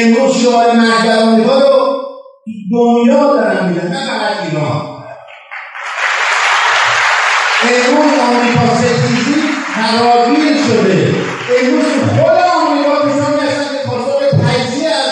امروز 0.00 0.36
شعار 0.36 0.72
مرکز 0.72 1.46
ها 1.46 1.58
رو 1.58 2.02
دنیا 2.72 3.32
دارن 3.32 3.68
میدن 3.68 3.88
نه 3.88 4.06
فقط 4.06 4.50
ایران 4.50 4.92
امروز 7.62 8.12
آمریکا 8.20 8.76
ستیزی 8.76 9.40
فراگیر 9.74 10.56
شده. 10.66 11.14
امروز 11.60 11.92
خود 12.08 12.38
آمریکا 12.60 12.94
کسانی 13.08 13.48
هستن 13.48 13.76
که 13.76 13.88
خواستار 13.88 14.22
تجزیه 14.30 14.88
از 14.88 15.10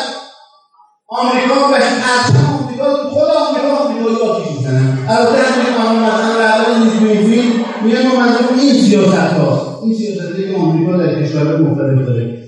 آمریکا 1.08 1.54
و 1.54 1.74
از 1.74 2.36
آمریکا 2.60 2.84
خود 3.08 3.30
آمریکا 3.30 3.76
آمریکا 3.76 4.08
رو 4.08 4.30
آتیش 4.30 4.52
می‌زنن. 4.56 4.98
البته 5.08 5.42
همین 5.42 5.82
قانون 5.82 6.02
مثلا 6.02 6.38
رهبر 6.38 6.78
نیز 6.78 7.26
فیلم 7.28 7.64
میگه 7.82 8.02
ما 8.02 8.14
منظور 8.14 8.58
این 8.60 8.72
سیاست 8.72 9.16
هاست. 9.16 9.82
این 9.82 9.94
سیاست 9.94 10.36
که 10.36 10.56
آمریکا 10.58 10.96
در 10.96 11.22
کشورهای 11.22 11.56
مختلف 11.56 12.06
داره. 12.06 12.38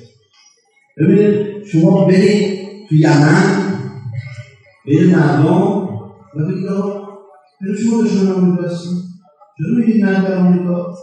ببینید 0.98 1.51
شما 1.72 2.04
برید 2.04 2.68
تو 2.88 2.94
یمن 2.94 3.78
برید 4.86 5.16
مردم 5.16 5.62
و 6.34 6.48
بگید 6.48 6.68
آقا 6.68 7.08
چرا 7.60 7.76
شما 7.76 8.02
دشمن 8.02 8.32
آمریکا 8.32 8.68
هستید 8.68 8.98
چرا 9.58 9.76
میگید 9.76 10.04
نه 10.04 10.22
در 10.22 10.34
آمریکا 10.34 10.94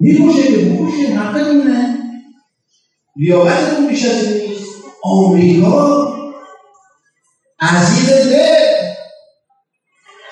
می‌کشه 0.00 0.42
که 0.42 0.58
بکشه 0.58 1.14
حقتونه 1.14 1.98
لیاقتتون 3.16 3.88
بیش 3.88 4.04
از 4.04 4.22
این 4.24 4.48
نیست. 4.48 4.70
آمریکا 5.02 6.14
عزیز 7.60 8.08
ده 8.08 8.64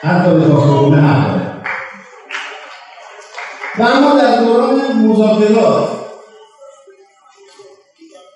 حتی 0.00 0.34
به 0.34 0.40
کارخانه 0.40 1.32
و 3.78 3.82
اما 3.82 4.20
در 4.20 4.40
دوران 4.40 4.96
مذاکرات 4.96 6.01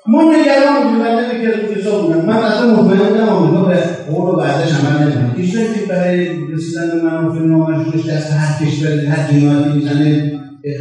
ما 0.09 0.23
نگران 0.23 0.83
بودیم 0.83 1.03
نمی‌کردیم 1.03 1.75
که 1.75 1.91
بودن. 1.91 2.27
من 2.27 2.37
اصلا 2.37 2.67
مطمئن 2.67 3.09
بودم 3.09 3.29
آمریکا 3.29 3.65
به 3.65 3.81
قول 4.11 4.35
و 4.35 4.37
بعدش 4.37 4.75
عمل 4.75 5.03
نمی‌کنه 5.03 5.43
کشوری 5.43 5.75
که 5.75 5.87
برای 5.87 6.47
رسیدن 6.47 6.91
به 6.91 7.03
منافع 7.03 7.39
نامشروعش 7.39 8.07
دست 8.07 8.33
هر 8.33 8.67
کشوری 8.67 9.07
هر 9.07 9.33
جنایتی 9.33 9.77
می‌زنه 9.77 10.33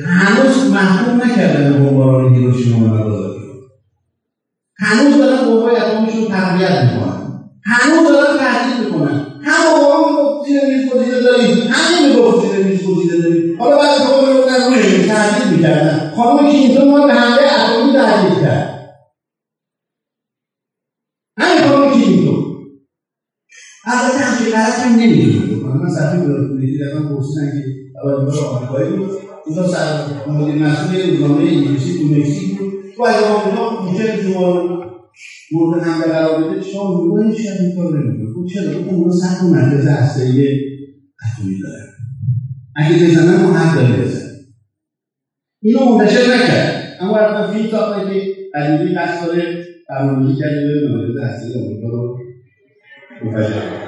هنوز 0.05 0.71
محکوم 0.71 1.21
نکردن 1.21 1.73
بمباران 1.73 2.35
هیروشیما 2.35 2.77
و 2.77 2.87
ناگازاکی 2.87 3.45
هنوز 4.77 5.17
دارن 5.17 5.37
قوای 5.37 5.75
اتمیشون 5.75 6.27
تقویت 6.27 6.83
می‌کنن 6.83 7.49
هنوز 7.63 8.07
دارن 8.07 8.37
تهدید 8.37 8.85
می‌کنن 8.85 9.25
هم 9.43 9.75
قوام 9.75 10.43
زیر 10.45 10.61
میز 10.61 10.89
گزیده 10.93 11.21
داریم. 11.21 11.57
همین 11.71 12.09
می‌گفت 12.09 12.47
زیر 12.47 12.65
میز 12.65 12.87
گزیده 12.87 13.17
داریم. 13.17 13.61
حالا 13.61 13.77
بعد 13.77 13.97
قوم 13.97 14.25
رو 14.25 14.73
روی 14.73 15.07
تهدید 15.07 15.53
می‌کردن. 15.53 16.11
خانم 16.15 16.51
کلینتون 16.51 16.89
ما 16.91 17.07
به 17.07 17.13
حمله 17.13 17.41
اتمی 17.43 17.93
تهدید 17.93 18.41
کرد 18.41 18.75
همین 21.37 21.67
خانم 21.69 21.91
کلینتون 21.91 22.45
البته 23.87 24.17
همچین 24.17 24.53
غلطی 24.53 24.89
نمی‌تونه 24.89 25.55
بکنه 25.55 25.73
من 25.83 25.89
صفحه 25.89 26.19
بودی 26.19 26.77
در 26.79 26.93
من 26.93 27.09
پرسیدن 27.09 27.51
که 27.51 27.63
اول 28.03 28.37
آمریکایی 28.37 28.97
بود. 28.97 29.09
اونجا 29.45 29.67
سر 29.67 29.87
مدیر 30.27 30.55
مسئول 30.55 31.09
روزنامه 31.09 31.43
انگلیسی 31.43 31.97
تو 31.97 32.03
مکزیک 32.03 32.59
بود. 32.59 32.73
و 32.99 33.03
اگه 33.03 33.25
آمریکا 33.25 33.83
موشک 33.83 34.21
شما 34.21 34.69
مورد 35.51 35.83
حمله 35.83 36.05
قرار 36.05 36.43
بده 36.43 36.61
شما 36.61 37.01
میگو 37.01 37.19
این 37.19 37.33
شاید 37.33 37.61
این 37.61 37.75
کار 37.75 37.99
نمی‌کنه؟ 37.99 38.33
خب 38.33 38.45
چرا؟ 38.53 38.83
خب 38.83 38.93
اون 38.93 39.11
سخت 39.11 39.43
و 39.43 39.47
مرکز 39.47 39.87
هسته‌ای 39.87 40.59
اتمی 41.21 41.59
داره. 41.63 41.81
اگه 42.75 43.05
بزنن 43.05 43.41
ما 43.41 43.53
حق 43.53 43.75
داریم 43.75 44.03
بزنن 44.03 44.31
اینو 45.61 45.85
منتشر 45.85 46.19
نکرد. 46.19 46.97
اما 46.99 47.17
رفتن 47.17 47.53
فیلم 47.53 47.71
ساختن 47.71 48.09
که 48.09 48.21
علیمی 48.53 48.95
قصد 48.95 49.25
داره 49.25 49.65
برنامه‌ریزی 49.89 50.39
کرده 50.39 50.55
به 50.81 50.97
مرکز 50.97 51.17
هسته‌ای 51.23 51.63
آمریکا 51.63 51.87
رو 51.87 52.17
منتشر 53.21 53.85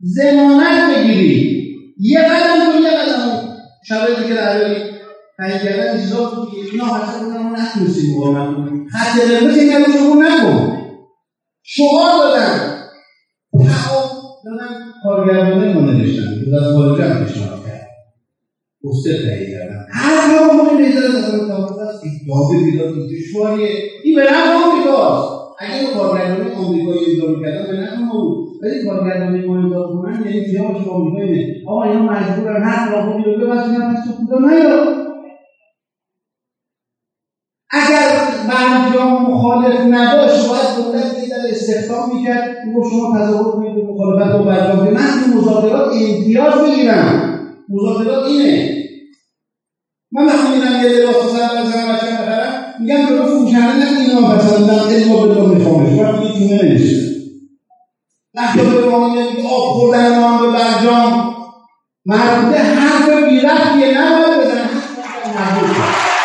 زمانت 0.00 0.96
بگیرید 0.96 1.66
یه 1.98 2.18
قدم 2.18 2.72
تو 2.72 2.80
یه 2.82 2.90
قدم 2.90 3.48
شرایطی 3.88 4.28
که 4.28 4.34
در 4.34 4.58
حالی 4.58 4.74
تعیین 5.38 5.58
کردن 5.58 6.00
چیزا 6.00 6.48
اینا 6.72 6.84
حتی 6.84 7.24
بودن 7.24 7.42
ما 7.42 7.56
نتونستیم 7.56 8.16
مقاومت 8.16 8.56
کنیم 8.56 8.86
خط 8.92 9.20
قرمز 9.20 9.58
این 9.58 9.74
قدم 9.74 9.92
شما 9.92 10.22
نکن 10.22 10.82
شما 11.62 12.02
دادن 12.22 12.58
تمام 13.52 14.10
دادن 14.44 14.74
کارگردانه 15.02 15.74
ما 15.74 15.80
نوشتن 15.80 16.22
از 16.56 16.98
کرد 16.98 17.25
پوستر 18.86 19.10
تهیه 19.24 19.46
کردن. 19.52 19.80
هر 20.00 20.16
جا 20.28 20.38
این 20.70 20.88
نظر 20.88 21.06
از 21.06 21.24
آمریکا 21.24 21.84
است 21.86 22.00
اتحاد 22.06 22.48
بیداد 22.64 22.90
دشواریه. 23.12 23.70
این 24.04 24.16
به 24.16 24.22
نفع 24.22 24.52
آمریکاست 24.64 25.36
اگه 25.58 25.84
با 25.84 25.90
کارگردانی 25.92 26.50
آمریکایی 26.50 27.04
اجرا 27.06 27.26
می‌کردن 27.28 27.66
به 27.70 27.76
نفع 27.82 28.00
بود. 28.12 28.46
ولی 28.62 28.84
کارگردانی 28.84 29.40
ما 29.46 29.56
اجرا 29.58 29.82
کنن 29.92 30.24
یعنی 30.26 30.46
خیالش 30.50 30.86
آمریکایی 30.86 31.30
نه 31.32 31.40
آقا 31.66 31.82
اینا 31.82 32.02
مجبورن 32.02 32.62
هر 32.64 32.90
راهی 32.90 33.24
رو 33.24 33.38
ببسونن 33.40 33.82
پس 33.90 34.04
تو 34.04 34.10
کوتا 34.18 34.38
نیا 34.38 34.80
اگر 37.70 38.06
برجام 38.48 39.22
مخالف 39.26 39.80
نداشت 39.90 40.48
باید 40.48 40.74
دولت 40.76 41.12
در 41.30 41.50
استخدام 41.50 42.08
می‌کرد 42.08 42.42
می‌گفت 42.64 42.88
شما 42.90 43.18
تظاهر 43.18 43.50
کنید 43.52 43.74
به 43.74 43.80
مخالفت 43.82 44.32
با 44.32 44.44
برجام 44.44 44.90
من 44.90 45.20
تو 45.20 45.26
مذاکرات 45.36 45.88
امتیاز 45.94 46.54
بگیرم 46.64 47.35
مذاکرات 47.68 48.24
اینه. 48.24 48.76
من 50.12 50.26
وقتی 50.26 50.48
میرم 50.54 50.82
یه 50.82 50.88
لباس 50.88 51.16
سر 51.32 51.62
بزنم 51.62 51.94
بچه 51.94 52.06
بخرم 52.06 52.74
میگم 52.80 53.06
درست 53.06 53.28
فروشنده 53.32 53.74
نه 53.92 54.00
اینا 54.00 54.20
مثلا 54.20 54.58
من 54.58 54.90
علم 54.90 55.12
بدون 55.12 55.54
میخوامش 55.54 55.98
وقتی 55.98 56.26
یه 56.26 56.32
تونه 56.32 56.62
نمیشه 56.62 56.96
وقتی 58.34 58.58
به 58.60 58.88
ما 58.88 59.08
میگه 59.08 59.48
آب 59.48 59.72
خوردن 59.72 60.18
ما 60.20 60.38
به 60.42 60.52
برجام. 60.52 61.36
مربوطه 62.06 62.58
حرف 62.62 63.08
بیرفتیه 63.08 64.02
نباید 64.02 64.40
بزنن. 64.40 64.68
حرف 65.02 65.36
حقوقش 65.36 66.15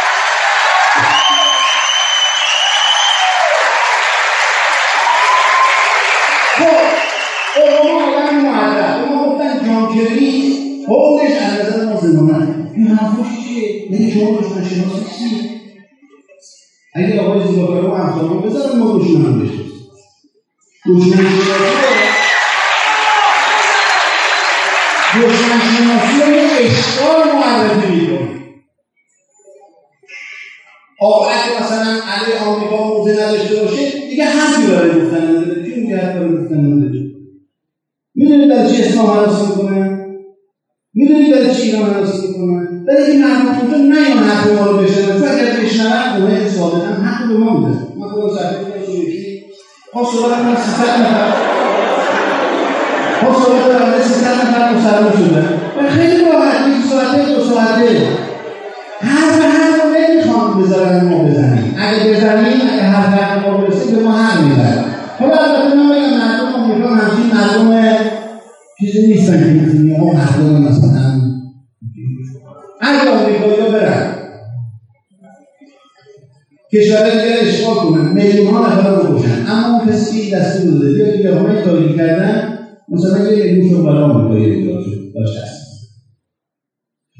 این 12.75 12.87
حرفش 12.87 13.43
چیه؟ 13.43 13.91
یعنی 13.91 14.11
شما 14.11 14.39
دشمن 14.39 14.69
شناسی 14.69 15.05
چی؟ 15.19 15.51
اگه 16.95 17.21
آقای 17.21 17.47
زیباکار 17.47 17.81
رو 17.81 17.95
همسانون 17.95 18.41
بذارن 18.41 18.79
ما 18.79 18.97
دشمن 18.97 19.25
هم 19.25 19.39
بشناسیم 19.39 19.71
دشمن 20.87 21.29
شناسی 21.29 21.61
دشمن 25.15 25.59
شناسی 25.59 26.31
رو 26.31 26.37
اشکال 26.59 27.35
معرفی 27.35 27.95
می‌کنه. 27.95 28.41
آقا 31.01 31.25
اگه 31.25 31.63
مثلا 31.63 31.99
علی 32.07 32.33
آمریکا 32.33 32.87
موزه 32.87 33.13
نداشته 33.13 33.55
باشه 33.55 34.07
دیگه 34.09 34.25
حرفی 34.25 34.67
برای 34.67 35.01
گفتن 35.01 35.27
نداره. 35.27 35.63
کی 35.63 35.81
میگه 35.81 35.97
حرف 35.97 36.15
برای 36.15 36.31
گفتن 36.31 36.57
نداره؟ 36.57 37.11
می‌دونید 38.15 38.49
در 38.49 38.67
چی 38.67 38.81
اسلام 38.81 39.05
حراسی 39.07 39.45
می‌کنه 39.51 40.00
می‌دونی 40.93 41.31
برای 41.31 41.55
چی 41.55 41.61
اینا 41.61 41.85
مناسب 41.85 42.23
می‌کنن؟ 42.27 42.67
برای 42.87 43.11
این 43.11 43.21
مردم 43.21 43.59
اونجا 43.61 43.77
نیان 43.77 44.23
حرف 44.23 44.51
ما 44.53 44.65
رو 44.65 44.77
بشنون 44.77 45.19
چون 45.19 45.27
اگر 45.27 45.51
بشنون 45.63 45.91
اوه 45.91 46.49
صادقا 46.49 47.03
حق 47.05 47.27
به 47.27 47.33
ما 47.37 47.53
میدن 47.53 47.79
من 47.97 48.07
خودم 48.07 48.29
صفحه 48.35 48.57
کنم 48.63 48.93
یکی 48.93 49.41
ها 49.93 50.03
صحبت 50.03 50.37
من 50.37 50.55
سیصد 50.55 51.01
نفر. 51.01 51.31
ها 53.21 53.43
صحبت 53.43 53.81
من 53.81 54.01
سیصد 54.01 54.33
نفر 54.41 54.73
مسلمان 54.73 55.11
شدن. 55.11 55.47
و 55.77 55.89
خیلی 55.89 56.25
راحت 56.25 56.67
یک 56.67 56.89
ساعته 56.89 57.33
دو 57.33 57.41
ساعته 57.41 58.07
حرف 59.01 59.41
هر 59.41 59.69
رو 59.77 59.89
نمی‌خوام 59.97 60.63
بذارن 60.63 61.05
ما 61.05 61.23
بزنیم. 61.23 61.75
اگه 61.79 62.11
بزنیم 62.11 62.61
اگه 62.73 62.83
حرف 62.83 63.19
هر 63.19 63.39
ما 63.39 63.57
برسه 63.57 63.95
به 63.95 64.03
ما 64.03 64.11
هم 64.11 64.43
می‌برن. 64.43 64.85
حالا 65.19 65.33
البته 65.33 65.75
من 65.75 65.89
بگم 65.89 66.17
مردم 66.17 66.53
آمریکا 66.55 66.89
همچین 66.89 67.25
مردم 67.33 67.67
چیزی 68.81 69.07
نیستن 69.07 69.39
که 69.43 69.61
می‌تونی 69.61 69.95
آقا 69.95 70.11
مردم 70.11 70.61
مثلا 70.61 71.21
اگه 72.81 73.09
آمریکایی 73.09 73.61
ها 73.61 73.69
برن. 73.69 74.17
کشورهای 76.73 77.11
دیگر 77.11 77.37
اشغال 77.41 77.75
کنن 77.75 78.13
میلیون 78.13 78.47
ها 78.47 78.67
نفر 78.67 78.89
رو 78.89 79.13
بکشن 79.13 79.45
اما 79.47 79.79
اون 79.79 79.89
کسی 79.89 80.29
که 80.29 80.35
دستور 80.35 80.71
داده 80.73 80.93
بیا 80.93 81.11
توی 81.11 81.23
یابانه 81.23 81.61
تاریخ 81.61 81.95
کردن 81.95 82.57
مثلا 82.89 83.31
یه 83.31 83.53
میلیون 83.53 83.69
شد 83.69 83.83
برای 83.83 84.03
آمریکایی 84.03 84.65
داشته 85.13 85.41
هست 85.41 85.61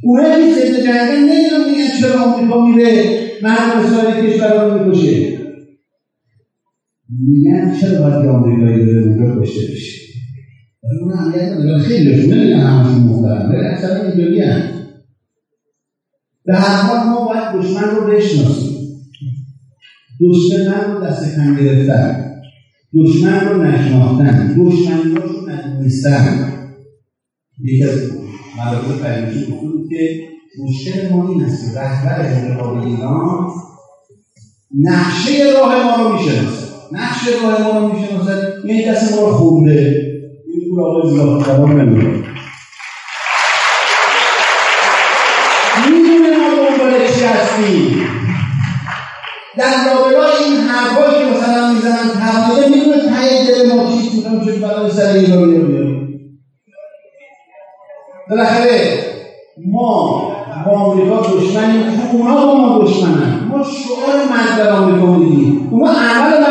اونایی 0.04 0.46
که 0.46 0.54
ضد 0.54 0.84
جنگل 0.84 1.20
نمی‌دونم 1.20 1.70
میگن 1.70 1.88
چرا 2.00 2.20
آمریکا 2.22 2.66
میره 2.66 3.20
مردم 3.44 3.80
اسرائیل 3.80 4.30
کشورها 4.30 4.68
رو 4.68 4.86
می‌کشه. 4.86 5.38
میگن 7.28 7.76
چرا 7.82 8.02
باید 8.02 8.28
آمریکایی 8.28 8.86
بره 8.86 9.04
اونجا 9.04 9.42
کشته 9.42 9.62
بشه؟ 9.62 10.01
اون 10.84 11.14
اهمیت 11.14 11.42
نداره 11.42 11.80
خیلیشون 11.80 12.34
نمیگن 12.34 12.60
همشون 12.60 13.04
مختلف. 13.04 13.50
ولی 13.50 13.68
اکثر 13.68 14.02
اینجوری 14.02 14.42
هم 14.42 14.62
به 16.46 16.56
هر 16.56 16.82
حال 16.82 17.08
ما 17.10 17.26
باید 17.26 17.56
دشمن 17.56 17.96
رو 17.96 18.08
بشناسیم. 18.08 18.78
دشمن 20.22 20.92
رو 20.92 21.06
دست 21.06 21.36
کم 21.36 21.56
گرفتن. 21.56 22.32
دشمن 22.96 23.40
رو 23.40 23.64
نشناختن. 23.64 24.56
دشمن 24.58 25.16
رو 25.16 25.50
ندونستن 25.50 26.54
یکی 27.64 27.84
از 27.84 28.00
مدارس 28.60 29.00
فرهنگی 29.02 29.46
گفته 29.46 29.90
که 29.90 30.20
مشکل 30.64 31.10
ما 31.10 31.30
این 31.30 31.44
است 31.44 31.74
که 31.74 31.80
رهبر 31.80 32.22
انتخاب 32.22 32.78
ایران 32.78 33.48
نقشه 34.80 35.32
راه 35.54 35.84
ما 35.84 36.04
رو 36.04 36.18
می‌شناسه. 36.18 36.68
نقشه 36.92 37.32
راه 37.44 37.62
ما 37.62 37.80
رو 37.80 37.94
می‌شناسه. 37.94 38.54
یعنی 38.66 38.86
دست 38.86 39.16
ما 39.16 39.28
رو 39.28 39.34
خونده. 39.34 40.11
این 40.72 40.80
رو 40.80 40.86
آقای 40.86 41.12
زیاد 41.12 41.46
کلام 41.46 41.72
نمی‌دونه 41.72 42.24
می‌دونه 45.88 46.38
ما 46.38 46.50
دنبال 46.50 47.08
چی 47.08 47.26
هستیم 47.26 48.08
در 49.58 49.66
این 50.40 50.58
حرفایی 50.58 51.20
که 51.20 51.32
مثلا 51.32 51.74
می‌زنن 51.74 52.10
تبلیغه 52.22 52.70
می‌دونه 52.70 52.98
ته 52.98 53.46
دل 53.48 53.76
ما 53.76 53.92
چی 53.92 54.18
می‌کنم 54.18 54.46
چه 54.46 54.52
برای 54.52 54.92
سر 54.92 55.14
ایرانی 55.14 55.58
رو 55.58 55.68
بیاریم 55.68 56.20
بالاخره 58.30 59.00
ما 59.72 60.32
با 60.66 60.72
آمریکا 60.72 61.22
دشمنیم 61.22 62.02
اونا 62.14 62.46
با 62.46 62.56
ما 62.56 62.84
دشمنن 62.84 63.48
ما 63.50 63.64
شعار 63.64 64.16
مرد 64.30 64.58
در 64.58 64.74
آمریکا 64.74 65.06
میدیم 65.06 65.70
اونا 65.72 65.92
عمل 65.92 66.42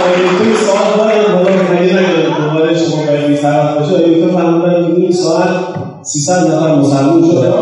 آقای 0.00 0.22
دکتر 0.22 0.54
سوال 0.64 0.98
دارم 0.98 1.36
حالا 1.36 1.50
که 1.50 1.72
مگه 1.72 1.94
نگم 1.94 2.44
دوباره 2.44 2.78
شما 2.78 3.06
باید 3.06 3.26
بی‌طرف 3.26 3.78
باشه 3.78 3.94
آقای 3.94 4.14
دکتر 4.14 4.36
فرمودن 4.36 4.86
که 4.86 5.00
این 5.00 5.12
ساعت 5.12 5.50
300 6.02 6.32
نفر 6.32 6.74
مسلمون 6.74 7.30
شده 7.30 7.52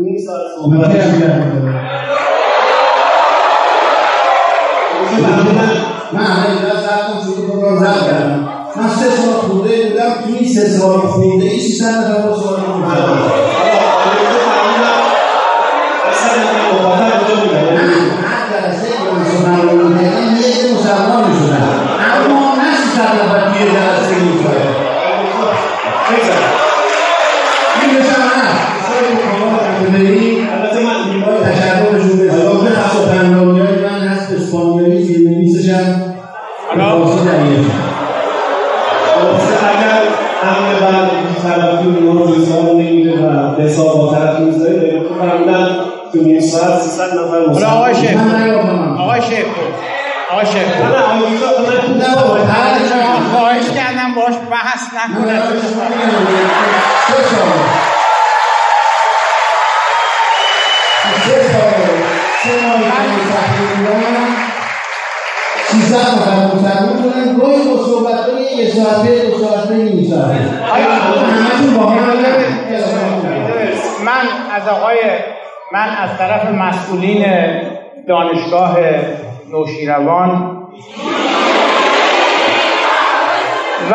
نیم 0.00 0.18
ساعت 0.26 1.55
تو 10.78 11.20
این 11.20 11.60
سه 11.60 11.84
سال 11.84 12.36
خورده 12.36 12.54
ای 12.54 13.10
سی 13.10 13.25
سه 50.36 50.42
ماه 62.66 62.80
که 62.82 62.88
من 62.88 63.06
تحقیق 63.32 63.70
بودم 63.76 64.26
سیزده 65.66 65.98
نفر 65.98 66.54
مسلمان 66.54 66.96
شدن 67.02 67.36
گاهی 67.36 67.68
با 67.68 67.84
صحبت‌های 67.84 68.56
یه 68.56 68.70
ساعته 68.70 69.26
دو 69.26 69.38
ساعته 69.38 69.74
نیم 69.74 70.10
ساعته 70.10 70.38
من 74.04 74.54
از 74.54 74.68
آقای 74.68 74.98
من 75.72 75.88
از 75.88 76.18
طرف 76.18 76.44
مسئولین 76.50 77.24
دانشگاه 78.08 78.76
نوشیروان 79.52 80.56
و 83.90 83.94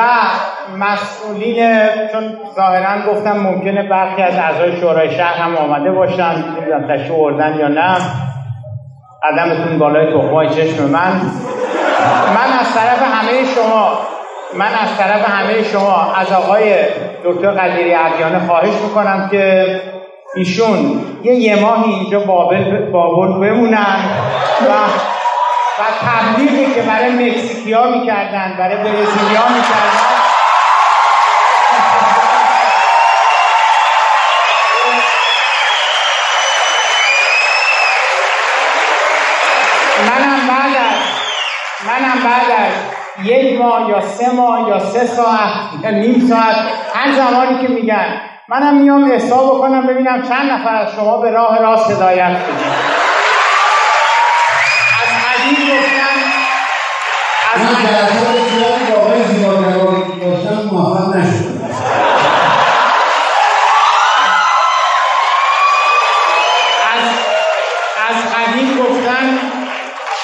مسئولین 0.77 1.87
چون 2.11 2.37
ظاهرا 2.55 3.11
گفتم 3.11 3.37
ممکنه 3.37 3.89
برخی 3.89 4.21
از 4.21 4.35
اعضای 4.35 4.79
شورای 4.81 5.11
شهر 5.11 5.33
هم 5.33 5.55
آمده 5.55 5.91
باشن 5.91 6.35
نمی‌دونم 6.35 6.87
تشریف 6.87 7.11
آوردن 7.11 7.59
یا 7.59 7.67
نه. 7.67 7.97
قدمتون 9.23 9.79
بالای 9.79 10.13
تخمای 10.13 10.49
چشم 10.49 10.83
من. 10.83 11.21
من 12.35 12.59
از 12.59 12.73
طرف 12.75 13.01
همه 13.01 13.45
شما 13.55 13.99
من 14.53 14.65
از 14.65 14.97
طرف 14.97 15.29
همه 15.29 15.63
شما 15.63 16.13
از 16.15 16.31
آقای 16.31 16.75
دکتر 17.25 17.51
قدیری 17.51 17.93
عریانه 17.93 18.47
خواهش 18.47 18.73
می‌کنم 18.83 19.27
که 19.31 19.65
ایشون 20.35 21.01
یه 21.23 21.33
یه 21.33 21.61
ماهی 21.61 21.93
اینجا 21.93 22.19
بابل 22.19 22.91
بابل 22.91 23.49
بمونن 23.49 23.97
و 24.67 24.71
و 25.79 25.83
تبلیغی 26.05 26.73
که 26.73 26.81
برای 26.81 27.11
مکزیکیا 27.11 27.89
می‌کردن 27.89 28.55
برای 28.59 28.75
برزیلیا 28.75 29.47
می‌کردن. 29.49 30.21
منم 40.09 40.47
بعد 40.47 40.75
منم 41.87 42.23
بعد 42.23 42.51
از 42.51 42.73
یک 43.25 43.61
ماه 43.61 43.89
یا 43.89 44.01
سه 44.01 44.31
ماه 44.31 44.69
یا 44.69 44.79
سه 44.79 45.05
ساعت 45.05 45.83
یا 45.83 45.91
نیم 45.91 46.27
ساعت 46.29 46.55
هر 46.93 47.11
زمانی 47.11 47.67
که 47.67 47.73
میگن 47.73 48.21
منم 48.47 48.73
میام 48.77 49.11
حساب 49.11 49.57
بکنم 49.57 49.87
ببینم 49.87 50.21
چند 50.21 50.51
نفر 50.51 50.75
از 50.75 50.95
شما 50.95 51.17
به 51.17 51.31
راه 51.31 51.59
راست 51.59 51.91
هدایت 51.91 52.37
شدید 52.45 52.80
من 60.51 60.63
موفق 60.71 61.15
نشدم. 61.15 61.61
از 68.09 68.33
قدیم 68.33 68.77
گفتن 68.77 69.39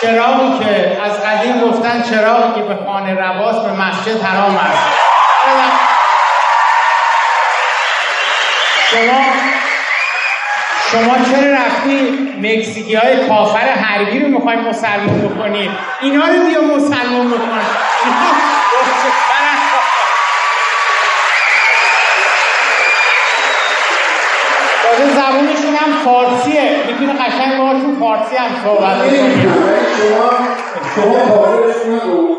چراغی 0.02 0.60
که 0.60 1.02
از 1.06 1.24
قدیم 1.24 1.62
گفتن 1.62 2.02
چراغی 2.02 2.62
که 2.62 2.68
به 2.68 2.76
خانه 2.86 3.14
رواست 3.14 3.66
به 3.66 3.72
مسجد 3.72 4.22
حرام 4.22 4.56
است. 4.56 4.88
شما 8.92 9.57
شما 10.92 11.16
چرا 11.32 11.54
رفتی 11.54 12.10
مکزیکی 12.42 12.96
های 12.96 13.28
کافر 13.28 13.60
حربی 13.60 14.20
رو 14.20 14.28
می‌خوای 14.28 14.56
مسلمان 14.56 15.22
بکنی؟ 15.22 15.70
اینا 16.02 16.26
رو 16.26 16.46
بیا 16.48 16.62
مسلمان 16.62 17.28
بکن. 17.30 17.60
تازه 24.84 25.14
زبونشون 25.14 25.76
هم 25.76 26.04
فارسیه. 26.06 26.84
می‌تونه 26.88 27.14
قشنگ 27.14 27.58
باهاشون 27.58 27.96
فارسی 28.00 28.36
هم 28.36 28.50
صحبت 28.64 29.10
شما 29.10 30.30
شما 30.96 31.36
کارش 31.36 31.76
نکن 31.86 32.38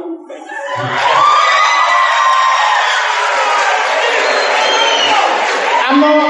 اما 5.90 6.22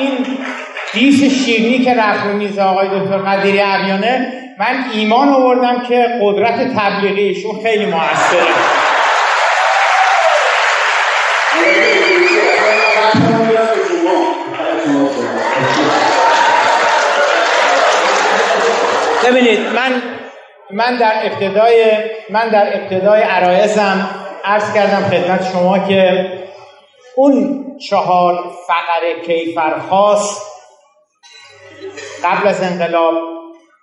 این 0.00 0.26
دیس 0.92 1.44
شیرینی 1.44 1.84
که 1.84 1.94
رفت 1.94 2.24
میز 2.24 2.58
آقای 2.58 2.88
دکتر 2.88 3.18
قدیری 3.18 3.60
اریانه 3.60 4.32
من 4.58 4.84
ایمان 4.92 5.28
آوردم 5.28 5.82
که 5.88 6.06
قدرت 6.22 6.76
تبلیغیشون 6.76 7.62
خیلی 7.62 7.86
موثره. 7.86 8.40
ببینید 19.24 19.58
من 19.58 20.02
من 20.70 20.96
در 20.96 21.12
ابتدای 21.24 21.84
من 22.30 22.48
در 22.48 22.76
ابتدای 22.76 23.22
عرایزم 23.22 24.10
عرض 24.44 24.74
کردم 24.74 25.02
خدمت 25.10 25.52
شما 25.52 25.78
که 25.78 26.26
اون 27.20 27.66
چهار 27.88 28.44
فقر 28.66 29.24
کیفرخواست 29.26 30.42
قبل 32.24 32.48
از 32.48 32.62
انقلاب 32.62 33.14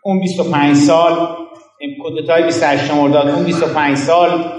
اون 0.03 0.19
25 0.19 0.75
سال 0.75 1.38
کودتای 2.01 2.43
28 2.43 2.91
مرداد 2.91 3.29
اون 3.29 3.43
25 3.43 3.97
سال 3.97 4.51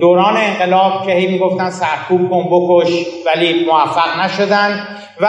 دوران 0.00 0.36
انقلاب 0.36 1.06
که 1.06 1.12
هی 1.12 1.26
می‌گفتن 1.26 1.70
سرکوب 1.70 2.30
کن 2.30 2.48
بکش 2.50 3.06
ولی 3.26 3.64
موفق 3.64 4.20
نشدن 4.20 4.98
و 5.20 5.28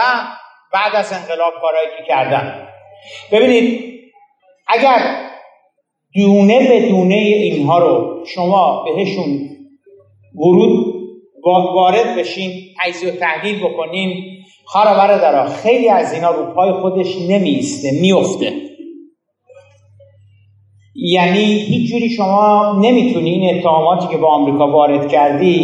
بعد 0.72 0.94
از 0.94 1.12
انقلاب 1.12 1.52
کارایی 1.60 1.88
که 1.98 2.04
کردن. 2.08 2.68
ببینید 3.32 3.94
اگر 4.68 5.16
دونه 6.14 6.68
به 6.68 6.88
دونه 6.88 7.14
اینها 7.14 7.78
رو 7.78 8.24
شما 8.26 8.84
بهشون 8.84 9.48
ورود 10.34 10.89
وارد 11.46 12.16
بشین 12.18 12.52
تجزیه 12.80 13.12
و 13.12 13.16
تحلیل 13.16 13.58
بکنین. 13.58 14.24
خارا 14.64 14.94
برادرا 14.94 15.48
خیلی 15.48 15.88
از 15.88 16.12
اینا 16.12 16.30
رو 16.30 16.54
پای 16.54 16.72
خودش 16.72 17.16
نمیسته 17.28 17.90
میفته 18.00 18.52
یعنی 20.94 21.44
هیچ 21.44 21.90
جوری 21.90 22.10
شما 22.10 22.78
نمی‌تونی 22.82 23.30
این 23.30 23.58
اتهاماتی 23.58 24.08
که 24.08 24.16
با 24.16 24.28
آمریکا 24.28 24.70
وارد 24.70 25.08
کردی 25.08 25.56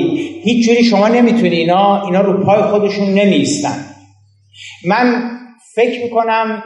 هیچ 0.45 0.67
جوری 0.67 0.85
شما 0.85 1.09
نمی‌تونی 1.09 1.57
اینا 1.57 2.05
اینا 2.05 2.21
رو 2.21 2.45
پای 2.45 2.63
خودشون 2.63 3.07
نمیستن 3.07 3.85
من 4.85 5.31
فکر 5.75 6.03
می‌کنم 6.03 6.63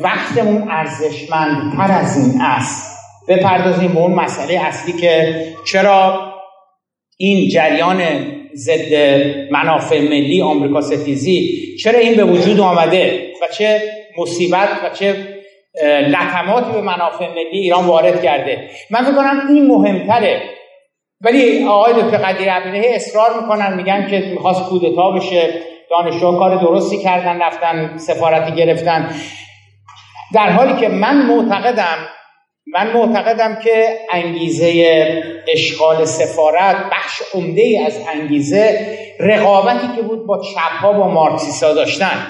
وقتمون 0.00 0.68
ارزشمندتر 0.70 1.92
از 1.92 2.16
این 2.16 2.40
است. 2.40 2.94
بپردازیم 3.28 3.92
به 3.92 4.00
اون 4.00 4.14
مسئله 4.14 4.60
اصلی 4.60 4.92
که 4.92 5.44
چرا 5.66 6.33
این 7.16 7.48
جریان 7.48 8.02
ضد 8.54 8.94
منافع 9.50 10.00
ملی 10.00 10.42
آمریکا 10.42 10.80
ستیزی 10.80 11.50
چرا 11.82 11.98
این 11.98 12.14
به 12.14 12.24
وجود 12.24 12.60
آمده 12.60 13.32
و 13.42 13.46
چه 13.58 13.82
مصیبت 14.18 14.68
و 14.84 14.94
چه 14.94 15.16
لطماتی 16.08 16.72
به 16.72 16.80
منافع 16.80 17.28
ملی 17.28 17.58
ایران 17.58 17.84
وارد 17.84 18.22
کرده؟ 18.22 18.70
من 18.90 19.02
فکر 19.02 19.14
کنم 19.14 19.40
این 19.48 19.66
مهمتره. 19.66 20.42
ولی 21.20 21.64
آقای 21.64 21.92
دکتر 21.92 22.16
قدیر 22.16 22.50
عبدالهی 22.50 22.94
اصرار 22.94 23.40
می‌کنن 23.40 23.76
میگن 23.76 24.06
که 24.10 24.18
می‌خواست 24.18 24.62
کودتا 24.70 25.10
بشه 25.10 25.48
دانشجو 25.90 26.38
کار 26.38 26.56
درستی 26.56 26.98
کردن 26.98 27.42
رفتن 27.42 27.96
سفارتی 27.96 28.52
گرفتن. 28.52 29.10
در 30.34 30.50
حالی 30.50 30.80
که 30.80 30.88
من 30.88 31.26
معتقدم 31.26 31.98
من 32.66 32.92
معتقدم 32.92 33.54
که 33.54 33.98
انگیزه 34.12 34.94
اشغال 35.52 36.04
سفارت 36.04 36.76
بخش 36.90 37.22
عمده 37.34 37.62
ای 37.62 37.78
از 37.78 38.00
انگیزه 38.14 38.88
رقابتی 39.20 39.88
که 39.96 40.02
بود 40.02 40.26
با 40.26 40.42
چپها 40.42 40.92
با 40.92 41.08
مارکسیستا 41.08 41.74
داشتن. 41.74 42.26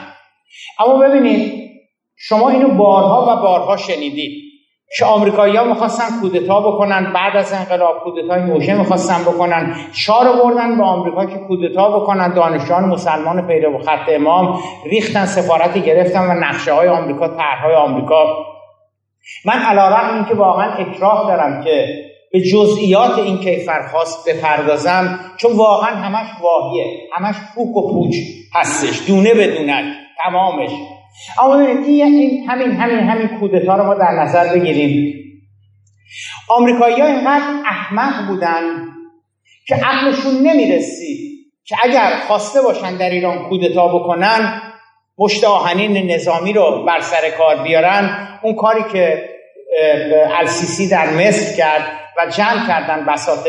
اما 0.79 0.99
ببینید 0.99 1.71
شما 2.17 2.51
اینو 2.51 2.69
بارها 2.69 3.23
و 3.23 3.43
بارها 3.43 3.77
شنیدید 3.77 4.45
که 4.99 5.05
آمریکایی 5.05 5.57
ها 5.57 5.65
می‌خواستن 5.65 6.21
کودتا 6.21 6.61
بکنن 6.61 7.13
بعد 7.13 7.37
از 7.37 7.53
انقلاب 7.53 8.01
کودتای 8.05 8.41
موشه 8.41 8.75
می‌خواستن 8.75 9.23
بکنن 9.23 9.77
رو 10.09 10.33
بردن 10.45 10.77
به 10.79 10.85
آمریکا 10.85 11.27
که 11.27 11.39
کودتا 11.49 12.01
بکنن 12.01 12.35
دانشجویان 12.35 12.85
مسلمان 12.85 13.47
پیرو 13.47 13.79
خط 13.79 14.09
امام 14.09 14.59
ریختن 14.85 15.27
سفارتی 15.27 15.81
گرفتن 15.81 16.31
و 16.31 16.35
نقشه 16.35 16.73
های 16.73 16.89
آمریکا 16.89 17.29
طرحهای 17.29 17.75
آمریکا. 17.75 18.54
من 19.45 19.59
علیرغم 19.59 20.15
اینکه 20.15 20.35
واقعا 20.35 20.73
اکراه 20.73 21.27
دارم 21.29 21.65
که 21.65 22.05
به 22.33 22.41
جزئیات 22.41 23.19
این 23.19 23.39
کیفرخواست 23.39 24.29
بپردازم 24.29 25.21
چون 25.37 25.53
واقعا 25.53 25.97
همش 25.97 26.27
واهیه 26.41 26.85
همش 27.13 27.35
پوک 27.55 27.77
و 27.77 27.93
پوچ 27.93 28.15
هستش 28.55 29.07
دونه 29.07 29.35
به 29.35 29.59
دونه 29.59 29.95
تمامش. 30.25 30.71
اما 31.43 31.61
این 31.61 32.51
همین 32.51 32.71
همین 32.71 33.01
همین 33.01 33.29
کودتا 33.41 33.77
رو 33.77 33.85
ما 33.85 33.95
در 33.95 34.11
نظر 34.23 34.55
بگیریم. 34.55 35.15
آمریکایی 36.49 37.01
ها 37.01 37.07
اینقدر 37.07 37.45
احمق 37.67 38.29
بودن 38.29 38.63
که 39.67 39.75
عقلشون 39.75 40.35
نمی‌رسید 40.43 41.35
که 41.65 41.77
اگر 41.83 42.11
خواسته 42.27 42.63
باشن 42.63 42.97
در 42.97 43.11
ایران 43.11 43.49
کودتا 43.49 43.89
بکنن 43.89 44.63
مشت 45.19 45.45
آهنین 45.45 46.11
نظامی 46.11 46.53
رو 46.53 46.85
بر 46.85 47.01
سر 47.01 47.31
کار 47.39 47.57
بیارن 47.57 48.29
اون 48.43 48.55
کاری 48.55 48.83
که 48.93 49.29
السیسی 50.39 50.89
در 50.89 51.11
مصر 51.11 51.57
کرد 51.57 51.83
و 52.19 52.27
جمع 52.31 52.67
کردن 52.67 53.07
بساط 53.13 53.49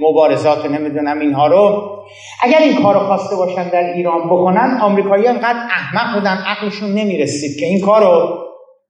مبارزات 0.00 0.66
نمی‌دونم 0.66 1.20
اینها 1.20 1.46
رو. 1.46 1.92
اگر 2.42 2.58
این 2.58 2.82
کار 2.82 2.94
رو 2.94 3.00
خواسته 3.00 3.36
باشن 3.36 3.68
در 3.68 3.92
ایران 3.94 4.26
بکنن 4.26 4.78
آمریکایی 4.82 5.26
انقدر 5.26 5.58
احمق 5.70 6.14
بودن 6.14 6.44
عقلشون 6.46 6.94
نمی‌رسید 6.94 7.60
که 7.60 7.66
این 7.66 7.80
کار 7.80 8.00
رو 8.00 8.38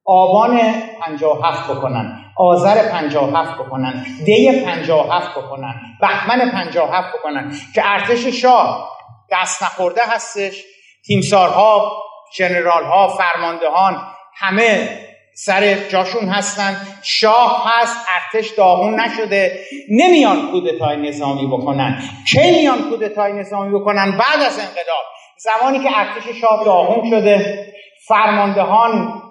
آبان 0.04 0.60
57 1.00 1.70
بکنن 1.70 2.18
آذر 2.36 2.90
57 2.90 3.58
بکنن 3.58 4.06
دی 4.24 4.64
57 4.64 5.38
بکنن 5.38 5.74
بهمن 6.00 6.50
57 6.50 7.08
بکنن 7.18 7.52
که 7.74 7.82
ارتش 7.84 8.26
شاه 8.26 8.88
دست 9.32 9.62
نخورده 9.62 10.00
هستش 10.08 10.64
تیمسارها 11.06 11.92
جنرالها 12.34 13.08
فرماندهان 13.08 14.02
همه 14.34 14.88
سر 15.34 15.74
جاشون 15.88 16.28
هستن. 16.28 16.76
شاه 17.02 17.64
هست 17.66 17.96
ارتش 18.16 18.50
داغون 18.50 19.00
نشده. 19.00 19.60
نمیان 19.90 20.50
کودتای 20.50 20.96
نظامی 21.08 21.46
بکنن. 21.46 22.02
کی 22.28 22.50
میان 22.50 22.82
کودتای 22.90 23.32
نظامی 23.32 23.78
بکنن 23.78 24.10
بعد 24.10 24.42
از 24.46 24.58
انقلاب؟ 24.58 25.04
زمانی 25.38 25.78
که 25.78 25.98
ارتش 25.98 26.40
شاه 26.40 26.64
داغون 26.64 27.10
شده 27.10 27.66
فرماندهان 28.08 29.22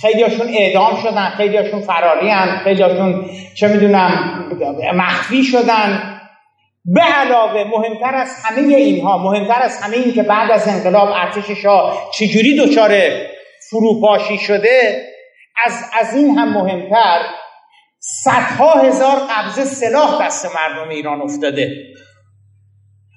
خیلیاشون 0.00 0.48
اعدام 0.48 0.96
شدن 1.02 1.30
خیلیاشون 1.36 1.80
فراری 1.80 2.30
هن 2.30 2.60
خیلیاشون 2.64 3.30
چه 3.54 3.68
می‌دونم 3.68 4.44
مخفی 4.94 5.44
شدن. 5.44 6.11
به 6.84 7.00
علاوه 7.00 7.64
مهمتر 7.64 8.14
از 8.14 8.28
همه 8.44 8.74
اینها 8.74 9.18
مهمتر 9.18 9.62
از 9.62 9.80
همه 9.82 9.96
این 9.96 10.12
که 10.12 10.22
بعد 10.22 10.50
از 10.50 10.68
انقلاب 10.68 11.08
ارتش 11.08 11.50
شاه 11.50 12.10
چجوری 12.14 12.56
دچار 12.58 12.90
فروپاشی 13.70 14.38
شده 14.38 15.06
از, 15.66 15.72
از 16.00 16.16
این 16.16 16.38
هم 16.38 16.52
مهمتر 16.52 17.20
صدها 17.98 18.72
هزار 18.72 19.16
قبضه 19.30 19.64
سلاح 19.64 20.26
دست 20.26 20.46
مردم 20.56 20.88
ایران 20.88 21.22
افتاده. 21.22 21.70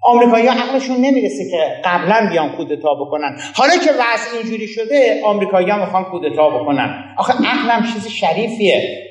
آمریکایی 0.03 0.47
عقلشون 0.47 0.97
نمی‌رسه 0.97 1.51
که 1.51 1.81
قبلا 1.85 2.29
بیان 2.31 2.49
کودتا 2.49 2.93
بکنن. 2.93 3.37
حالا 3.55 3.77
که 3.77 3.91
وضع 3.91 4.37
اینجوری 4.37 4.67
شده 4.67 5.21
آمریکایی 5.25 5.69
ها 5.69 5.85
می‌خوان 5.85 6.03
کودتا 6.03 6.49
بکنن. 6.49 7.15
آخه 7.17 7.33
عقلم 7.33 7.93
چیز 7.93 8.07
شریفیه. 8.07 9.03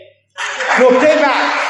نکته 0.80 1.06
بعد. 1.06 1.63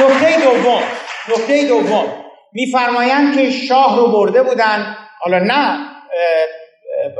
نکته 0.00 0.40
دوم 0.44 0.82
نکته 1.28 1.68
دوم. 1.68 2.04
میفرمایند 2.52 3.34
که 3.34 3.50
شاه 3.50 3.96
رو 3.96 4.06
برده 4.06 4.42
بودن. 4.42 4.96
حالا 5.20 5.38
نه 5.38 5.78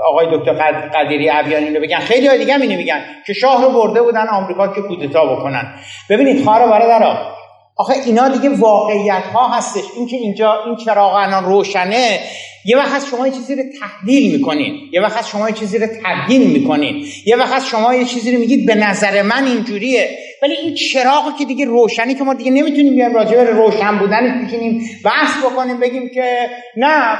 آقای 0.08 0.26
دکتر 0.32 0.52
قدیری 0.94 1.30
ابیانی 1.30 1.74
رو 1.74 1.82
بگن. 1.82 1.98
خیلی 1.98 2.26
های 2.26 2.38
دیگه 2.38 2.60
اینو 2.60 2.76
میگن 2.76 3.04
که 3.26 3.32
شاه 3.32 3.64
رو 3.64 3.70
برده 3.70 4.02
بودن 4.02 4.28
آمریکا 4.28 4.68
که 4.68 4.80
کودتا 4.80 5.36
بکنن. 5.36 5.74
ببینید 6.10 6.44
خواهر 6.44 6.66
برادرها 6.66 7.38
آخه 7.76 7.94
اینا 8.06 8.28
دیگه 8.28 8.48
واقعیت 8.48 9.22
ها 9.34 9.48
هستش 9.48 9.84
اینکه 9.96 10.16
اینجا 10.16 10.64
این 10.66 10.76
چراغ 10.76 11.14
الان 11.14 11.44
روشنه. 11.44 12.20
یه 12.64 12.76
وقت 12.76 12.94
از 12.94 13.06
شما 13.06 13.26
یه 13.26 13.32
چیزی 13.32 13.54
رو 13.54 13.62
تحلیل 13.80 14.32
می‌کنین 14.32 14.80
یه 14.92 15.00
وقت 15.00 15.18
از 15.18 15.28
شما 15.28 15.48
یه 15.48 15.54
چیزی 15.54 15.78
رو 15.78 15.86
تبیین 15.86 16.50
می‌کنین 16.50 17.06
یه 17.26 17.36
وقت 17.36 17.52
از 17.52 17.66
شما 17.66 17.94
یه 17.94 18.04
چیزی 18.04 18.32
رو 18.32 18.38
میگید 18.38 18.66
به 18.66 18.74
نظر 18.74 19.22
من 19.22 19.44
اینجوریه. 19.44 20.18
ولی 20.42 20.54
این 20.54 20.74
چراغی 20.74 21.30
که 21.38 21.44
دیگه 21.44 21.64
روشنی 21.64 22.14
که 22.14 22.24
ما 22.24 22.34
دیگه 22.34 22.50
نمی‌تونیم 22.50 22.94
بیایم 22.94 23.14
راجع 23.14 23.44
به 23.44 23.50
روشن 23.50 23.98
بودن 23.98 24.46
بشینیم 24.46 24.82
بحث 25.04 25.44
بکنیم 25.44 25.80
بگیم 25.80 26.10
که 26.14 26.48
نه 26.76 27.18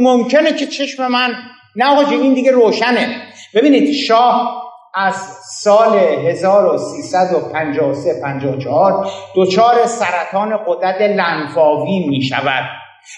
ممکنه 0.00 0.52
که 0.52 0.66
چشم 0.66 1.06
من 1.06 1.34
نه 1.76 1.86
آقا 1.86 2.10
این 2.10 2.34
دیگه 2.34 2.50
روشنه. 2.50 3.22
ببینید 3.54 3.92
شاه 3.92 4.62
از 4.94 5.14
سال 5.62 5.98
1353 5.98 8.20
54 8.22 9.10
دچار 9.36 9.86
سرطان 9.86 10.58
قدرت 10.66 11.00
لنفاوی 11.00 12.06
می 12.08 12.22
شود 12.22 12.64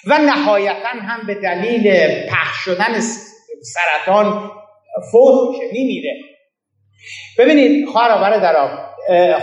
و 0.06 0.18
نهایتا 0.18 0.88
هم 0.88 1.26
به 1.26 1.34
دلیل 1.34 2.08
پخش 2.28 2.56
شدن 2.64 3.00
سرطان 3.62 4.50
فوت 5.12 5.50
میشه 5.50 5.64
میمیره. 5.72 6.12
ببینید 7.38 7.88
خواهر 7.88 8.20
برادران 8.20 8.89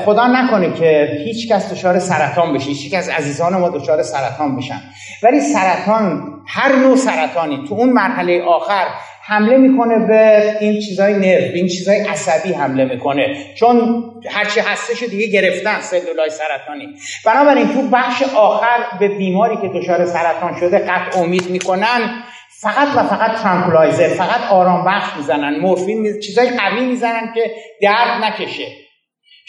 خدا 0.06 0.28
نکنه 0.28 0.74
که 0.74 1.22
هیچ 1.26 1.52
کس 1.52 1.74
دچار 1.74 2.00
سرطان 2.00 2.54
بشه. 2.54 2.70
هیچ 2.70 2.94
از 2.94 3.10
عزیزان 3.10 3.58
ما 3.58 3.70
دچار 3.70 4.04
سرطان 4.04 4.58
بشن. 4.58 4.82
ولی 5.24 5.40
سرطان 5.40 6.34
هر 6.48 6.76
نوع 6.76 6.96
سرطانی 6.96 7.66
تو 7.70 7.76
اون 7.76 7.90
مرحله 7.90 8.44
آخر 8.44 8.86
حمله 9.24 9.58
می‌کنه 9.58 10.08
به 10.08 10.44
این 10.60 10.80
چیزای 10.80 11.14
نرو 11.14 11.52
به 11.52 11.54
این 11.56 11.68
چیزای 11.68 12.00
عصبی 12.00 12.54
حمله 12.54 12.86
می‌کنه. 12.86 13.36
چون 13.56 14.04
هرچی 14.30 14.60
هستش 14.60 15.04
دیگه 15.04 15.28
گرفتن 15.28 15.80
سلولای 15.82 16.30
سرطانی. 16.30 16.88
بنابراین 17.26 17.68
تو 17.68 17.82
بخش 17.82 18.24
آخر 18.36 18.78
به 19.00 19.08
بیماری 19.08 19.58
که 19.58 19.68
دچار 19.80 20.06
سرطان 20.06 20.60
شده 20.60 20.78
قطع 20.80 21.20
امید 21.20 21.50
می‌کنن. 21.50 22.24
فقط 22.62 22.88
و 22.96 23.04
فقط 23.04 23.42
ترانکولایزر 23.44 24.08
فقط 24.08 24.52
آرام 24.52 24.86
بخش 24.86 25.18
می‌زنن 25.18 25.60
مورفین 25.60 26.20
چیزای 26.20 26.50
قوی 26.50 26.86
می‌زنن 26.86 27.34
که 27.36 27.52
درد 27.82 28.24
نکشه. 28.24 28.87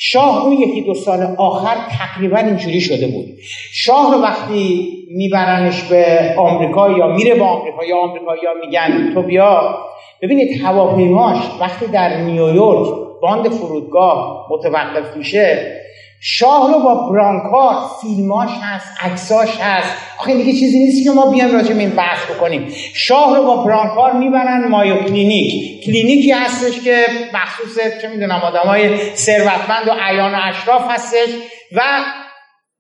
شاه 0.01 0.45
اون 0.45 0.53
یکی 0.53 0.83
دو 0.83 0.95
سال 0.95 1.35
آخر 1.39 1.77
تقریبا 1.91 2.39
اینجوری 2.39 2.81
شده 2.81 3.07
بود. 3.07 3.27
شاه 3.73 4.15
رو 4.15 4.23
وقتی 4.23 4.89
میبرنش 5.11 5.83
به 5.83 6.35
آمریکا 6.39 6.91
یا 6.91 7.07
میره 7.07 7.35
به 7.35 7.45
آمریکا 7.45 7.85
یا 7.85 7.97
آمریکا 7.97 8.37
یا 8.37 8.55
میگن 8.67 9.15
تو 9.15 9.23
بیا. 9.23 9.79
ببینید 10.23 10.63
هواپیماش 10.63 11.39
وقتی 11.61 11.87
در 11.87 12.17
نیویورک 12.17 12.89
باند 13.23 13.49
فرودگاه 13.49 14.47
متوقف 14.51 15.17
میشه 15.17 15.79
شاه 16.21 16.73
رو 16.73 16.79
با 16.79 16.95
برانکار 16.95 17.75
فیلماش 18.01 18.51
هست 18.63 18.87
عکساش 19.01 19.57
هست. 19.61 19.97
آخه 20.19 20.35
دیگه 20.35 20.53
چیزی 20.53 20.79
نیست 20.79 21.05
که 21.05 21.11
ما 21.11 21.31
بیایم 21.31 21.55
راجع 21.55 21.75
به 21.75 21.81
این 21.81 21.91
بحث 21.91 22.31
بکنیم. 22.31 22.73
شاه 22.95 23.37
رو 23.37 23.45
با 23.45 23.57
برانکار 23.57 24.13
می‌برن 24.13 24.69
مایو 24.69 24.97
کلینیک. 25.03 25.85
کلینیکی 25.85 26.31
هستش 26.31 26.81
که 26.81 27.07
مخصوص 27.35 28.03
چه 28.03 28.09
می‌دونم 28.09 28.41
آدمای 28.41 29.15
ثروتمند 29.15 29.89
و 29.89 29.93
اعیان 30.01 30.35
و 30.35 30.39
اشراف 30.43 30.91
هستش 30.91 31.29
و 31.77 31.81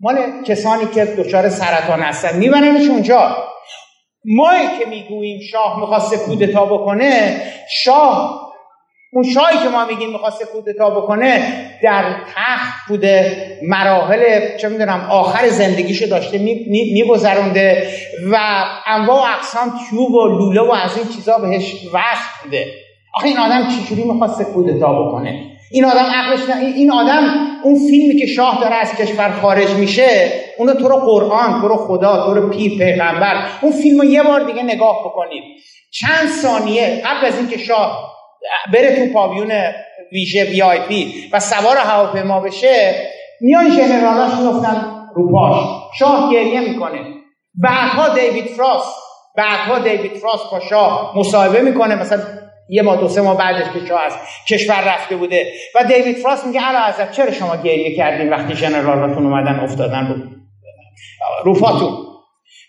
مال 0.00 0.16
کسانی 0.46 0.86
که 0.94 1.04
دچار 1.04 1.48
سرطان 1.48 2.00
هستن. 2.00 2.36
میبرنش 2.36 2.88
اونجا. 2.88 3.36
ما 4.24 4.52
که 4.78 4.86
می‌گوییم 4.90 5.40
شاه 5.52 5.80
می‌خواسته 5.80 6.16
کودتا 6.16 6.64
بکنه 6.64 7.42
شاه 7.84 8.47
اون 9.12 9.24
شاهی 9.24 9.58
که 9.58 9.68
ما 9.68 9.84
میگیم 9.84 10.10
می‌خواسته 10.10 10.44
کودتا 10.44 10.90
بکنه 10.90 11.54
در 11.82 12.04
تخت 12.36 12.88
بوده 12.88 13.36
مراحل 13.62 14.56
چه 14.56 14.68
می‌دونم 14.68 15.06
آخر 15.10 15.48
زندگیشو 15.48 16.06
داشته 16.06 16.38
میگذرونده 16.92 17.88
و 18.32 18.64
انواع 18.86 19.20
و 19.20 19.34
اقسام 19.36 19.72
تیوب 19.90 20.14
و 20.14 20.26
لوله 20.26 20.60
و 20.60 20.72
از 20.72 20.96
این 20.96 21.06
چیزا 21.06 21.38
بهش 21.38 21.74
وقت 21.92 22.42
بوده 22.44 22.66
آخه 23.14 23.28
این 23.28 23.38
آدم 23.38 23.68
چجوری 23.68 24.04
می‌خواسته 24.04 24.44
کودتا 24.44 25.02
بکنه؟ 25.02 25.44
این 25.70 25.84
آدم 25.84 26.06
عقلش 26.14 26.40
این 26.76 26.92
آدم 26.92 27.34
اون 27.62 27.74
فیلمی 27.74 28.20
که 28.20 28.26
شاه 28.26 28.60
داره 28.60 28.74
از 28.74 28.94
کشور 28.94 29.30
خارج 29.30 29.70
میشه 29.70 30.32
اونو 30.58 30.74
تو 30.74 30.88
رو 30.88 30.96
قرآن 30.96 31.60
تو 31.60 31.68
رو 31.68 31.76
خدا 31.76 32.26
تو 32.26 32.34
رو 32.34 32.48
پیر 32.48 32.78
پیغمبر 32.78 33.36
اون 33.62 33.72
فیلم 33.72 34.02
یه 34.02 34.22
بار 34.22 34.44
دیگه 34.44 34.62
نگاه 34.62 35.00
بکنید. 35.04 35.44
چند 35.90 36.28
ثانیه 36.42 37.02
قبل 37.04 37.26
از 37.26 37.38
اینکه 37.38 37.58
شاه 37.58 38.17
بره 38.72 38.96
تو 38.96 39.12
پاویون 39.12 39.52
ویژه 40.12 40.44
وی 40.44 40.62
آی 40.62 40.78
پی 40.78 41.14
و 41.32 41.40
سوار 41.40 41.76
هواپیما 41.76 42.40
بشه 42.40 43.06
میان 43.40 43.70
ژنرالاش 43.70 44.32
میفتن 44.32 44.98
رو 45.14 45.32
پاش. 45.32 45.58
شاه 45.98 46.32
گریه 46.32 46.60
می‌کنه. 46.60 47.00
بعدها 47.54 48.08
دیوید 48.08 48.44
فراست 48.44 48.94
بعدها 49.36 49.78
دیوید 49.78 50.16
فراست 50.16 50.50
با 50.52 50.60
شاه 50.60 51.12
مصاحبه 51.16 51.60
می‌کنه 51.60 51.94
مثلا 51.94 52.20
یه 52.70 52.82
ماه 52.82 52.96
دو 52.96 53.08
سه 53.08 53.20
ماه 53.20 53.38
بعدش 53.38 53.66
که 53.74 53.86
شاه 53.86 54.04
از 54.04 54.12
کشور 54.48 54.94
رفته 54.94 55.16
بوده. 55.16 55.52
و 55.74 55.84
دیوید 55.84 56.16
فراست 56.16 56.46
میگه 56.46 56.62
اعلی 56.62 56.92
حضرت 56.92 57.12
چرا 57.12 57.30
شما 57.30 57.56
گریه 57.56 57.96
کردین 57.96 58.30
وقتی 58.30 58.54
ژنرالاتون 58.54 59.26
اومدن 59.26 59.60
افتادن 59.60 60.06
رو 60.06 60.14
روفاتون 61.44 62.07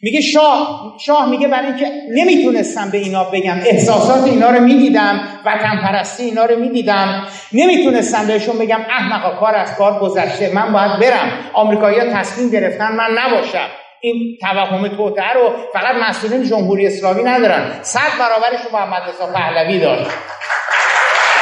میگه 0.01 0.21
شاه 0.21 0.95
شاه 1.05 1.29
میگه 1.29 1.47
برای 1.47 1.65
اینکه 1.65 1.91
نمی‌تونستم 2.09 2.89
به 2.89 2.97
اینا 2.97 3.23
بگم 3.23 3.57
احساسات 3.65 4.23
اینا 4.23 4.49
رو 4.49 4.59
می‌دیدم 4.59 5.19
وطن 5.45 5.77
پرستی 5.83 6.23
اینا 6.23 6.45
رو 6.45 6.59
می‌دیدم 6.59 7.27
نمی‌تونستم 7.53 8.27
بهشون 8.27 8.57
بگم 8.57 8.79
احمقا 8.89 9.39
کار 9.39 9.55
از 9.55 9.75
کار 9.75 9.99
گذشته 9.99 10.51
من 10.53 10.73
باید 10.73 10.91
برم. 10.99 11.31
آمریکایی‌ها 11.53 12.05
تصمیم 12.13 12.49
گرفتن 12.49 12.91
من 12.91 13.09
نباشم. 13.17 13.67
این 14.01 14.37
توهم 14.41 14.87
توتر 14.87 15.33
رو 15.33 15.51
فقط 15.73 15.95
مسئولین 16.09 16.43
جمهوری 16.43 16.87
اسلامی 16.87 17.23
ندارن. 17.23 17.71
صد 17.81 17.99
برابرش 18.19 18.73
محمد 18.73 19.01
رضا 19.09 19.33
پهلوی 19.33 19.79
داشت 19.79 20.11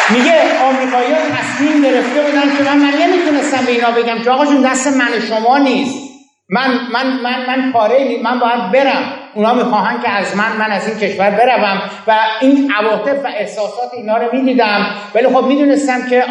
میگه 0.09 0.41
آمریکایی‌ها 0.63 1.19
تصمیم 1.37 1.83
گرفته 1.83 2.21
بودن 2.21 2.57
که 2.57 2.63
من, 2.63 2.77
من 2.77 2.93
نمی‌تونستم 3.01 3.65
به 3.65 3.71
اینا 3.71 3.91
بگم 3.91 4.23
که 4.23 4.29
آقا 4.29 4.45
جون 4.45 4.61
دست 4.61 4.87
من 4.87 5.09
شما 5.29 5.57
نیست. 5.57 6.06
من 6.49 6.71
من 6.93 7.07
من 7.23 7.45
من 7.47 7.71
کاره 7.73 8.19
من 8.23 8.39
باید 8.39 8.71
برم. 8.71 9.03
اونا 9.33 9.53
می‌خواهن 9.53 10.01
که 10.01 10.09
از 10.09 10.37
من 10.37 10.57
من 10.59 10.71
از 10.71 10.87
این 10.87 10.97
کشور 10.97 11.29
بروم. 11.29 11.81
و 12.07 12.15
این 12.41 12.71
عواطف 12.71 13.25
و 13.25 13.27
احساسات 13.27 13.93
اینا 13.97 14.17
رو 14.17 14.35
می‌دیدم. 14.35 14.85
ولی 15.15 15.27
خب 15.27 15.43
می‌دونستم 15.43 16.09
که 16.09 16.23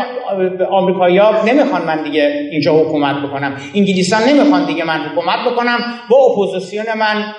آمریکایی‌ها 0.70 1.44
نمی‌خوان 1.44 1.82
من 1.82 2.02
دیگه 2.02 2.48
اینجا 2.50 2.74
حکومت 2.74 3.16
بکنم. 3.16 3.56
انگلیسان 3.74 4.22
نمی‌خوان 4.22 4.64
دیگه 4.64 4.84
من 4.84 5.00
حکومت 5.00 5.38
بکنم. 5.52 5.78
با 6.08 6.16
اپوزیسیون 6.16 6.86
من 6.98 7.34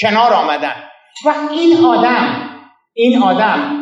کنار 0.00 0.32
آمدن. 0.32 0.74
و 1.24 1.32
این 1.52 1.84
آدم 1.84 2.50
این 2.94 3.22
آدم 3.22 3.77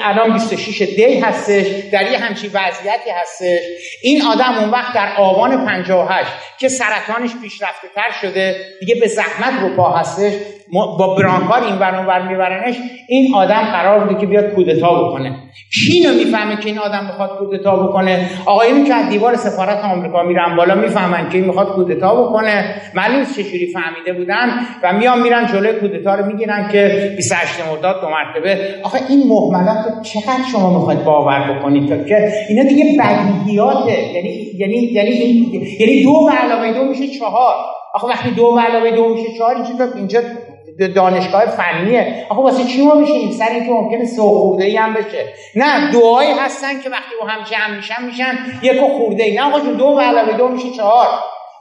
الان 0.00 0.32
26 0.32 0.82
دی 0.82 1.20
هستش 1.20 1.66
در 1.92 2.12
یه 2.12 2.18
همچین 2.18 2.50
وضعیتی 2.54 3.10
هستش. 3.10 3.60
این 4.02 4.22
آدم 4.22 4.58
اون 4.58 4.70
وقت 4.70 4.94
در 4.94 5.16
آبان 5.16 5.66
58 5.66 6.30
که 6.58 6.68
سرطانش 6.68 7.30
پیشرفته 7.42 7.88
تر 7.94 8.12
شده 8.20 8.66
دیگه 8.80 8.94
به 8.94 9.08
زحمت 9.08 9.62
رو 9.62 9.76
پا 9.76 9.92
هستش. 9.92 10.32
با 10.72 11.14
برانکار 11.14 11.64
این 11.64 11.74
ور 11.74 11.94
اونور 11.94 12.28
میبرنش 12.28 12.76
این 13.08 13.34
آدم 13.34 13.60
قرار 13.72 13.98
بوده 13.98 14.20
که 14.20 14.26
بیاد 14.26 14.54
کودتا 14.54 15.04
بکنه. 15.04 15.36
کی 15.74 15.92
اینو 15.92 16.14
می‌فهمه 16.14 16.56
که 16.56 16.68
این 16.68 16.78
آدم 16.78 17.04
می‌خواد 17.04 17.38
کودتا 17.38 17.76
بکنه. 17.76 18.30
آقایونی 18.46 18.84
که 18.84 18.94
از 18.94 19.08
دیوار 19.08 19.36
سفارت 19.36 19.84
آمریکا 19.84 20.22
میرن 20.22 20.56
بالا 20.56 20.74
می‌فهمن 20.74 21.28
که 21.28 21.38
این 21.38 21.46
می‌خواد 21.46 21.68
کودتا 21.68 22.22
بکنه. 22.22 22.74
معلوم 22.94 23.24
چجوری 23.24 23.72
فهمیده 23.72 24.12
بودن 24.12 24.48
و 24.82 24.92
میان 24.92 25.22
میرن 25.22 25.46
جلوی 25.46 25.72
کودتا 25.72 26.14
رو 26.14 26.26
می‌گیرن 26.26 26.68
که 26.72 27.14
28 27.16 27.66
مرداد 27.70 28.00
دو 28.00 28.08
مرتبه. 28.08 28.74
آخه 28.82 28.98
این 29.08 29.28
مهملات 29.28 29.76
رو 29.76 30.02
چقدر 30.02 30.42
شما 30.52 30.78
می‌خواید 30.78 31.04
باور 31.04 31.52
بکنید؟ 31.52 31.88
تا 31.88 32.04
که 32.04 32.32
اینا 32.48 32.62
دیگه 32.62 32.84
بدیهیاته. 33.00 34.02
یعنی 34.14 34.28
یعنی 34.58 34.76
یعنی 34.76 35.10
یعنی 35.80 36.02
دو 36.04 36.24
به 36.24 36.32
علاوه 36.32 36.72
دو 36.72 36.84
میشه 36.84 37.06
چهار. 37.18 37.54
آخه 37.94 38.06
وقتی 38.06 38.30
دو 38.30 38.54
به 38.54 38.60
علاوه 38.60 38.90
دو 38.90 39.08
میشه 39.08 39.38
چهار 39.38 39.56
اینجا 39.96 40.20
دانشگاه 40.86 41.46
فنیه. 41.46 42.26
آخه 42.28 42.42
واسه 42.42 42.64
چی 42.64 42.82
ما 42.82 42.94
میشیم 42.94 43.30
سر 43.30 43.48
اینکه 43.50 43.70
ممکنه 43.70 44.04
سو 44.04 44.22
خورده 44.22 44.64
ای 44.64 44.76
هم 44.76 44.94
بشه. 44.94 45.24
نه 45.54 45.92
دعایی 45.92 46.30
هستن 46.30 46.80
که 46.80 46.90
وقتی 46.90 47.14
با 47.20 47.26
هم 47.26 47.44
جمع 47.44 47.76
میشن 47.76 48.04
میشن 48.06 48.38
یک 48.62 48.80
خورده 48.80 49.24
ای. 49.24 49.36
نه 49.36 49.42
آقا 49.42 49.58
دو 49.58 49.94
به 49.94 50.02
علاوه 50.02 50.32
دو 50.32 50.48
میشه 50.48 50.70
چهار. 50.70 51.06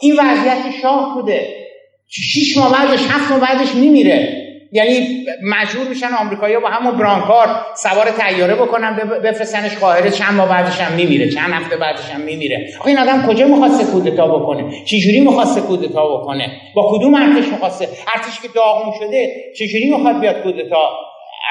این 0.02 0.14
وضعیت 0.19 0.72
شاه 0.81 1.14
بوده. 1.14 1.68
شیش 2.07 2.57
ماه 2.57 2.73
بعدش 2.73 3.07
هفت 3.10 3.31
ماه 3.31 3.39
بعدش 3.39 3.76
میمیره. 3.76 4.47
یعنی 4.72 5.26
مجبور 5.44 5.88
میشن 5.88 6.07
آمریکایی‌ها 6.14 6.61
با 6.61 6.68
همون 6.68 6.98
برانکار 6.98 7.65
سوار 7.76 8.06
تیاره 8.06 8.56
بکنن 8.56 8.95
بفرستنش 9.23 9.77
قاهره. 9.77 10.11
چند 10.11 10.34
ماه 10.34 10.49
بعدش 10.49 10.81
هم 10.81 10.94
میمیره 10.94 11.30
چند 11.30 11.53
هفته 11.53 11.77
بعدش 11.77 12.10
هم 12.10 12.22
میمیره. 12.22 12.69
آخه 12.80 12.88
این 12.88 12.99
آدم 12.99 13.27
کجا 13.27 13.48
می‌خواسته 13.48 13.84
کودتا 13.84 14.27
بکنه؟ 14.27 14.85
چجوری 14.85 15.19
می‌خواسته 15.19 15.61
کودتا 15.61 16.18
بکنه؟ 16.18 16.61
با 16.76 16.91
کدوم 16.91 17.15
ارتش 17.15 17.48
می‌خواسته 17.48 17.88
ارتش 18.15 18.41
که 18.41 18.48
داغون 18.48 18.94
شده 18.99 19.34
چجوری 19.60 19.89
می‌خواد 19.89 20.19
بیاد 20.19 20.44
کودتا 20.44 20.89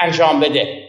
انجام 0.01 0.39
بده؟ 0.39 0.87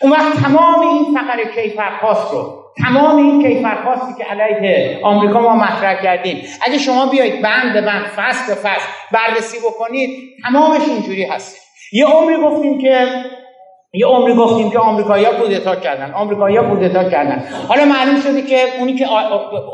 اون 0.00 0.12
وقت 0.12 0.42
تمام 0.42 0.80
این 0.80 1.04
فقر 1.14 1.62
کیفرخواست 1.62 2.32
رو 2.32 2.62
تمام 2.84 3.16
این 3.16 3.42
کیفرخواستی 3.42 4.14
که 4.18 4.24
علیه 4.24 5.00
آمریکا 5.02 5.40
ما 5.40 5.56
مطرح 5.56 6.02
کردیم 6.02 6.42
اگه 6.62 6.78
شما 6.78 7.06
بیایید 7.06 7.42
بند 7.42 7.72
به 7.72 7.80
بند 7.80 8.06
فصل 8.06 8.54
به 8.54 8.60
فصل 8.60 8.88
بررسی 9.12 9.58
بکنید 9.58 10.10
تمامش 10.44 10.82
اینجوری 10.88 11.24
هست 11.24 11.65
یه 11.92 12.06
عمری 12.06 12.36
گفتیم 12.36 12.78
که 12.78 13.06
یه 13.92 14.06
عمری 14.06 14.34
گفتیم 14.34 14.70
که 14.70 14.78
آمریکایی‌ها 14.78 15.32
کودتا 15.32 15.76
کردن. 15.76 16.12
آمریکایی‌ها 16.12 16.64
کودتا 16.64 17.04
کردن. 17.10 17.44
حالا 17.68 17.84
معلوم 17.84 18.20
شده 18.20 18.42
که 18.42 18.64
اونی 18.78 18.94
که 18.94 19.06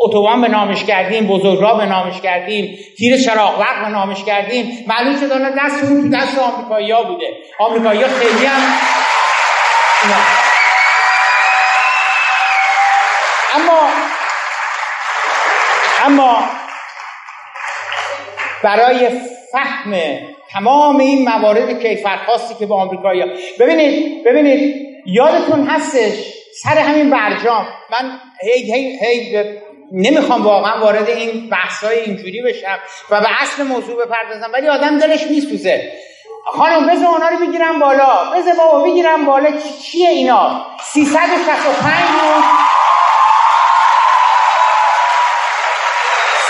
اتوبان 0.00 0.40
به 0.40 0.48
نامش 0.48 0.84
کردیم 0.84 1.26
بزرگراه 1.26 1.78
به 1.78 1.86
نامش 1.86 2.20
کردیم 2.20 2.78
تیر 2.98 3.16
چراغ 3.16 3.58
به 3.84 3.88
نامش 3.88 4.24
کردیم 4.24 4.84
معلوم 4.88 5.16
شده 5.16 5.34
حالا 5.34 5.50
دست 5.50 5.84
اون 5.84 6.02
تو 6.02 6.16
دست 6.16 6.38
آمریکایی‌ها 6.38 7.02
بوده. 7.02 7.26
آمریکایی‌ها 7.58 8.08
خیلی 8.08 8.46
هم 8.46 8.60
اما 13.54 13.80
اما 16.04 16.38
برای 18.62 19.20
فهم 19.52 19.94
تمام 20.50 20.96
این 20.96 21.28
موارد 21.28 21.82
کیفرخواستی 21.82 22.54
که 22.54 22.66
به 22.66 22.74
آمریکایی 22.74 23.24
ببینید 23.60 24.24
ببینید 24.24 24.86
یادتون 25.06 25.66
هستش 25.66 26.12
سر 26.62 26.78
همین 26.78 27.10
برجام. 27.10 27.66
من 27.90 28.18
هی 28.42 28.72
هی 28.72 28.98
هی 28.98 29.44
نمی‌خوام 29.92 30.42
واقعا 30.42 30.80
وارد 30.80 31.08
این 31.08 31.48
بحثای 31.50 31.98
اینجوری 31.98 32.42
بشم 32.42 32.78
و 33.10 33.20
به 33.20 33.42
اصل 33.42 33.62
موضوع 33.62 34.06
بپردازم 34.06 34.50
ولی 34.52 34.68
آدم 34.68 34.98
دلش 34.98 35.26
میسوزه. 35.26 35.92
خانم 36.44 36.86
بذار 36.86 37.08
اونا 37.08 37.28
رو 37.28 37.46
بگیرم 37.46 37.78
بالا. 37.78 38.30
بذار 38.34 38.54
بابا 38.54 38.84
بگیرم 38.84 39.24
بالا. 39.24 39.50
چیه 39.82 40.08
اینا؟ 40.08 40.66
365 40.82 41.92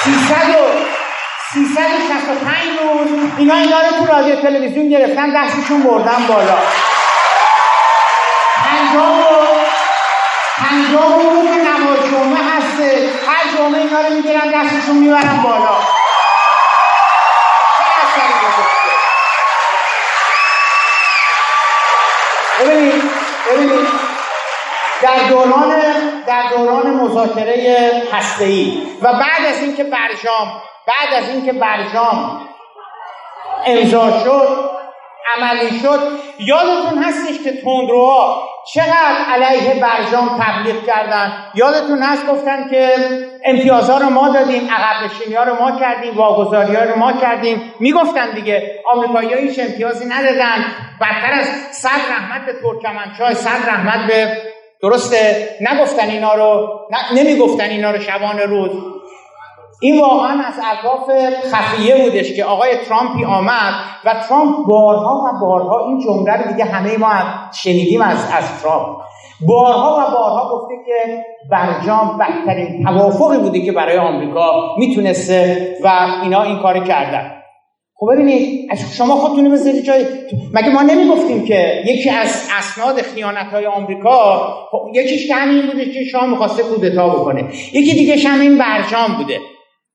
روز 0.05 0.62
365 1.75 2.79
روز 2.83 3.31
اینا 3.39 3.55
اینا 3.55 3.81
رو 3.81 3.97
تو 3.99 4.07
رادیو 4.13 4.37
تلویزیون 4.37 4.89
گرفتن 4.89 5.43
دستشون 5.43 5.83
بردن 5.83 6.27
بالا. 6.29 6.59
پنجاه 8.57 9.21
و 9.21 9.47
پنجاه 10.57 11.23
روز 11.23 11.47
نماز 11.47 11.99
جمعه 12.11 12.43
هسته 12.57 13.11
هر 13.29 13.57
جمعه 13.59 13.81
اینا 13.81 14.01
رو 14.01 14.15
می‌گیرن 14.15 14.63
دستشون 14.63 14.97
می‌برن 14.97 15.43
بالا. 15.43 15.79
ببینید 22.61 23.03
ببینید. 23.51 23.89
در 25.03 25.29
دوران 25.29 25.82
در 26.27 26.43
دوران 26.57 26.87
مذاکره 26.87 27.93
هسته‌ای. 28.13 28.83
و 29.03 29.13
بعد 29.13 29.47
از 29.49 29.63
اینکه 29.63 29.85
برجام 29.85 30.63
بعد 30.87 31.23
از 31.23 31.29
اینکه 31.29 31.53
برجام 31.53 32.41
امضا 33.67 34.21
شد 34.25 34.71
عملی 35.37 35.81
شد 35.81 36.01
یادتون 36.39 37.03
هستش 37.03 37.43
که 37.45 37.53
تندروها 37.53 38.49
چقدر 38.75 39.17
علیه 39.33 39.81
برجام 39.81 40.41
تبلیغ 40.43 40.87
کردن؟ 40.87 41.33
یادتون 41.55 42.03
هست 42.03 42.27
گفتن 42.27 42.71
که 42.71 42.95
امتیازها 43.45 43.99
رو 43.99 44.11
ما 44.11 44.29
دادیم 44.29 44.71
عقب 44.71 45.05
نشینی 45.05 45.35
رو 45.35 45.55
ما 45.55 45.81
کردیم 45.81 46.17
واگذاری 46.17 46.77
رو 46.77 46.99
ما 46.99 47.13
کردیم. 47.13 47.75
می‌گفتن 47.81 48.31
دیگه 48.31 48.83
آمریکایی 48.93 49.49
هیچ 49.49 49.59
امتیازی 49.59 50.07
ندادن. 50.07 50.65
بدتر 51.01 51.33
از 51.33 51.47
صد 51.73 51.89
رحمت 52.11 52.47
به 52.47 52.53
ترکمنچای 52.53 53.35
صد 53.35 53.69
رحمت 53.69 54.07
به 54.07 54.52
درسته؟ 54.83 55.49
نگفتن 55.61 56.09
اینا 56.09 56.35
رو 56.35 56.69
نمی‌گفتن 57.15 57.65
اینا 57.65 57.91
رو 57.91 57.99
شبان 57.99 58.39
روز. 58.39 58.71
این 59.81 60.01
واقعا 60.01 60.45
از 60.45 60.55
اطراف 60.73 61.11
خفیه 61.53 62.03
بودش 62.03 62.33
که 62.37 62.45
آقای 62.45 62.77
ترامپی 62.77 63.25
آمد 63.25 63.75
و 64.05 64.15
ترامپ 64.29 64.67
بارها 64.67 65.25
و 65.25 65.41
بارها 65.41 65.87
این 65.87 66.01
جمله 66.01 66.37
رو 66.37 66.53
دیگه 66.53 66.65
همه 66.65 66.99
ما 66.99 67.09
شنیدیم 67.53 68.01
از 68.03 68.29
از 68.33 68.63
ترامپ. 68.63 68.97
بارها 69.47 69.93
و 69.93 70.11
بارها 70.11 70.59
گفته 70.59 70.75
که 70.87 71.25
برجام 71.51 72.19
بدترین 72.19 72.85
توافقی 72.85 73.39
بوده 73.39 73.61
که 73.61 73.73
برای 73.73 73.99
آمریکا 73.99 74.77
می‌تونسته 74.79 75.69
و 75.85 76.07
اینا 76.23 76.43
این 76.43 76.63
کار 76.63 76.79
کردن. 76.79 77.42
خب 78.03 78.13
ببینید 78.13 78.71
شما 78.97 79.17
خودتون 79.17 79.53
بذارید 79.53 79.85
جای 79.85 80.05
مگه 80.53 80.69
ما 80.69 80.83
نمی‌گفتیم 80.83 81.45
که 81.45 81.83
یکی 81.87 82.11
از 82.11 82.49
اسناد 82.59 83.03
خیانت 83.03 83.47
های 83.53 83.67
آمریکا 83.67 84.49
خب 84.71 84.91
یکیش 84.95 85.29
که 85.29 85.35
همین 85.35 85.67
بوده 85.67 85.85
که 85.85 86.05
شما 86.05 86.27
می‌خواسته 86.27 86.63
کودتا 86.63 87.09
بکنه. 87.09 87.45
یکی 87.73 87.95
دیگه 87.95 88.29
همین 88.29 88.59
برجام 88.59 89.17
بوده. 89.17 89.39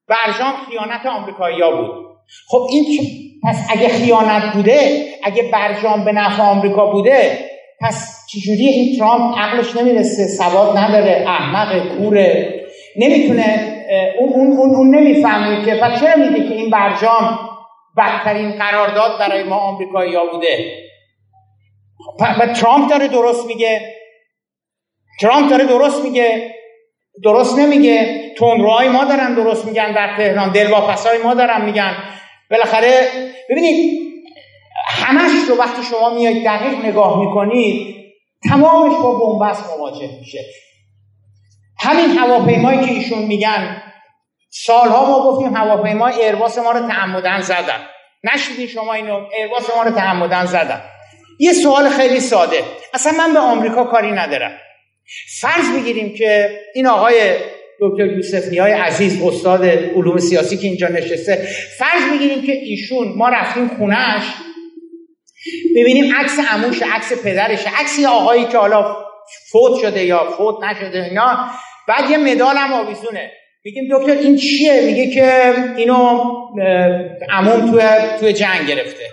برجام 0.07 0.53
خیانت 0.69 1.05
آمریکایی‌ها 1.05 1.71
بود. 1.71 2.05
خب 2.47 2.67
این 2.71 2.85
پس 3.43 3.67
اگه 3.69 3.87
خیانت 3.87 4.53
بوده 4.53 5.05
اگه 5.23 5.43
برجام 5.53 6.05
به 6.05 6.11
نفع 6.11 6.43
آمریکا 6.43 6.91
بوده 6.91 7.39
پس 7.81 8.25
چجوری 8.29 8.67
این 8.67 8.99
ترامپ 8.99 9.37
عقلش 9.37 9.75
نمی‌رسه 9.75 10.27
سواد 10.27 10.77
نداره 10.77 11.25
احمق 11.27 11.97
کوره؟ 11.97 12.53
نمی‌تونه 12.97 13.73
اون, 14.19 14.33
اون, 14.33 14.57
اون, 14.57 14.75
اون 14.75 14.95
نمی‌فهمه 14.95 15.65
که 15.65 15.75
پس 15.75 15.99
چرا 15.99 16.15
میگه 16.15 16.49
که 16.49 16.55
این 16.55 16.69
برجام 16.69 17.39
بدترین 17.97 18.51
قرارداد 18.51 19.19
برای 19.19 19.43
ما 19.43 19.55
آمریکایی 19.55 20.15
ها 20.15 20.25
بوده. 20.31 20.83
و 22.39 22.53
ترامپ 22.53 22.89
داره 22.89 23.07
درست 23.07 23.45
میگه. 23.47 23.95
ترامپ 25.21 25.49
داره 25.49 25.65
درست 25.65 26.03
میگه. 26.03 26.55
درست 27.23 27.59
نمیگه. 27.59 28.31
تندروهای 28.37 28.89
ما 28.89 29.05
دارن 29.05 29.33
درست 29.33 29.65
میگن 29.65 29.91
در 29.91 30.17
تهران. 30.17 30.51
دلواپسای 30.51 31.17
ما 31.23 31.33
دارن 31.33 31.65
میگن. 31.65 31.95
بالاخره 32.51 33.07
ببینید 33.49 34.07
همش 34.87 35.31
رو 35.49 35.55
وقتی 35.55 35.83
شما 35.83 36.09
میایید 36.09 36.45
دقیق 36.45 36.85
نگاه 36.85 37.19
می‌کنید 37.19 37.95
تمامش 38.49 38.93
با 38.95 39.13
بنبست 39.13 39.77
مواجه 39.77 40.09
میشه. 40.19 40.39
همین 41.79 42.17
هواپیمایی 42.17 42.85
که 42.85 42.91
ایشون 42.91 43.19
میگن 43.19 43.81
سالها 44.49 45.05
ما 45.05 45.31
گفتیم 45.31 45.55
هواپیمای 45.55 46.13
ایرباس 46.13 46.57
ما 46.57 46.71
رو 46.71 46.87
تعمدن 46.87 47.41
زدن. 47.41 47.87
نشیدین 48.23 48.67
شما 48.67 48.93
اینو 48.93 49.25
ایرباس 49.37 49.75
ما 49.75 49.83
رو 49.83 49.91
تعمدن 49.91 50.45
زدن. 50.45 50.81
یه 51.39 51.53
سوال 51.53 51.89
خیلی 51.89 52.19
ساده. 52.19 52.63
اصلا 52.93 53.11
من 53.11 53.33
به 53.33 53.39
آمریکا 53.39 53.83
کاری 53.83 54.11
ندارم. 54.11 54.51
فرض 55.41 55.71
بگیریم 55.71 56.15
که 56.17 56.59
این 56.73 56.87
آقای 56.87 57.35
دکتر 57.81 58.05
یوسف 58.05 58.47
نیای 58.47 58.71
عزیز 58.71 59.23
استاد 59.23 59.65
علوم 59.65 60.17
سیاسی 60.17 60.57
که 60.57 60.67
اینجا 60.67 60.87
نشسته 60.87 61.47
فرض 61.77 62.11
بگیریم 62.13 62.45
که 62.45 62.51
ایشون 62.51 63.13
ما 63.15 63.29
رفتیم 63.29 63.67
خونهش 63.77 64.23
ببینیم 65.75 66.15
عکس 66.15 66.39
عموش 66.51 66.81
عکس 66.81 67.23
پدرش 67.23 67.67
عکس 67.79 67.99
یه 67.99 68.07
آقایی 68.07 68.45
که 68.45 68.57
حالا 68.57 68.95
فوت 69.51 69.79
شده 69.81 70.05
یا 70.05 70.31
فوت 70.37 70.63
نشده 70.63 71.03
اینا 71.03 71.49
بعد 71.87 72.09
یه 72.09 72.17
مدال 72.17 72.57
هم 72.57 72.73
آویزونه. 72.73 73.31
میگیم 73.67 73.87
دکتر 73.91 74.11
این 74.11 74.37
چیه؟ 74.37 74.81
میگه 74.85 75.07
که 75.07 75.53
اینو 75.77 76.19
عموم 77.29 77.71
توی 77.71 77.83
توی 78.19 78.33
جنگ 78.33 78.67
گرفته. 78.67 79.03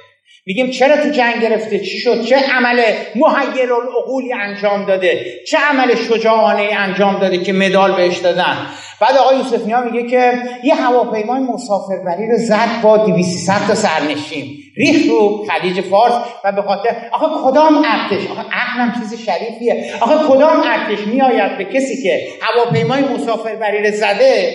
میگیم 0.47 0.71
چرا 0.71 0.97
تو 0.97 1.09
جنگ 1.11 1.43
گرفته؟ 1.43 1.79
چی 1.79 1.99
شد؟ 1.99 2.25
چه 2.25 2.37
عمل 2.37 2.83
محیر 3.15 3.73
العقولی 3.73 4.33
انجام 4.33 4.87
داده؟ 4.87 5.25
چه 5.49 5.59
عمل 5.59 5.95
شجاعانه 5.95 6.69
انجام 6.77 7.19
داده 7.19 7.39
که 7.39 7.53
مدال 7.53 7.97
بهش 7.97 8.19
دادن؟ 8.19 8.57
بعد 9.05 9.17
آقای 9.17 9.37
یوسف 9.37 9.67
نیا 9.67 9.81
میگه 9.81 10.11
که 10.11 10.43
یه 10.63 10.75
هواپیمای 10.75 11.41
مسافربری 11.41 12.31
رو 12.31 12.37
زد 12.39 12.69
با 12.83 12.97
200 12.97 13.67
تا 13.69 13.75
سرنشین. 13.75 14.57
ریخ 14.77 15.11
رو 15.11 15.47
خلیج 15.51 15.81
فارس 15.81 16.15
و 16.45 16.53
به 16.53 16.63
خاطر 16.63 16.97
آخه 17.13 17.27
کدام 17.45 17.77
ارتش؟ 17.77 18.31
آخه 18.31 18.43
عقلم 18.53 18.95
چیز 19.01 19.25
شریفیه. 19.27 19.95
آخه 20.01 20.15
کدام 20.29 20.63
ارتش 20.67 21.07
میآید 21.07 21.59
به 21.59 21.65
کسی 21.65 22.03
که 22.03 22.29
هواپیمای 22.43 23.03
مسافربری 23.03 23.85
رو 23.85 23.97
زده؟ 23.97 24.55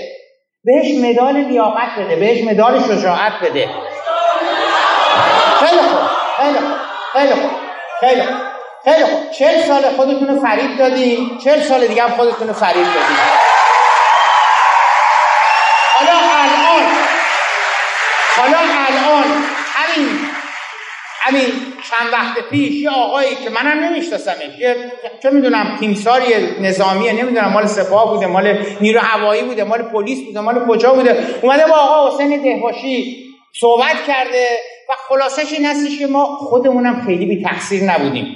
بهش 0.64 0.92
مدال 1.04 1.38
لیاقت 1.38 1.90
بده 2.00 2.16
بهش 2.16 2.44
مدال 2.44 2.84
شجاعت 2.84 3.34
بده. 3.44 3.70
خیلی 5.60 5.82
خوب 5.82 6.08
خیلی 6.38 6.60
خوب 6.60 6.78
خیلی 7.14 7.34
خوب 7.34 7.52
خیلی 8.00 8.22
خوب 8.22 8.40
خیلی 8.84 9.06
خوب. 9.06 9.32
چل 9.32 9.62
سال 9.68 9.82
خودتون 9.82 10.28
رو 10.28 10.42
فریب 10.42 10.78
دادی 10.78 11.32
چل 11.44 11.60
سال 11.62 11.88
دیگه 11.88 12.04
هم 12.04 12.10
خودتون 12.10 12.48
رو 12.48 12.54
فریب 12.54 12.86
دادی 12.86 13.50
حالا 16.00 16.12
الان 16.12 16.84
حالا 18.38 18.58
الان 18.88 19.24
همین 19.76 20.20
همین 21.30 21.50
چند 21.90 22.14
وقت 22.14 22.50
پیش 22.50 22.82
یه 22.82 22.90
آقایی 22.90 23.30
که 23.44 23.50
منم 23.50 23.84
نمیشناسمش 23.84 24.60
یه 24.60 24.76
چه 25.24 25.30
می‌دونم 25.30 25.78
تیمساری 25.80 26.26
نظامیه 26.62 27.14
نمی‌دونم 27.14 27.54
مال 27.54 27.66
سپاه 27.66 28.14
بوده 28.14 28.28
مال 28.28 28.58
نیرو 28.82 29.00
هوایی 29.00 29.44
بوده 29.44 29.64
مال 29.64 29.82
پلیس 29.82 30.26
بوده 30.26 30.40
مال 30.40 30.68
کجا 30.70 30.94
بوده. 30.94 31.18
اومده 31.42 31.66
با 31.66 31.76
آقا 31.76 32.16
حسین 32.16 32.42
دهباشی 32.44 33.26
صحبت 33.60 33.96
کرده 34.08 34.48
و 34.90 34.94
خلاصش 35.10 35.54
این 35.54 35.66
هستش 35.66 36.00
که 36.00 36.08
ما 36.08 36.26
خودمونم 36.26 37.06
خیلی 37.06 37.26
بی 37.26 37.44
تقصیر 37.44 37.84
نبودیم. 37.84 38.36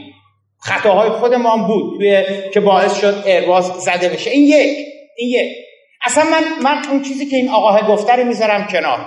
خطاهای 0.59 1.09
خودمان 1.09 1.67
بود 1.67 1.97
توی 1.97 2.23
که 2.53 2.59
باعث 2.59 2.99
شد 3.01 3.23
ارواز 3.25 3.65
زده 3.65 4.09
بشه. 4.09 4.29
این 4.31 4.45
یک. 4.45 4.77
این 5.17 5.29
یک. 5.29 5.51
اصلا 6.05 6.23
من 6.23 6.43
من 6.63 6.89
اون 6.91 7.01
چیزی 7.01 7.25
که 7.25 7.35
این 7.35 7.49
آقاه 7.49 7.87
گفته 7.87 8.15
رو 8.15 8.23
می‌ذارم 8.23 8.67
کنار. 8.67 8.99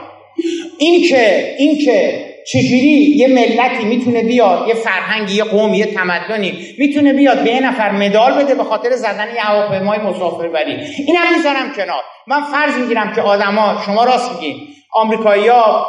این 0.79 1.09
که 1.09 1.55
این 1.59 1.79
که 1.79 2.36
چجوری 2.53 3.15
یه 3.17 3.29
ملتی 3.29 3.85
می‌تونه 3.85 4.23
بیاد؟ 4.23 4.69
یه 4.69 4.75
فرهنگی 4.75 5.35
یه 5.35 5.45
قومی 5.45 5.79
یه 5.79 5.87
تمدنی 5.87 6.75
می‌تونه 6.79 7.13
بیاد 7.13 7.45
به 7.45 7.51
یه 7.51 7.61
نفر 7.61 7.91
مدال 7.91 8.45
بده 8.45 8.55
به 8.55 8.65
خاطر 8.65 8.97
زدن 8.97 9.29
یه 9.35 9.41
هواپیمای 9.41 9.99
مسافربری. 9.99 10.77
اینم 11.07 11.37
می‌ذارم 11.37 11.73
کنار. 11.77 12.03
من 12.27 12.43
فرض 12.43 12.79
می‌گیرم 12.79 13.13
که 13.15 13.21
آدما 13.21 13.83
شما 13.87 14.05
راست 14.05 14.33
میگین 14.33 14.57
آمریکایی‌ها 14.93 15.87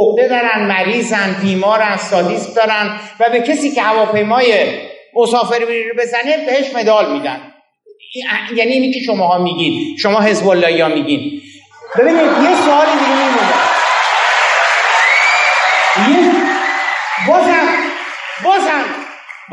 عقده 0.00 0.28
دارن 0.28 0.66
مریضن 0.66 1.36
بیمارن 1.42 1.96
سادیسم 1.96 2.54
دارن 2.54 3.00
و 3.20 3.30
به 3.30 3.40
کسی 3.40 3.70
که 3.70 3.82
هواپیمای 3.82 4.64
مسافربری 5.14 5.88
رو 5.88 5.94
بزنه 5.98 6.46
بهش 6.46 6.74
مدال 6.74 7.12
میدن. 7.12 7.40
یعنی 8.56 8.72
اینی 8.72 8.92
که 8.92 9.00
شماها 9.00 9.38
میگین 9.38 9.96
شما 9.98 10.20
حزب 10.20 10.48
الله 10.48 10.88
میگین. 10.88 11.40
ببینید 11.98 12.20
یه 12.20 12.56
سوالی 12.64 12.90
دیگه 12.92 13.16
میمونه. 13.16 13.65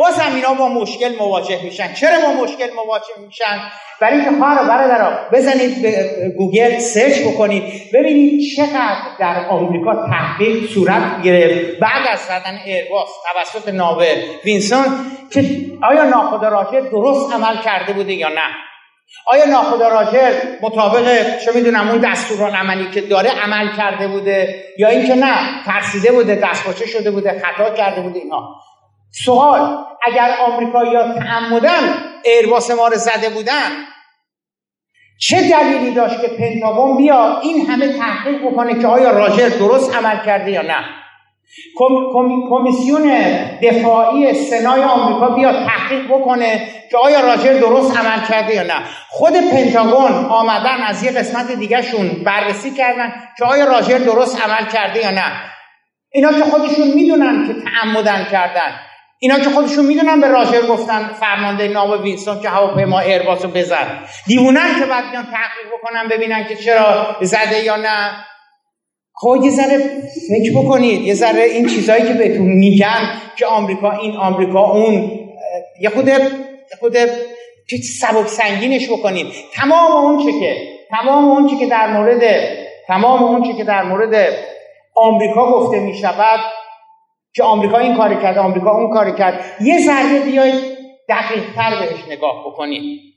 بازم 0.04 0.36
اینا 0.36 0.54
با 0.54 0.70
مشکل 0.70 1.16
مواجه 1.20 1.64
میشن. 1.64 1.94
چرا 1.94 2.20
با 2.22 2.44
مشکل 2.44 2.74
مواجه 2.76 3.14
میشن؟ 3.26 3.60
برای 4.02 4.20
اینکه 4.20 4.38
خواهر 4.38 4.64
برادرها 4.64 5.30
بزنید 5.32 5.82
به 5.82 6.10
گوگل 6.38 6.80
search 6.80 7.20
بکنید 7.20 7.64
ببینید 7.94 8.42
چقدر 8.56 8.98
در 9.20 9.46
آمریکا 9.50 10.08
تحقیق 10.08 10.70
صورت 10.74 11.22
گرفت. 11.24 11.80
بعد 11.80 12.08
از 12.12 12.20
زدن 12.20 12.60
ایرباس 12.66 13.10
توسط 13.34 13.68
ناو 13.68 14.16
وینسون 14.46 14.86
که 15.32 15.46
آیا 15.84 16.04
ناخدا 16.04 16.50
راجر 16.50 16.80
درست 16.80 17.34
عمل 17.34 17.58
کرده 17.58 17.94
بوده 17.94 18.14
یا 18.14 18.30
نه؟ 18.30 18.48
آیا 19.26 19.46
ناخدا 19.46 19.88
راجر 19.88 20.32
مطابق 20.62 21.38
چه 21.46 21.52
می‌دونم 21.56 21.90
اون 21.90 22.06
عملی 22.56 22.90
که 22.92 23.02
داره 23.02 23.30
عمل 23.30 23.76
کرده 23.78 24.08
بوده 24.08 24.64
یا 24.78 24.88
اینکه 24.88 25.16
نه 25.16 25.36
ترسیده 25.66 26.12
بوده 26.12 26.36
دستپاچه 26.36 26.86
شده 26.86 27.12
بوده 27.12 27.40
خطا 27.40 27.70
کرده 27.70 28.02
بوده 28.02 28.20
اینا 28.20 28.56
سوال 29.26 29.86
اگر 30.08 30.36
آمریکایی‌ها 30.40 31.14
تعمداً 31.14 32.04
ایرباس 32.26 32.72
ما 32.72 32.88
رو 32.88 32.96
زده 32.96 33.30
بودن 33.30 33.72
چه 35.20 35.50
دلیلی 35.50 35.92
داشت 35.92 36.22
که 36.22 36.28
پنتاگون 36.28 36.98
بیا 36.98 37.40
این 37.40 37.70
همه 37.70 37.98
تحقیق 37.98 38.48
بکنه 38.48 38.82
که 38.82 38.88
آیا 38.88 39.12
راجر 39.12 39.50
درست 39.50 39.96
عمل 39.96 40.26
کرده 40.26 40.52
یا 40.52 40.62
نه؟ 40.62 40.86
کمیسیون 42.50 43.12
دفاعی 43.62 44.34
سنای 44.34 44.84
آمریکا 44.84 45.30
بیا 45.30 45.66
تحقیق 45.66 46.08
بکنه 46.08 46.68
که 46.92 46.98
آیا 46.98 47.20
راجر 47.20 47.54
درست 47.54 47.98
عمل 47.98 48.26
کرده 48.26 48.56
یا 48.56 48.64
نه. 48.64 48.76
خود 49.10 49.34
پنتاگون 49.34 50.12
آمدن 50.26 50.84
از 50.88 51.04
یه 51.04 51.12
قسمت 51.12 51.52
دیگهشون 51.52 52.10
بررسی 52.10 52.72
کردن 52.72 53.14
که 53.38 53.46
آیا 53.46 53.66
راجر 53.66 53.98
درست 53.98 54.42
عمل 54.42 54.66
کرده 54.66 55.00
یا 55.00 55.12
نه. 55.12 55.32
اینا 56.12 56.34
که 56.34 56.44
خودشون 56.44 56.88
می‌دونن 56.88 57.48
که 57.48 57.54
تعمدن 57.54 58.28
کردن. 58.32 58.80
اینا 59.24 59.40
که 59.40 59.50
خودشون 59.50 59.86
می‌دونن 59.86 60.22
به 60.22 60.28
راجر 60.28 60.62
گفتن 60.68 61.14
فرمانده 61.20 61.68
ناو 61.68 62.02
وینستون 62.02 62.40
که 62.42 62.50
هواپیما 62.50 63.00
ایرباس 63.00 63.46
رو 63.46 63.52
بزن. 63.52 64.00
دیوونن 64.28 64.80
که 64.80 64.86
بعد 64.86 65.12
بیان 65.12 65.24
تحقیق 65.24 65.74
بکنن 65.74 66.08
ببینن 66.12 66.46
که 66.48 66.56
چرا 66.56 67.16
زده 67.22 67.64
یا 67.64 67.76
نه. 67.76 68.12
خب 69.14 69.36
یه 69.44 69.52
ذره 69.52 69.78
فکر 70.30 70.52
بکنید 70.56 71.02
یه 71.02 71.14
ذره 71.14 71.44
این 71.44 71.68
چیزهایی 71.68 72.04
که 72.04 72.14
بهتون 72.14 72.46
میگن 72.46 73.22
که 73.36 73.46
آمریکا 73.46 73.92
این 73.92 74.18
آمریکا 74.18 74.72
اون 74.72 75.20
یه 75.82 75.90
خود 75.90 76.12
خود 76.80 76.98
سبک 78.00 78.28
سنگینش 78.28 78.90
بکنید. 78.90 79.28
تمام 79.54 79.92
اون 79.92 80.26
چه 80.26 80.40
که 80.40 80.56
تمام 80.90 81.26
اون 81.26 81.48
چه 81.48 81.56
که 81.58 81.66
در 81.66 81.88
مورد 81.88 82.22
تمام 82.88 83.24
اون 83.24 83.44
چه 83.44 83.58
که 83.58 83.64
در 83.64 83.84
مورد 83.84 84.34
آمریکا 84.96 85.52
گفته 85.52 85.80
می 85.80 85.98
شود 85.98 86.40
که 87.36 87.44
آمریکا 87.44 87.78
این 87.78 87.98
کاری 87.98 88.16
کرد 88.16 88.38
آمریکا 88.38 88.72
اون 88.72 88.94
کاری 88.94 89.12
کرد. 89.12 89.46
یه 89.62 89.86
ذره 89.86 90.20
بیاید 90.20 90.64
دقیق 91.10 91.44
تر 91.56 91.80
بهش 91.80 92.00
نگاه 92.10 92.44
بکنید. 92.48 93.14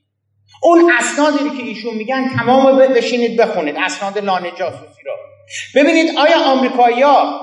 اون 0.63 0.93
اسنادی 0.99 1.51
که 1.57 1.63
ایشون 1.67 1.95
میگن 1.95 2.29
تمام 2.39 2.79
بشینید 2.79 3.41
بخونید 3.41 3.77
اسناد 3.77 4.19
لانه 4.19 4.51
جاسوسی 4.51 5.03
را 5.07 5.15
ببینید 5.75 6.19
آیا 6.19 6.39
آمریکایی‌ها 6.45 7.41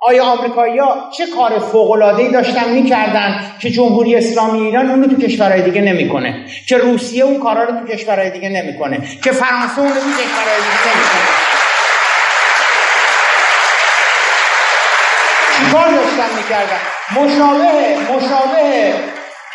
آیا 0.00 0.24
آمریکایی‌ها 0.24 1.10
چه 1.16 1.26
کار 1.26 1.58
فوق‌العاده‌ای 1.58 2.32
داشتن 2.32 2.72
می‌کردن 2.72 3.40
که 3.60 3.70
جمهوری 3.70 4.16
اسلامی 4.16 4.66
ایران 4.66 4.90
اون 4.90 5.02
رو 5.02 5.10
تو 5.10 5.16
کشورهای 5.16 5.62
دیگه 5.62 5.80
نمی‌کنه 5.80 6.46
که 6.68 6.78
روسیه 6.78 7.24
اون 7.24 7.40
کارا 7.40 7.64
رو 7.64 7.80
تو 7.80 7.86
کشورهای 7.86 8.30
دیگه 8.30 8.48
نمی‌کنه 8.48 9.00
که 9.24 9.32
فرانسه 9.32 9.78
اون 9.78 9.88
رو 9.88 9.94
تو 9.94 10.10
کشورهای 10.10 10.56
دیگه 10.56 10.96
نمی‌کنه؟ 10.96 11.45
داشتن 16.16 16.36
می‌کردن. 16.36 16.80
مشابه 17.16 17.96
مشابه 18.12 18.94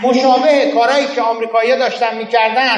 مشابه 0.03 0.71
کارهایی 0.73 1.07
که 1.07 1.21
آمریکایی‌ها 1.21 1.77
داشتن 1.77 2.17
می‌کردن. 2.17 2.77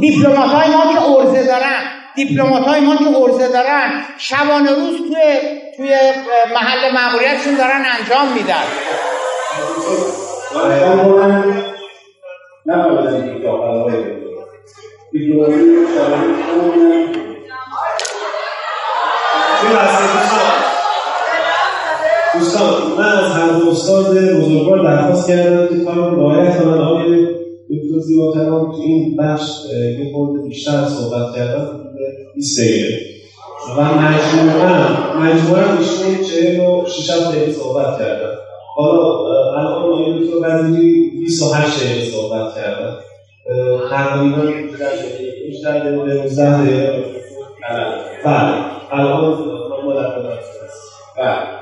دیپلمات 0.00 0.50
های 0.50 0.70
ما 0.70 0.94
که 0.94 1.02
ارزه 1.02 1.46
دارن. 1.46 1.82
دیپلمات 2.14 2.68
های 2.68 2.80
ما 2.80 2.96
که 2.96 3.16
ارزه 3.16 3.48
دارن. 3.48 4.04
شبانه 4.18 4.70
روز 4.70 4.96
توی 4.96 5.38
توی 5.76 5.96
محل 6.54 6.92
معمولیتشون 6.92 7.54
دارن 7.54 7.84
انجام 8.00 8.32
میدن. 8.32 8.64
دوستان 22.38 22.72
من 22.98 23.18
از 23.18 23.32
هر 23.32 23.58
دو 23.58 23.70
استاد 23.70 24.06
بزرگوار 24.18 24.84
درخواست 24.84 25.28
کردم 25.28 25.66
که 25.66 25.84
کار 25.84 25.94
رو 25.94 26.20
رعایت 26.20 26.62
کنن 26.62 26.78
آقای 26.78 27.26
دکتر 27.70 27.98
زیبا 28.00 28.32
کلام 28.32 28.72
تو 28.72 28.80
این 28.80 29.16
بخش 29.16 29.50
یه 29.98 30.12
خورده 30.12 30.48
بیشتر 30.48 30.84
صحبت 30.84 31.34
کردن 31.34 31.66
20 32.34 32.60
دقیقه. 32.60 32.98
و 33.78 33.80
مجموعا 33.82 34.88
مجموعا 35.20 35.78
ایشون 35.78 36.24
46 36.24 37.10
دقیقه 37.10 37.52
صحبت 37.52 37.98
کردن 37.98 38.34
حالا 38.76 39.02
الان 39.56 39.82
آقای 39.82 40.18
دکتر 40.18 40.36
وزیری 40.42 41.10
28 41.20 41.84
دقیقه 41.84 42.10
صحبت 42.10 42.54
کردن 42.54 42.94
تقریبا 43.90 44.42
بیشتر 45.46 45.78
دقیقه 45.78 46.14
19 46.14 46.62
دقیقه 46.62 47.04
بله 48.24 48.54
الان 48.90 49.38
ما 49.84 49.94
در 49.94 50.10
خدمت 50.10 50.38
بله. 51.18 51.57